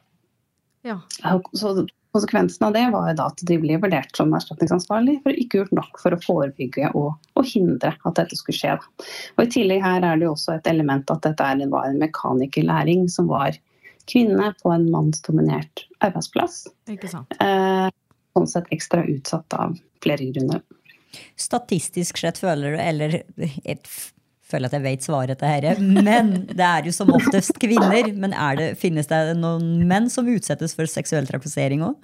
Ja. 0.87 0.95
Så 1.51 1.73
Konsekvensen 2.11 2.65
av 2.65 2.73
det 2.73 2.85
var 2.89 3.11
da 3.13 3.27
at 3.29 3.41
de 3.45 3.57
ble 3.61 3.77
vurdert 3.81 4.15
som 4.17 4.31
erstatningsansvarlig 4.33 5.19
for 5.25 5.37
ikke 5.37 5.59
gjort 5.61 5.75
nok 5.77 5.99
for 6.01 6.15
å 6.15 6.21
forebygge 6.23 6.89
og, 6.97 7.11
og, 7.35 7.43
hindre 7.45 7.93
at 7.93 8.17
dette 8.17 8.37
skulle 8.39 8.57
skje. 8.57 8.75
Og 9.37 9.43
I 9.43 9.51
tillegg 9.53 9.83
her 9.85 10.01
er 10.01 10.17
det 10.17 10.25
jo 10.25 10.33
også 10.33 10.55
et 10.55 10.69
element 10.71 11.13
at 11.13 11.21
dette 11.27 11.69
var 11.69 11.85
en 11.85 12.01
mekanikerlæring 12.01 13.05
som 13.13 13.29
var 13.29 13.59
kvinne 14.09 14.49
på 14.63 14.73
en 14.73 14.89
mannsdominert 14.89 15.85
arbeidsplass. 16.01 16.63
Ikke 16.89 17.11
sant. 17.11 17.37
Eh, 17.45 17.87
sånn 18.33 18.49
sett 18.49 18.73
ekstra 18.73 19.05
utsatt 19.05 19.53
av 19.53 19.77
flere 20.03 20.31
grunner. 20.33 20.65
Statistisk 21.37 22.17
sett 22.21 22.41
føler 22.41 22.73
du, 22.73 22.81
eller 22.81 23.19
et 23.63 23.85
føler 24.49 24.69
at 24.69 24.75
jeg 24.77 24.85
vet 24.85 25.05
svaret 25.05 25.39
til 25.39 25.65
dette, 25.65 25.75
men 26.09 26.33
det 26.49 26.65
er 26.65 26.87
jo 26.87 26.93
som 26.95 27.11
oftest 27.15 27.59
kvinner. 27.61 28.11
Men 28.13 28.35
det, 28.59 28.71
finnes 28.81 29.09
det 29.09 29.21
noen 29.39 29.87
menn 29.89 30.09
som 30.11 30.29
utsettes 30.29 30.75
for 30.77 30.89
seksuell 30.89 31.29
trakassering 31.29 31.85
òg? 31.85 31.97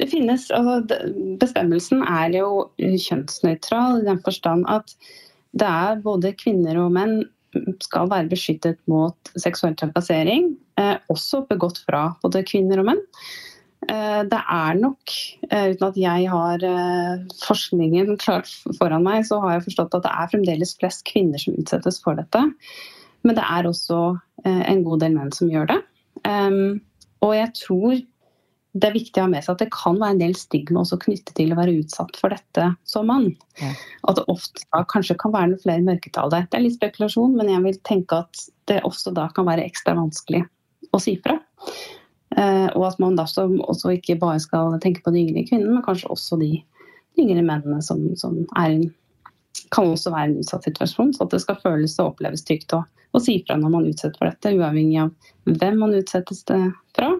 Det 0.00 0.06
finnes, 0.08 0.46
og 0.56 0.92
Bestemmelsen 1.40 2.00
er 2.08 2.32
jo 2.38 2.70
kjønnsnøytral 2.80 4.00
i 4.00 4.06
den 4.06 4.22
forstand 4.24 4.64
at 4.72 4.94
det 5.52 5.68
er 5.68 6.00
både 6.04 6.32
kvinner 6.38 6.78
og 6.80 6.94
menn 6.94 7.20
skal 7.82 8.08
være 8.10 8.30
beskyttet 8.30 8.78
mot 8.90 9.32
seksuell 9.40 9.74
trakassering, 9.78 10.52
eh, 10.78 10.96
også 11.10 11.42
begått 11.50 11.82
fra 11.86 12.12
både 12.22 12.44
kvinner 12.46 12.80
og 12.80 12.92
menn. 12.92 13.00
Eh, 13.90 14.22
det 14.30 14.38
er 14.38 14.78
nok, 14.78 15.14
eh, 15.50 15.72
uten 15.72 15.86
at 15.88 15.98
jeg 15.98 16.28
har 16.30 16.62
eh, 16.66 17.24
forskningen 17.42 18.18
klart 18.22 18.50
foran 18.78 19.06
meg, 19.06 19.24
så 19.26 19.40
har 19.42 19.56
jeg 19.56 19.66
forstått 19.70 19.96
at 19.98 20.06
det 20.06 20.12
er 20.14 20.30
fremdeles 20.34 20.76
flest 20.78 21.02
kvinner 21.08 21.42
som 21.42 21.56
utsettes 21.58 21.98
for 22.04 22.18
dette. 22.20 22.44
Men 23.26 23.36
det 23.36 23.44
er 23.44 23.68
også 23.68 23.98
en 24.48 24.78
god 24.86 25.02
del 25.02 25.12
menn 25.12 25.32
som 25.36 25.50
gjør 25.52 25.66
det. 25.68 25.76
Og 27.20 27.34
jeg 27.36 27.50
tror 27.58 27.98
det 28.72 28.88
er 28.88 28.94
viktig 28.94 29.20
å 29.20 29.26
ha 29.26 29.28
med 29.28 29.44
seg 29.44 29.52
at 29.52 29.64
det 29.66 29.74
kan 29.74 29.98
være 30.00 30.14
en 30.14 30.22
del 30.22 30.32
stigma 30.38 30.80
også 30.80 30.96
knyttet 31.02 31.34
til 31.36 31.52
å 31.52 31.58
være 31.58 31.74
utsatt 31.82 32.16
for 32.16 32.32
dette 32.32 32.70
som 32.88 33.10
mann. 33.10 33.28
Ja. 33.60 33.74
At 34.08 34.16
det 34.16 34.24
ofte 34.32 34.64
da 34.70 34.80
kanskje 34.88 35.18
kan 35.20 35.34
være 35.34 35.52
noen 35.52 35.60
flere 35.66 35.84
mørketall 35.84 36.32
der. 36.32 36.48
Det 36.48 36.56
er 36.56 36.64
litt 36.64 36.78
spekulasjon, 36.78 37.36
men 37.36 37.52
jeg 37.52 37.64
vil 37.66 37.80
tenke 37.84 38.22
at 38.24 38.44
det 38.72 38.80
også 38.88 39.12
da 39.12 39.28
kan 39.36 39.50
være 39.50 39.68
ekstra 39.68 39.98
vanskelig 40.00 40.46
å 40.96 41.02
si 41.04 41.18
fra. 41.20 41.36
Eh, 42.38 42.68
og 42.76 42.84
at 42.86 43.00
man 43.02 43.16
da 43.18 43.26
også 43.26 43.94
ikke 43.96 44.18
bare 44.20 44.40
skal 44.42 44.76
tenke 44.82 45.02
på 45.02 45.12
de 45.14 45.24
yngre 45.24 45.46
kvinnene, 45.48 45.78
men 45.78 45.86
kanskje 45.86 46.12
også 46.14 46.38
de, 46.40 46.60
yngre 47.18 47.42
mennene 47.42 47.80
som, 47.82 48.02
som 48.18 48.38
er, 48.58 48.78
kan 49.74 49.90
også 49.90 50.12
være 50.14 50.30
en 50.30 50.38
utsatt 50.42 50.68
situasjon. 50.68 51.12
Så 51.16 51.26
at 51.26 51.34
det 51.34 51.42
skal 51.42 51.58
føles 51.62 51.98
og 51.98 52.14
oppleves 52.14 52.46
trygt 52.46 52.76
å, 52.76 52.84
å 52.86 53.22
si 53.22 53.40
fra 53.46 53.58
når 53.58 53.74
man 53.74 53.88
utsetter 53.90 54.20
for 54.20 54.30
dette, 54.30 54.54
uavhengig 54.54 55.02
av 55.02 55.12
hvem 55.50 55.82
man 55.82 55.96
utsettes 55.98 56.44
det 56.50 56.60
fra, 56.96 57.10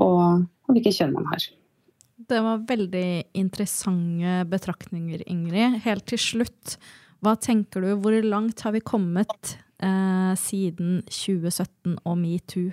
og, 0.00 0.46
og 0.46 0.72
hvilket 0.72 1.02
kjønn 1.02 1.16
man 1.18 1.28
har. 1.32 1.50
Det 2.26 2.38
var 2.42 2.64
veldig 2.66 3.08
interessante 3.36 4.40
betraktninger, 4.50 5.20
Ingrid. 5.30 5.82
Helt 5.84 6.06
til 6.08 6.18
slutt, 6.18 6.78
hva 7.22 7.36
tenker 7.38 7.84
du, 7.84 7.92
hvor 8.00 8.16
langt 8.24 8.64
har 8.64 8.72
vi 8.74 8.80
kommet 8.80 9.52
eh, 9.84 10.32
siden 10.40 11.02
2017 11.12 12.00
og 12.00 12.18
metoo? 12.18 12.72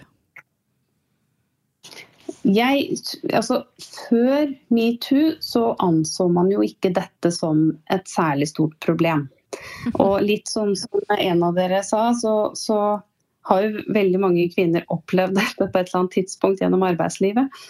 Jeg, 2.43 2.97
altså, 3.31 3.62
før 4.07 4.51
metoo 4.73 5.33
så 5.43 5.73
anså 5.83 6.27
man 6.31 6.51
jo 6.51 6.63
ikke 6.65 6.93
dette 6.95 7.31
som 7.36 7.69
et 7.93 8.05
særlig 8.09 8.49
stort 8.51 8.75
problem. 8.83 9.27
Og 10.03 10.21
litt 10.25 10.51
sånn 10.51 10.75
som 10.79 11.03
en 11.17 11.43
av 11.45 11.57
dere 11.57 11.83
sa, 11.86 12.09
så, 12.17 12.36
så 12.57 12.79
har 13.49 13.65
jo 13.65 13.83
veldig 13.95 14.21
mange 14.23 14.47
kvinner 14.53 14.86
opplevd 14.93 15.36
dette 15.39 15.67
på 15.67 15.79
et 15.79 15.89
eller 15.89 16.03
annet 16.03 16.17
tidspunkt 16.19 16.63
gjennom 16.63 16.86
arbeidslivet. 16.88 17.63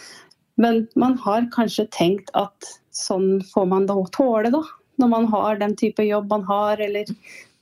Men 0.62 0.84
man 1.00 1.18
har 1.22 1.50
kanskje 1.54 1.88
tenkt 1.94 2.30
at 2.38 2.74
sånn 2.94 3.42
får 3.54 3.66
man 3.72 3.88
da 3.90 3.98
tåle, 4.14 4.54
da. 4.54 4.62
Når 5.02 5.10
man 5.10 5.26
har 5.32 5.58
den 5.58 5.74
type 5.78 6.06
jobb 6.06 6.30
man 6.30 6.44
har, 6.46 6.78
eller 6.82 7.10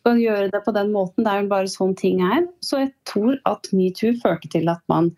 skal 0.01 0.19
gjøre 0.19 0.49
det 0.51 0.63
på 0.65 0.73
den 0.75 0.91
måten. 0.91 1.23
Det 1.23 1.31
er 1.31 1.43
jo 1.43 1.51
bare 1.53 1.71
sånn 1.71 1.95
ting 1.97 2.23
er. 2.25 2.43
Så 2.65 2.81
jeg 2.83 2.91
tror 3.07 3.37
at 3.49 3.69
metoo 3.75 4.15
førte 4.23 4.49
til 4.51 4.67
at 4.71 4.81
man 4.91 5.11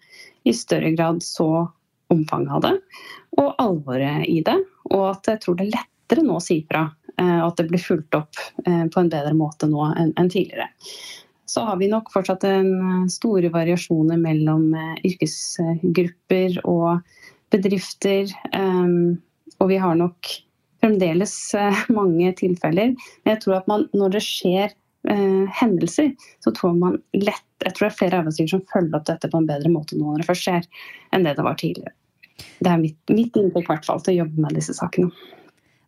i 0.43 0.53
større 0.55 0.91
grad 0.95 1.23
så 1.23 1.67
omfanget 2.13 2.53
av 2.57 2.61
det 2.65 2.73
og 3.39 3.55
alvoret 3.61 4.27
i 4.29 4.39
det. 4.45 4.57
Og 4.91 5.07
at 5.13 5.29
jeg 5.31 5.41
tror 5.43 5.57
det 5.57 5.67
er 5.67 5.75
lettere 5.77 6.25
nå 6.25 6.37
å 6.37 6.43
si 6.43 6.61
fra. 6.69 6.85
Eh, 7.17 7.39
og 7.41 7.51
at 7.51 7.61
det 7.61 7.67
blir 7.71 7.81
fulgt 7.81 8.17
opp 8.17 8.39
eh, 8.65 8.85
på 8.89 9.01
en 9.01 9.11
bedre 9.11 9.33
måte 9.37 9.69
nå 9.69 9.89
enn 9.93 10.29
tidligere. 10.29 10.69
Så 11.49 11.65
har 11.67 11.77
vi 11.77 11.89
nok 11.91 12.09
fortsatt 12.13 12.45
eh, 12.49 12.71
store 13.13 13.51
variasjoner 13.53 14.21
mellom 14.21 14.71
yrkesgrupper 15.05 16.61
og 16.69 17.03
bedrifter. 17.53 18.31
Og 19.61 19.69
vi 19.69 19.77
har 19.77 19.99
nok 19.99 20.31
fremdeles 20.81 21.35
mange 21.99 22.33
tilfeller. 22.39 22.95
Men 23.23 23.35
jeg 23.35 23.43
tror 23.45 23.59
at 23.61 23.69
man, 23.69 23.85
når 23.93 24.17
det 24.17 24.25
skjer 24.25 24.73
hendelser, 25.59 26.13
så 26.43 26.53
tror 26.55 26.77
man 26.79 27.01
lett 27.17 27.43
Jeg 27.63 27.75
tror 27.75 27.85
det 27.85 27.91
er 27.93 27.97
flere 27.97 28.17
arbeidsgivere 28.21 28.51
som 28.51 28.63
følger 28.71 28.97
opp 28.97 29.05
dette 29.07 29.29
på 29.31 29.39
en 29.39 29.47
bedre 29.47 29.69
måte 29.71 29.95
nå 29.95 30.09
når 30.09 30.23
det 30.23 30.27
først 30.27 30.47
skjer, 30.47 30.65
enn 31.15 31.23
det 31.23 31.35
det 31.37 31.45
var 31.45 31.55
tidligere. 31.59 31.93
Det 32.59 32.71
er 32.71 32.81
mitt, 32.81 32.97
mitt 33.13 33.37
inntrykk 33.39 33.69
hvert 33.69 33.87
fall 33.87 34.01
til 34.03 34.15
å 34.15 34.23
jobbe 34.23 34.43
med 34.43 34.57
disse 34.57 34.75
sakene. 34.75 35.11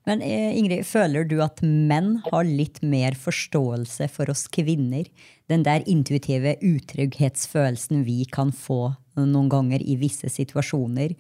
Men 0.06 0.22
eh, 0.22 0.54
Ingrid, 0.58 0.86
føler 0.86 1.26
du 1.26 1.40
at 1.42 1.64
menn 1.66 2.20
har 2.28 2.46
litt 2.46 2.82
mer 2.86 3.18
forståelse 3.18 4.08
for 4.14 4.30
oss 4.30 4.46
kvinner? 4.54 5.08
Den 5.50 5.66
der 5.66 5.86
intuitive 5.90 6.56
utrygghetsfølelsen 6.62 8.06
vi 8.06 8.24
kan 8.30 8.54
få 8.54 8.94
noen 9.16 9.48
ganger 9.50 9.82
i 9.82 9.96
visse 10.00 10.30
situasjoner. 10.32 11.14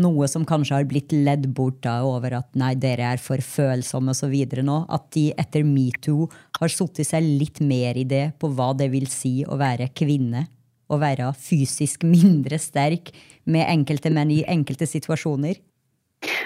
Noe 0.00 0.28
som 0.30 0.46
kanskje 0.48 0.78
har 0.78 0.88
blitt 0.88 1.12
ledd 1.12 1.48
bort 1.54 1.82
da 1.84 1.98
over 2.06 2.38
at 2.38 2.50
nei, 2.58 2.72
dere 2.80 3.12
er 3.12 3.22
for 3.22 3.42
følsomme 3.44 4.14
osv. 4.14 4.34
nå. 4.64 4.78
At 4.88 5.10
de 5.14 5.28
etter 5.38 5.66
metoo 5.66 6.30
har 6.58 6.72
satt 6.72 7.02
seg 7.06 7.26
litt 7.26 7.60
mer 7.60 7.98
i 7.98 8.06
det 8.08 8.32
på 8.40 8.50
hva 8.56 8.72
det 8.78 8.90
vil 8.94 9.06
si 9.10 9.42
å 9.44 9.58
være 9.60 9.92
kvinne. 9.94 10.46
Å 10.92 10.98
være 11.00 11.30
fysisk 11.38 12.02
mindre 12.04 12.58
sterk 12.60 13.12
med 13.44 13.68
enkelte 13.68 14.10
menn 14.12 14.32
i 14.32 14.42
enkelte 14.48 14.88
situasjoner. 14.88 15.60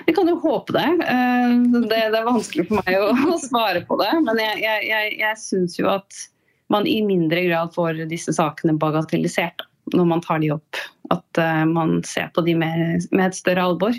Vi 0.07 0.15
kan 0.15 0.29
jo 0.31 0.37
håpe 0.39 0.73
det. 0.73 0.87
Eh, 0.87 1.55
det. 1.73 1.89
Det, 1.89 2.19
er 2.19 2.27
vanskelig 2.27 2.69
for 2.69 2.83
meg 2.87 2.99
å, 3.03 3.39
svare 3.43 3.83
på 3.87 3.99
det. 4.01 4.13
Men 4.23 4.39
jeg, 4.41 4.61
jeg, 4.63 4.89
jeg, 4.91 5.15
jeg 5.23 5.41
syns 5.43 5.79
jo 5.81 5.91
at 5.91 6.27
man 6.73 6.87
i 6.87 7.01
mindre 7.07 7.43
grad 7.47 7.75
får 7.75 8.07
disse 8.11 8.35
sakene 8.35 8.75
bagatellisert 8.79 9.67
når 9.95 10.05
man 10.11 10.23
tar 10.23 10.39
de 10.43 10.51
opp. 10.55 10.79
At 11.15 11.39
uh, 11.39 11.63
man 11.71 12.01
ser 12.07 12.31
på 12.35 12.43
de 12.47 12.57
med, 12.59 13.07
med, 13.11 13.27
et 13.29 13.39
større 13.39 13.67
alvor. 13.71 13.99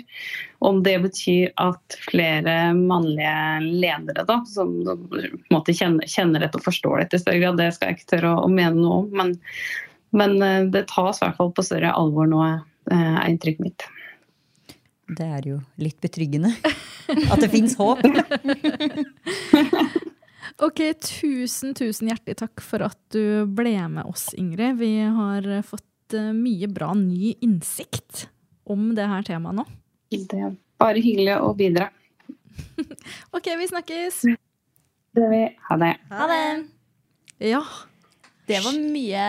Om 0.64 0.82
det 0.84 0.98
betyr 1.04 1.52
at 1.60 1.98
flere 2.10 2.56
mannlige 2.76 3.60
ledere 3.64 4.24
da, 4.28 4.42
som 4.48 4.74
måte 5.52 5.76
kjenner, 5.76 6.08
kjenner 6.08 6.44
dette 6.44 6.60
og 6.60 6.66
forstår 6.66 7.04
dette 7.04 7.20
i 7.20 7.24
større 7.24 7.40
grad, 7.44 7.60
det 7.60 7.70
skal 7.76 7.92
jeg 7.92 8.00
ikke 8.00 8.10
tørre 8.16 8.34
å, 8.34 8.42
å 8.44 8.52
mene 8.52 8.76
noe 8.76 9.04
om. 9.04 9.12
Men, 9.16 9.36
men 10.16 10.36
uh, 10.44 10.68
det 10.72 10.88
tas 10.92 11.22
i 11.22 11.26
hvert 11.26 11.40
fall 11.40 11.54
på 11.56 11.68
større 11.70 11.94
alvor 11.96 12.28
nå, 12.28 12.44
er 12.88 13.24
inntrykket 13.28 13.64
mitt. 13.64 13.88
Det 15.08 15.24
er 15.24 15.46
jo 15.48 15.58
litt 15.80 16.00
betryggende. 16.04 16.52
At 17.32 17.40
det 17.40 17.48
fins 17.52 17.76
håp. 17.78 18.02
ok, 20.66 20.82
tusen, 21.00 21.72
tusen 21.76 22.10
hjertelig 22.10 22.36
takk 22.42 22.60
for 22.64 22.84
at 22.84 22.98
du 23.14 23.46
ble 23.48 23.72
med 23.88 24.04
oss, 24.04 24.28
Ingrid. 24.36 24.76
Vi 24.82 24.92
har 25.00 25.46
fått 25.64 26.16
eh, 26.18 26.34
mye 26.36 26.68
bra 26.68 26.92
ny 26.98 27.32
innsikt 27.44 28.26
om 28.68 28.90
det 28.98 29.08
her 29.08 29.24
temaet 29.24 29.62
nå. 29.62 29.64
Det 30.12 30.36
er 30.36 30.52
bare 30.80 31.00
hyggelig 31.00 31.38
å 31.40 31.54
bidra. 31.56 31.88
ok, 33.36 33.48
vi 33.56 33.70
snakkes. 33.72 34.22
Det 35.16 35.32
vi. 35.32 35.42
Ha 35.70 35.80
det. 35.80 35.92
Ha 36.12 36.28
det. 36.28 36.44
Ja. 37.48 37.64
Det 38.48 38.60
var 38.64 38.76
mye 38.76 39.24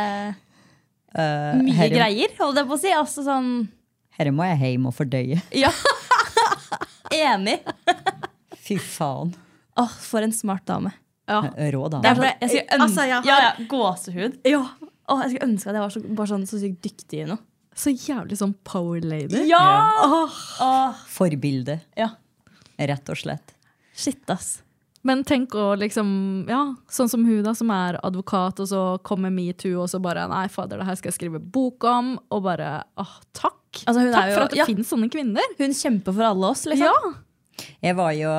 uh, 1.15 1.59
Mye 1.59 1.89
greier, 1.91 2.31
holdt 2.39 2.59
jeg 2.59 2.67
på 2.67 2.75
å 2.75 2.81
si. 2.83 2.91
Altså 2.95 3.23
sånn 3.23 3.51
dette 4.19 4.33
må 4.35 4.45
jeg 4.49 4.59
hjem 4.61 4.89
og 4.89 4.95
fordøye. 4.97 5.39
Ja, 5.55 5.71
Enig. 7.15 7.57
Fy 8.59 8.77
faen. 8.77 9.33
Åh, 9.79 9.93
For 10.03 10.21
en 10.21 10.33
smart 10.35 10.65
dame. 10.67 10.91
Ja. 11.29 11.41
Rå 11.73 11.87
dame. 11.89 12.05
Jeg, 12.05 12.17
jeg, 12.41 12.51
jeg 12.53 12.65
ønske, 12.65 12.83
altså, 12.83 13.05
jeg 13.07 13.15
har... 13.15 13.27
ja, 13.29 13.37
ja, 13.47 13.67
Gåsehud. 13.71 14.39
Ja. 14.49 14.63
Oh, 15.09 15.21
jeg 15.23 15.33
skulle 15.33 15.47
ønske 15.49 15.71
at 15.71 15.77
jeg 15.77 15.83
var 15.85 15.93
så, 15.93 16.01
bare 16.19 16.31
sånn, 16.31 16.47
så 16.49 16.59
sykt 16.61 16.81
dyktig 16.85 17.23
i 17.23 17.27
noe. 17.29 17.41
Så 17.79 17.93
jævlig 17.95 18.37
sånn 18.41 18.53
power 18.67 19.01
lady. 19.05 19.45
Ja! 19.47 19.61
Oh. 20.03 20.39
Oh. 20.61 21.03
Forbilde. 21.09 21.79
Ja. 21.97 22.11
Rett 22.77 23.11
og 23.13 23.19
slett. 23.21 23.53
Shit, 23.95 24.25
ass. 24.31 24.59
Men 25.07 25.21
tenk 25.23 25.53
å 25.55 25.71
liksom 25.79 26.09
Ja, 26.49 26.73
sånn 26.91 27.07
som 27.07 27.23
hun, 27.23 27.39
da, 27.45 27.53
som 27.55 27.69
er 27.71 27.95
advokat, 28.03 28.59
og 28.59 28.67
så 28.67 28.81
kommer 29.07 29.31
metoo, 29.31 29.77
og 29.85 29.87
så 29.91 30.01
bare 30.03 30.25
Nei, 30.27 30.43
fader, 30.51 30.81
det 30.81 30.89
her 30.89 30.97
skal 30.99 31.13
jeg 31.13 31.17
skrive 31.21 31.39
bok 31.39 31.87
om. 31.87 32.17
Og 32.35 32.43
bare 32.45 32.81
åh, 32.99 33.15
takk. 33.37 33.58
Altså, 33.85 34.03
takk 34.11 34.29
jo, 34.29 34.35
for 34.35 34.45
at 34.45 34.53
det 34.53 34.61
ja. 34.61 34.67
finnes 34.69 34.89
sånne 34.89 35.09
kvinner. 35.13 35.55
Hun 35.59 35.75
kjemper 35.77 36.15
for 36.15 36.27
alle 36.29 36.51
oss, 36.53 36.65
liksom. 36.69 36.87
Ja. 36.89 37.67
Jeg 37.83 37.97
var 37.99 38.13
jo 38.15 38.31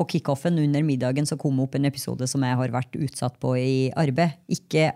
på 0.00 0.06
kickoffen 0.14 0.58
under 0.58 0.84
middagen 0.86 1.28
så 1.28 1.36
kom 1.40 1.58
opp 1.60 1.76
en 1.76 1.88
episode 1.88 2.24
som 2.30 2.44
jeg 2.46 2.56
har 2.56 2.72
vært 2.72 2.96
utsatt 2.96 3.36
på 3.42 3.54
i 3.60 3.74
arbeid. 4.00 4.38
Ikke 4.52 4.94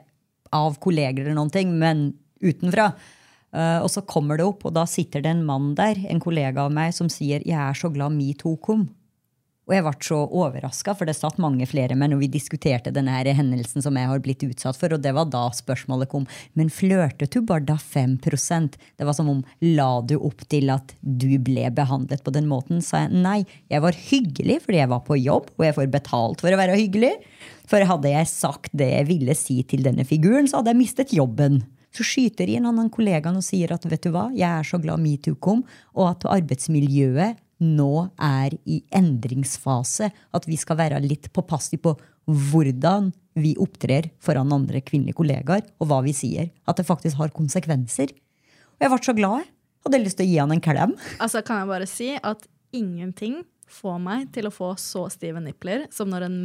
av 0.54 0.78
kolleger 0.82 1.26
eller 1.26 1.36
noen 1.36 1.52
ting, 1.52 1.74
men 1.80 2.12
utenfra. 2.44 2.92
Uh, 3.54 3.84
og 3.84 3.90
så 3.92 4.02
kommer 4.08 4.40
det 4.40 4.46
opp, 4.48 4.64
og 4.66 4.74
da 4.74 4.82
sitter 4.90 5.22
det 5.22 5.30
en 5.30 5.44
mann 5.46 5.74
der, 5.78 6.00
en 6.10 6.22
kollega 6.22 6.64
av 6.64 6.72
meg, 6.74 6.94
som 6.96 7.10
sier 7.12 7.42
'Jeg 7.44 7.54
er 7.54 7.76
så 7.78 7.92
glad 7.92 8.16
metoo 8.16 8.56
kom'. 8.58 8.88
Og 9.64 9.72
jeg 9.72 9.84
ble 9.86 9.92
så 10.04 10.18
overraska, 10.28 10.92
for 10.92 11.08
det 11.08 11.14
satt 11.16 11.38
mange 11.40 11.64
flere 11.68 11.96
med 11.96 12.12
når 12.12 12.20
vi 12.20 12.28
diskuterte 12.34 12.92
denne 12.92 13.16
hendelsen 13.24 13.84
som 13.84 13.96
jeg 13.96 14.10
har 14.10 14.20
blitt 14.24 14.44
utsatt 14.44 14.76
for, 14.76 14.92
og 14.92 15.00
det 15.04 15.14
var 15.16 15.30
da 15.32 15.46
spørsmålet 15.56 16.10
kom. 16.12 16.26
Men 16.52 16.72
flørtet 16.72 17.32
du 17.32 17.40
bare 17.40 17.64
da 17.64 17.78
5% 17.80 18.76
Det 18.76 19.06
var 19.06 19.16
som 19.16 19.30
om 19.32 19.40
la 19.64 20.02
du 20.04 20.18
opp 20.18 20.44
til 20.52 20.68
at 20.72 20.92
du 21.00 21.38
ble 21.40 21.70
behandlet 21.72 22.24
på 22.24 22.34
den 22.34 22.48
måten? 22.50 22.82
Sa 22.84 23.06
jeg 23.06 23.24
nei, 23.24 23.40
jeg 23.72 23.84
var 23.84 23.96
hyggelig 23.96 24.60
fordi 24.66 24.82
jeg 24.82 24.92
var 24.92 25.04
på 25.06 25.16
jobb, 25.20 25.48
og 25.56 25.64
jeg 25.64 25.76
får 25.78 25.92
betalt 25.94 26.44
for 26.44 26.52
å 26.52 26.60
være 26.60 26.76
hyggelig. 26.76 27.14
For 27.70 27.84
hadde 27.88 28.12
jeg 28.12 28.28
sagt 28.28 28.74
det 28.76 28.90
jeg 28.90 29.08
ville 29.08 29.38
si 29.38 29.62
til 29.64 29.86
denne 29.86 30.04
figuren, 30.04 30.50
så 30.50 30.60
hadde 30.60 30.74
jeg 30.74 30.82
mistet 30.82 31.16
jobben. 31.16 31.62
Så 31.94 32.04
skyter 32.04 32.50
inn 32.50 32.64
en 32.64 32.72
annen 32.72 32.90
kollega 32.92 33.30
og 33.30 33.44
sier 33.46 33.72
at 33.72 33.84
vet 33.86 34.02
du 34.02 34.10
hva, 34.12 34.26
jeg 34.34 34.50
er 34.50 34.66
så 34.66 34.80
glad 34.82 35.00
metoo 35.00 35.38
kom, 35.38 35.62
og 35.94 36.10
at 36.10 36.28
arbeidsmiljøet 36.36 37.40
nå 37.62 38.08
er 38.18 38.56
i 38.64 38.80
endringsfase. 38.94 40.10
At 40.34 40.48
vi 40.48 40.58
skal 40.60 40.80
være 40.80 41.02
litt 41.04 41.30
påpasselige 41.34 41.84
på 41.86 41.94
hvordan 42.24 43.12
vi 43.38 43.54
opptrer 43.60 44.08
foran 44.22 44.52
andre 44.54 44.80
kvinnelige 44.84 45.18
kollegaer, 45.18 45.64
og 45.82 45.90
hva 45.90 46.00
vi 46.06 46.14
sier. 46.16 46.52
At 46.70 46.78
det 46.80 46.86
faktisk 46.88 47.18
har 47.20 47.34
konsekvenser. 47.34 48.14
Og 48.78 48.86
jeg 48.86 48.92
ble 48.92 49.00
så 49.02 49.16
glad. 49.16 49.50
Jeg 49.84 49.90
hadde 49.90 50.04
lyst 50.04 50.18
til 50.20 50.26
å 50.26 50.30
gi 50.30 50.38
han 50.40 50.54
en 50.54 50.64
klem. 50.64 50.94
Altså, 51.18 51.42
kan 51.44 51.62
jeg 51.62 51.72
bare 51.72 51.90
si 51.90 52.14
at 52.16 52.46
ingenting 52.74 53.42
får 53.70 54.00
meg 54.02 54.30
til 54.34 54.48
å 54.48 54.54
få 54.54 54.74
så 54.80 55.06
stive 55.12 55.40
nipler 55.42 55.86
som 55.94 56.10
når 56.12 56.28
en 56.28 56.38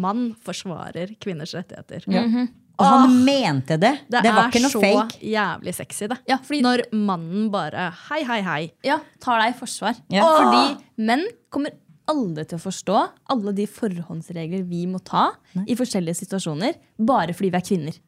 mann 0.00 0.30
forsvarer 0.44 1.14
kvinners 1.22 1.54
rettigheter. 1.56 2.04
Ja. 2.06 2.22
Mm 2.26 2.34
-hmm. 2.34 2.48
Og 2.78 2.86
han 2.86 3.06
Åh, 3.10 3.16
mente 3.26 3.76
det. 3.80 3.92
Det, 4.08 4.22
det 4.24 4.32
var 4.32 4.48
ikke 4.48 4.62
noe 4.64 4.72
fake. 4.72 4.82
Det 4.86 4.92
er 4.92 5.12
så 5.12 5.30
jævlig 5.34 5.74
sexy, 5.76 6.08
det. 6.08 6.18
Ja, 6.30 6.38
fordi, 6.44 6.62
Når 6.64 6.82
mannen 6.96 7.50
bare 7.52 7.90
hei, 8.08 8.22
hei, 8.28 8.40
hei. 8.46 8.60
Ja, 8.86 9.00
tar 9.20 9.42
deg 9.42 9.54
i 9.54 9.58
forsvar. 9.58 10.00
Ja. 10.12 10.24
Fordi 10.24 11.04
menn 11.04 11.26
kommer 11.52 11.74
aldri 12.10 12.46
til 12.48 12.58
å 12.58 12.62
forstå 12.62 13.00
alle 13.34 13.54
de 13.56 13.66
forhåndsregler 13.70 14.62
vi 14.66 14.86
må 14.90 15.00
ta 15.04 15.28
Nei. 15.54 15.66
i 15.70 15.76
forskjellige 15.78 16.22
situasjoner, 16.24 16.78
bare 16.98 17.36
fordi 17.36 17.52
vi 17.52 17.60
er 17.60 17.66
kvinner. 17.66 17.98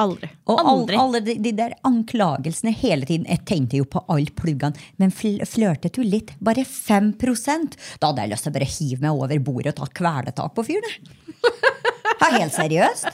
Aldri. 0.00 0.30
Og 0.48 0.60
Aldri. 0.64 0.96
alle 0.96 1.20
de, 1.20 1.34
de, 1.44 1.50
der 1.52 1.74
anklagelsene 1.84 2.72
hele 2.72 3.04
tiden. 3.04 3.26
Jeg 3.28 3.44
tenkte 3.48 3.76
jo 3.76 3.84
på 3.84 4.00
alle 4.08 4.32
pluggene. 4.32 4.80
Men 4.96 5.12
fl 5.12 5.42
flørtet 5.44 5.98
du 5.98 6.00
litt? 6.06 6.32
Bare 6.40 6.64
5 6.64 7.12
Da 7.20 8.08
hadde 8.08 8.24
jeg 8.24 8.32
lyst 8.32 8.46
til 8.48 8.52
å 8.52 8.56
bare 8.56 8.70
hive 8.70 9.04
meg 9.04 9.24
over 9.26 9.42
bordet 9.44 9.74
og 9.74 9.82
ta 9.82 9.90
kvelertak 10.00 10.56
på 10.56 10.64
fyren. 10.70 10.96
Helt 12.38 12.56
seriøst. 12.56 13.12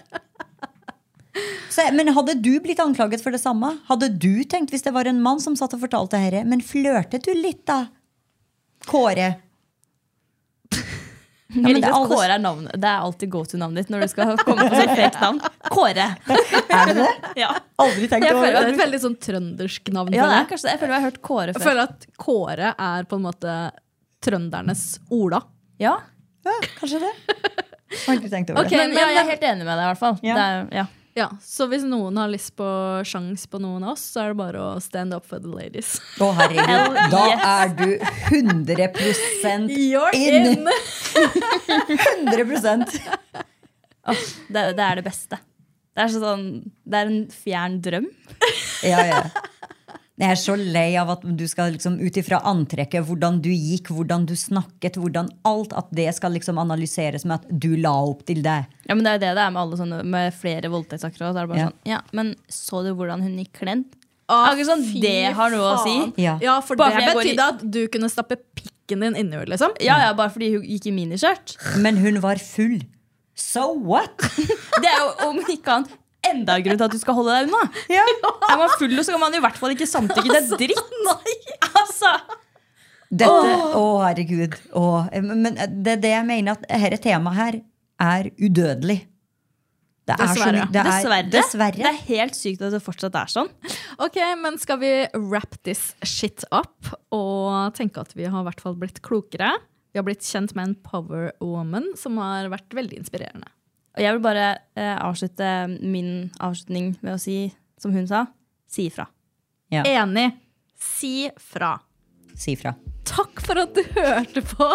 Så, 1.73 1.85
men 1.93 2.13
hadde 2.17 2.37
du 2.41 2.55
blitt 2.65 2.81
anklaget 2.83 3.23
for 3.25 3.35
det 3.35 3.43
samme? 3.43 3.75
Hadde 3.91 4.09
du 4.13 4.45
tenkt 4.49 4.73
hvis 4.73 4.87
det 4.87 4.95
var 4.97 5.09
en 5.09 5.21
mann 5.23 5.43
som 5.43 5.57
satt 5.59 5.75
og 5.77 5.83
fortalte 5.83 6.21
dette? 6.21 6.45
Men 6.49 6.63
flørtet 6.65 7.27
du 7.27 7.35
litt, 7.37 7.65
da? 7.69 7.87
Kåre? 8.87 9.35
Ja, 11.57 11.71
jeg 11.71 11.77
liker 11.79 11.95
at 11.95 12.11
Kåre 12.11 12.35
er 12.35 12.41
navnet. 12.43 12.75
Det 12.75 12.89
er 12.91 13.05
alltid 13.07 13.31
go 13.33 13.41
to-navnet 13.47 13.85
ditt 13.85 13.93
når 13.95 14.03
du 14.03 14.11
skal 14.11 14.33
komme 14.41 14.65
på 14.67 14.81
sånn 14.81 14.91
fake 14.99 15.21
navn. 15.23 15.39
Kåre. 15.71 16.09
Er 16.27 16.91
det 16.91 16.97
det? 16.99 17.13
Ja. 17.45 17.53
Aldri 17.81 18.09
tenkt 18.11 18.27
over 18.33 18.49
det. 18.49 18.51
Det 18.51 18.63
er 18.65 18.73
et 18.73 18.81
veldig 18.81 19.01
sånn 19.05 19.15
trøndersk 19.23 19.93
navn. 19.95 20.17
Ja, 20.17 20.27
det 20.33 20.41
er 20.41 20.51
kanskje. 20.51 20.73
Jeg 20.75 20.81
føler 20.83 20.97
jeg 20.97 21.05
har 21.05 21.07
hørt 21.07 21.21
Kåre 21.25 21.55
før. 21.55 21.61
Jeg 21.61 21.69
føler 21.69 21.83
at 21.87 22.07
Kåre 22.21 22.75
er 22.89 23.09
på 23.09 23.21
en 23.21 23.25
måte 23.25 23.55
trøndernes 24.27 24.85
Ola. 25.15 25.41
Ja, 25.81 25.95
ja 26.47 26.59
kanskje 26.81 27.05
det. 27.07 27.15
Har 27.95 28.19
ikke 28.19 28.33
tenkt 28.33 28.51
over 28.53 28.67
okay, 28.67 28.81
det. 28.81 28.91
Men, 28.91 28.99
ja, 28.99 29.09
jeg 29.15 29.23
er 29.23 29.31
helt 29.31 29.51
enig 29.53 29.69
med 29.69 29.73
deg, 29.73 29.85
i 29.85 29.91
hvert 29.93 30.03
fall. 30.03 30.19
Ja. 30.27 30.37
Det 30.37 30.47
er, 30.47 30.69
ja. 30.83 30.87
Ja, 31.17 31.31
Så 31.41 31.65
hvis 31.71 31.85
noen 31.89 32.19
har 32.21 32.29
lyst 32.29 32.53
på 32.59 32.67
sjans 33.09 33.47
på 33.49 33.57
noen 33.63 33.87
av 33.87 33.95
oss, 33.95 34.03
så 34.13 34.21
er 34.21 34.35
det 34.35 34.39
bare 34.43 34.61
å 34.61 34.73
stand 34.85 35.17
up 35.17 35.25
for 35.25 35.41
the 35.41 35.49
ladies. 35.49 35.95
Å 36.21 36.29
herregud, 36.37 36.99
Da 37.15 37.23
er 37.41 37.73
du 37.73 37.95
100 38.29 38.77
You're 39.73 40.13
in! 40.13 40.69
100 41.89 42.45
oh, 44.13 44.25
det, 44.53 44.63
det, 44.77 44.85
er 44.85 45.01
det 45.01 45.07
beste. 45.07 45.41
Det 45.97 46.05
er, 46.05 46.13
sånn, 46.13 46.47
det 46.85 47.01
er 47.01 47.09
en 47.09 47.23
fjern 47.33 47.81
drøm. 47.81 48.13
Ja, 48.85 49.01
ja. 49.09 49.23
Jeg 50.17 50.33
er 50.33 50.39
så 50.41 50.55
lei 50.57 50.95
av 50.97 51.11
at 51.13 51.25
du 51.37 51.43
skal 51.45 51.75
liksom 51.75 51.99
ut 52.01 52.17
ifra 52.17 52.39
antrekket, 52.49 53.05
hvordan 53.05 53.37
du 53.45 53.51
gikk, 53.53 53.91
hvordan 53.93 54.25
du 54.29 54.33
snakket, 54.39 54.97
hvordan 54.97 55.29
alt, 55.45 55.75
at 55.77 55.91
det 55.93 56.09
skal 56.17 56.33
liksom 56.33 56.57
analyseres 56.63 57.27
med 57.29 57.43
at 57.43 57.51
du 57.53 57.75
la 57.77 57.93
opp 58.09 58.23
til 58.29 58.41
det. 58.47 58.63
Ja, 58.89 58.97
men 58.97 59.05
Det 59.05 59.13
er 59.13 59.21
det 59.27 59.35
det 59.37 59.45
er 59.45 59.53
med 59.53 59.61
alle 59.61 59.77
sånne 59.77 59.99
Med 60.07 60.33
flere 60.33 60.71
voldtektssaker. 60.73 61.21
Så 61.21 61.29
er 61.29 61.37
det 61.37 61.51
bare 61.51 61.61
ja. 61.61 61.69
sånn, 61.69 61.79
ja, 61.91 62.01
men 62.17 62.33
så 62.49 62.81
du 62.87 62.95
hvordan 62.97 63.25
hun 63.27 63.37
gikk 63.43 63.53
kledd? 63.61 63.85
Ah, 64.33 64.57
sånn, 64.57 64.83
det 64.99 65.35
har 65.37 65.53
noe 65.53 65.69
å 65.77 65.85
si. 65.85 65.99
Ja, 66.19 66.39
ja 66.43 66.57
for 66.65 66.81
bare 66.81 66.99
det 66.99 67.13
betydde 67.15 67.51
at 67.53 67.61
du 67.77 67.85
kunne 67.93 68.09
stappe 68.11 68.41
pikken 68.59 69.05
din 69.05 69.13
inni 69.13 69.37
henne. 69.37 69.51
Liksom. 69.53 69.77
Ja, 69.85 70.01
ja, 70.03 70.17
bare 70.19 70.33
fordi 70.35 70.55
hun 70.57 70.65
gikk 70.65 70.89
i 70.89 70.97
miniskjørt. 70.97 71.59
Men 71.85 72.01
hun 72.01 72.19
var 72.25 72.41
full. 72.43 72.81
So 73.37 73.69
what? 73.77 74.17
det 74.83 74.89
er 74.89 74.99
jo 75.05 75.29
om 75.29 75.45
ikke 75.45 75.77
annet 75.77 75.93
enda 76.31 76.57
en 76.59 76.65
grunn 76.67 76.79
til 76.81 76.87
at 76.89 76.95
du 76.95 77.01
skal 77.03 77.17
holde 77.19 77.35
deg 77.37 77.49
unna. 77.51 77.63
Ja. 77.97 78.05
Er 78.51 78.61
man 78.61 78.73
full, 78.79 78.97
så 79.03 79.15
kan 79.15 79.23
man 79.23 79.37
i 79.37 79.43
hvert 79.43 79.59
fall 79.61 79.75
ikke 79.75 79.89
samtykke 79.91 80.31
til 80.37 80.61
dritt. 80.67 80.95
Nei. 81.09 81.37
Altså. 81.73 82.13
Dette, 83.07 83.59
å, 83.79 83.83
herregud. 84.03 84.57
Å, 84.77 84.85
men 85.23 85.55
det 85.55 85.93
er 85.97 86.01
det 86.03 86.15
jeg 86.17 86.27
mener, 86.27 86.57
at 86.57 86.65
dette 86.67 86.99
temaet 87.05 87.39
her 87.39 87.61
er 88.03 88.31
udødelig. 88.41 88.99
Det 90.07 90.15
er 90.15 90.21
Dessverre. 90.23 90.65
det 90.71 90.79
er, 90.79 90.87
Dessverre. 90.87 91.31
dessverre. 91.35 91.79
Det 91.83 91.89
er 91.91 92.03
helt 92.13 92.37
sykt 92.39 92.61
at 92.63 92.75
det 92.77 92.79
fortsatt 92.85 93.17
er 93.19 93.31
sånn. 93.33 93.49
Ok, 94.03 94.19
men 94.39 94.55
skal 94.63 94.79
vi 94.79 94.91
wrap 95.19 95.57
this 95.67 95.89
shit 96.07 96.45
up 96.55 96.93
og 97.15 97.75
tenke 97.75 98.05
at 98.05 98.15
vi 98.15 98.29
har 98.31 98.45
i 98.45 98.47
hvert 98.47 98.63
fall 98.63 98.77
blitt 98.79 99.01
klokere? 99.07 99.57
Vi 99.91 99.99
har 99.99 100.07
blitt 100.07 100.23
kjent 100.27 100.55
med 100.55 100.69
en 100.69 100.77
power 100.87 101.33
woman 101.43 101.89
som 101.99 102.21
har 102.23 102.47
vært 102.53 102.75
veldig 102.77 103.01
inspirerende. 103.03 103.51
Og 103.97 104.05
jeg 104.05 104.13
vil 104.17 104.25
bare 104.25 104.49
eh, 104.77 104.97
avslutte 105.01 105.53
min 105.81 106.29
avslutning 106.45 106.95
med 107.01 107.17
å 107.17 107.21
si, 107.21 107.47
som 107.81 107.95
hun 107.97 108.09
sa, 108.09 108.27
si 108.69 108.91
ifra. 108.91 109.09
Ja. 109.73 109.87
Enig. 109.89 110.31
Si 110.77 111.31
fra. 111.41 111.79
Si 112.37 112.53
fra. 112.61 112.75
Takk 113.07 113.41
for 113.47 113.61
at 113.63 113.77
du 113.77 113.83
hørte 113.97 114.43
på 114.45 114.67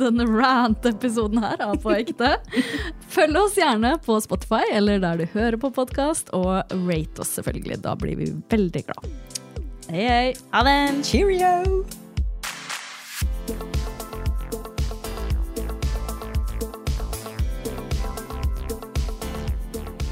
denne 0.00 0.26
rant-episoden 0.26 1.42
her 1.44 1.60
av 1.62 1.76
På 1.84 1.92
ekte. 1.94 2.32
Følg 3.12 3.38
oss 3.38 3.58
gjerne 3.60 3.94
på 4.02 4.16
Spotify 4.24 4.64
eller 4.72 5.02
der 5.04 5.20
du 5.20 5.28
hører 5.36 5.60
på 5.60 5.70
podkast, 5.76 6.32
og 6.34 6.64
rate 6.88 7.22
oss 7.22 7.36
selvfølgelig. 7.38 7.82
Da 7.86 7.94
blir 8.00 8.18
vi 8.18 8.32
veldig 8.50 8.86
glad. 8.88 9.12
Hei, 9.92 10.08
hei. 10.08 10.34
Ha 10.56 10.66
det. 10.66 10.80
Cheerio! 11.06 12.05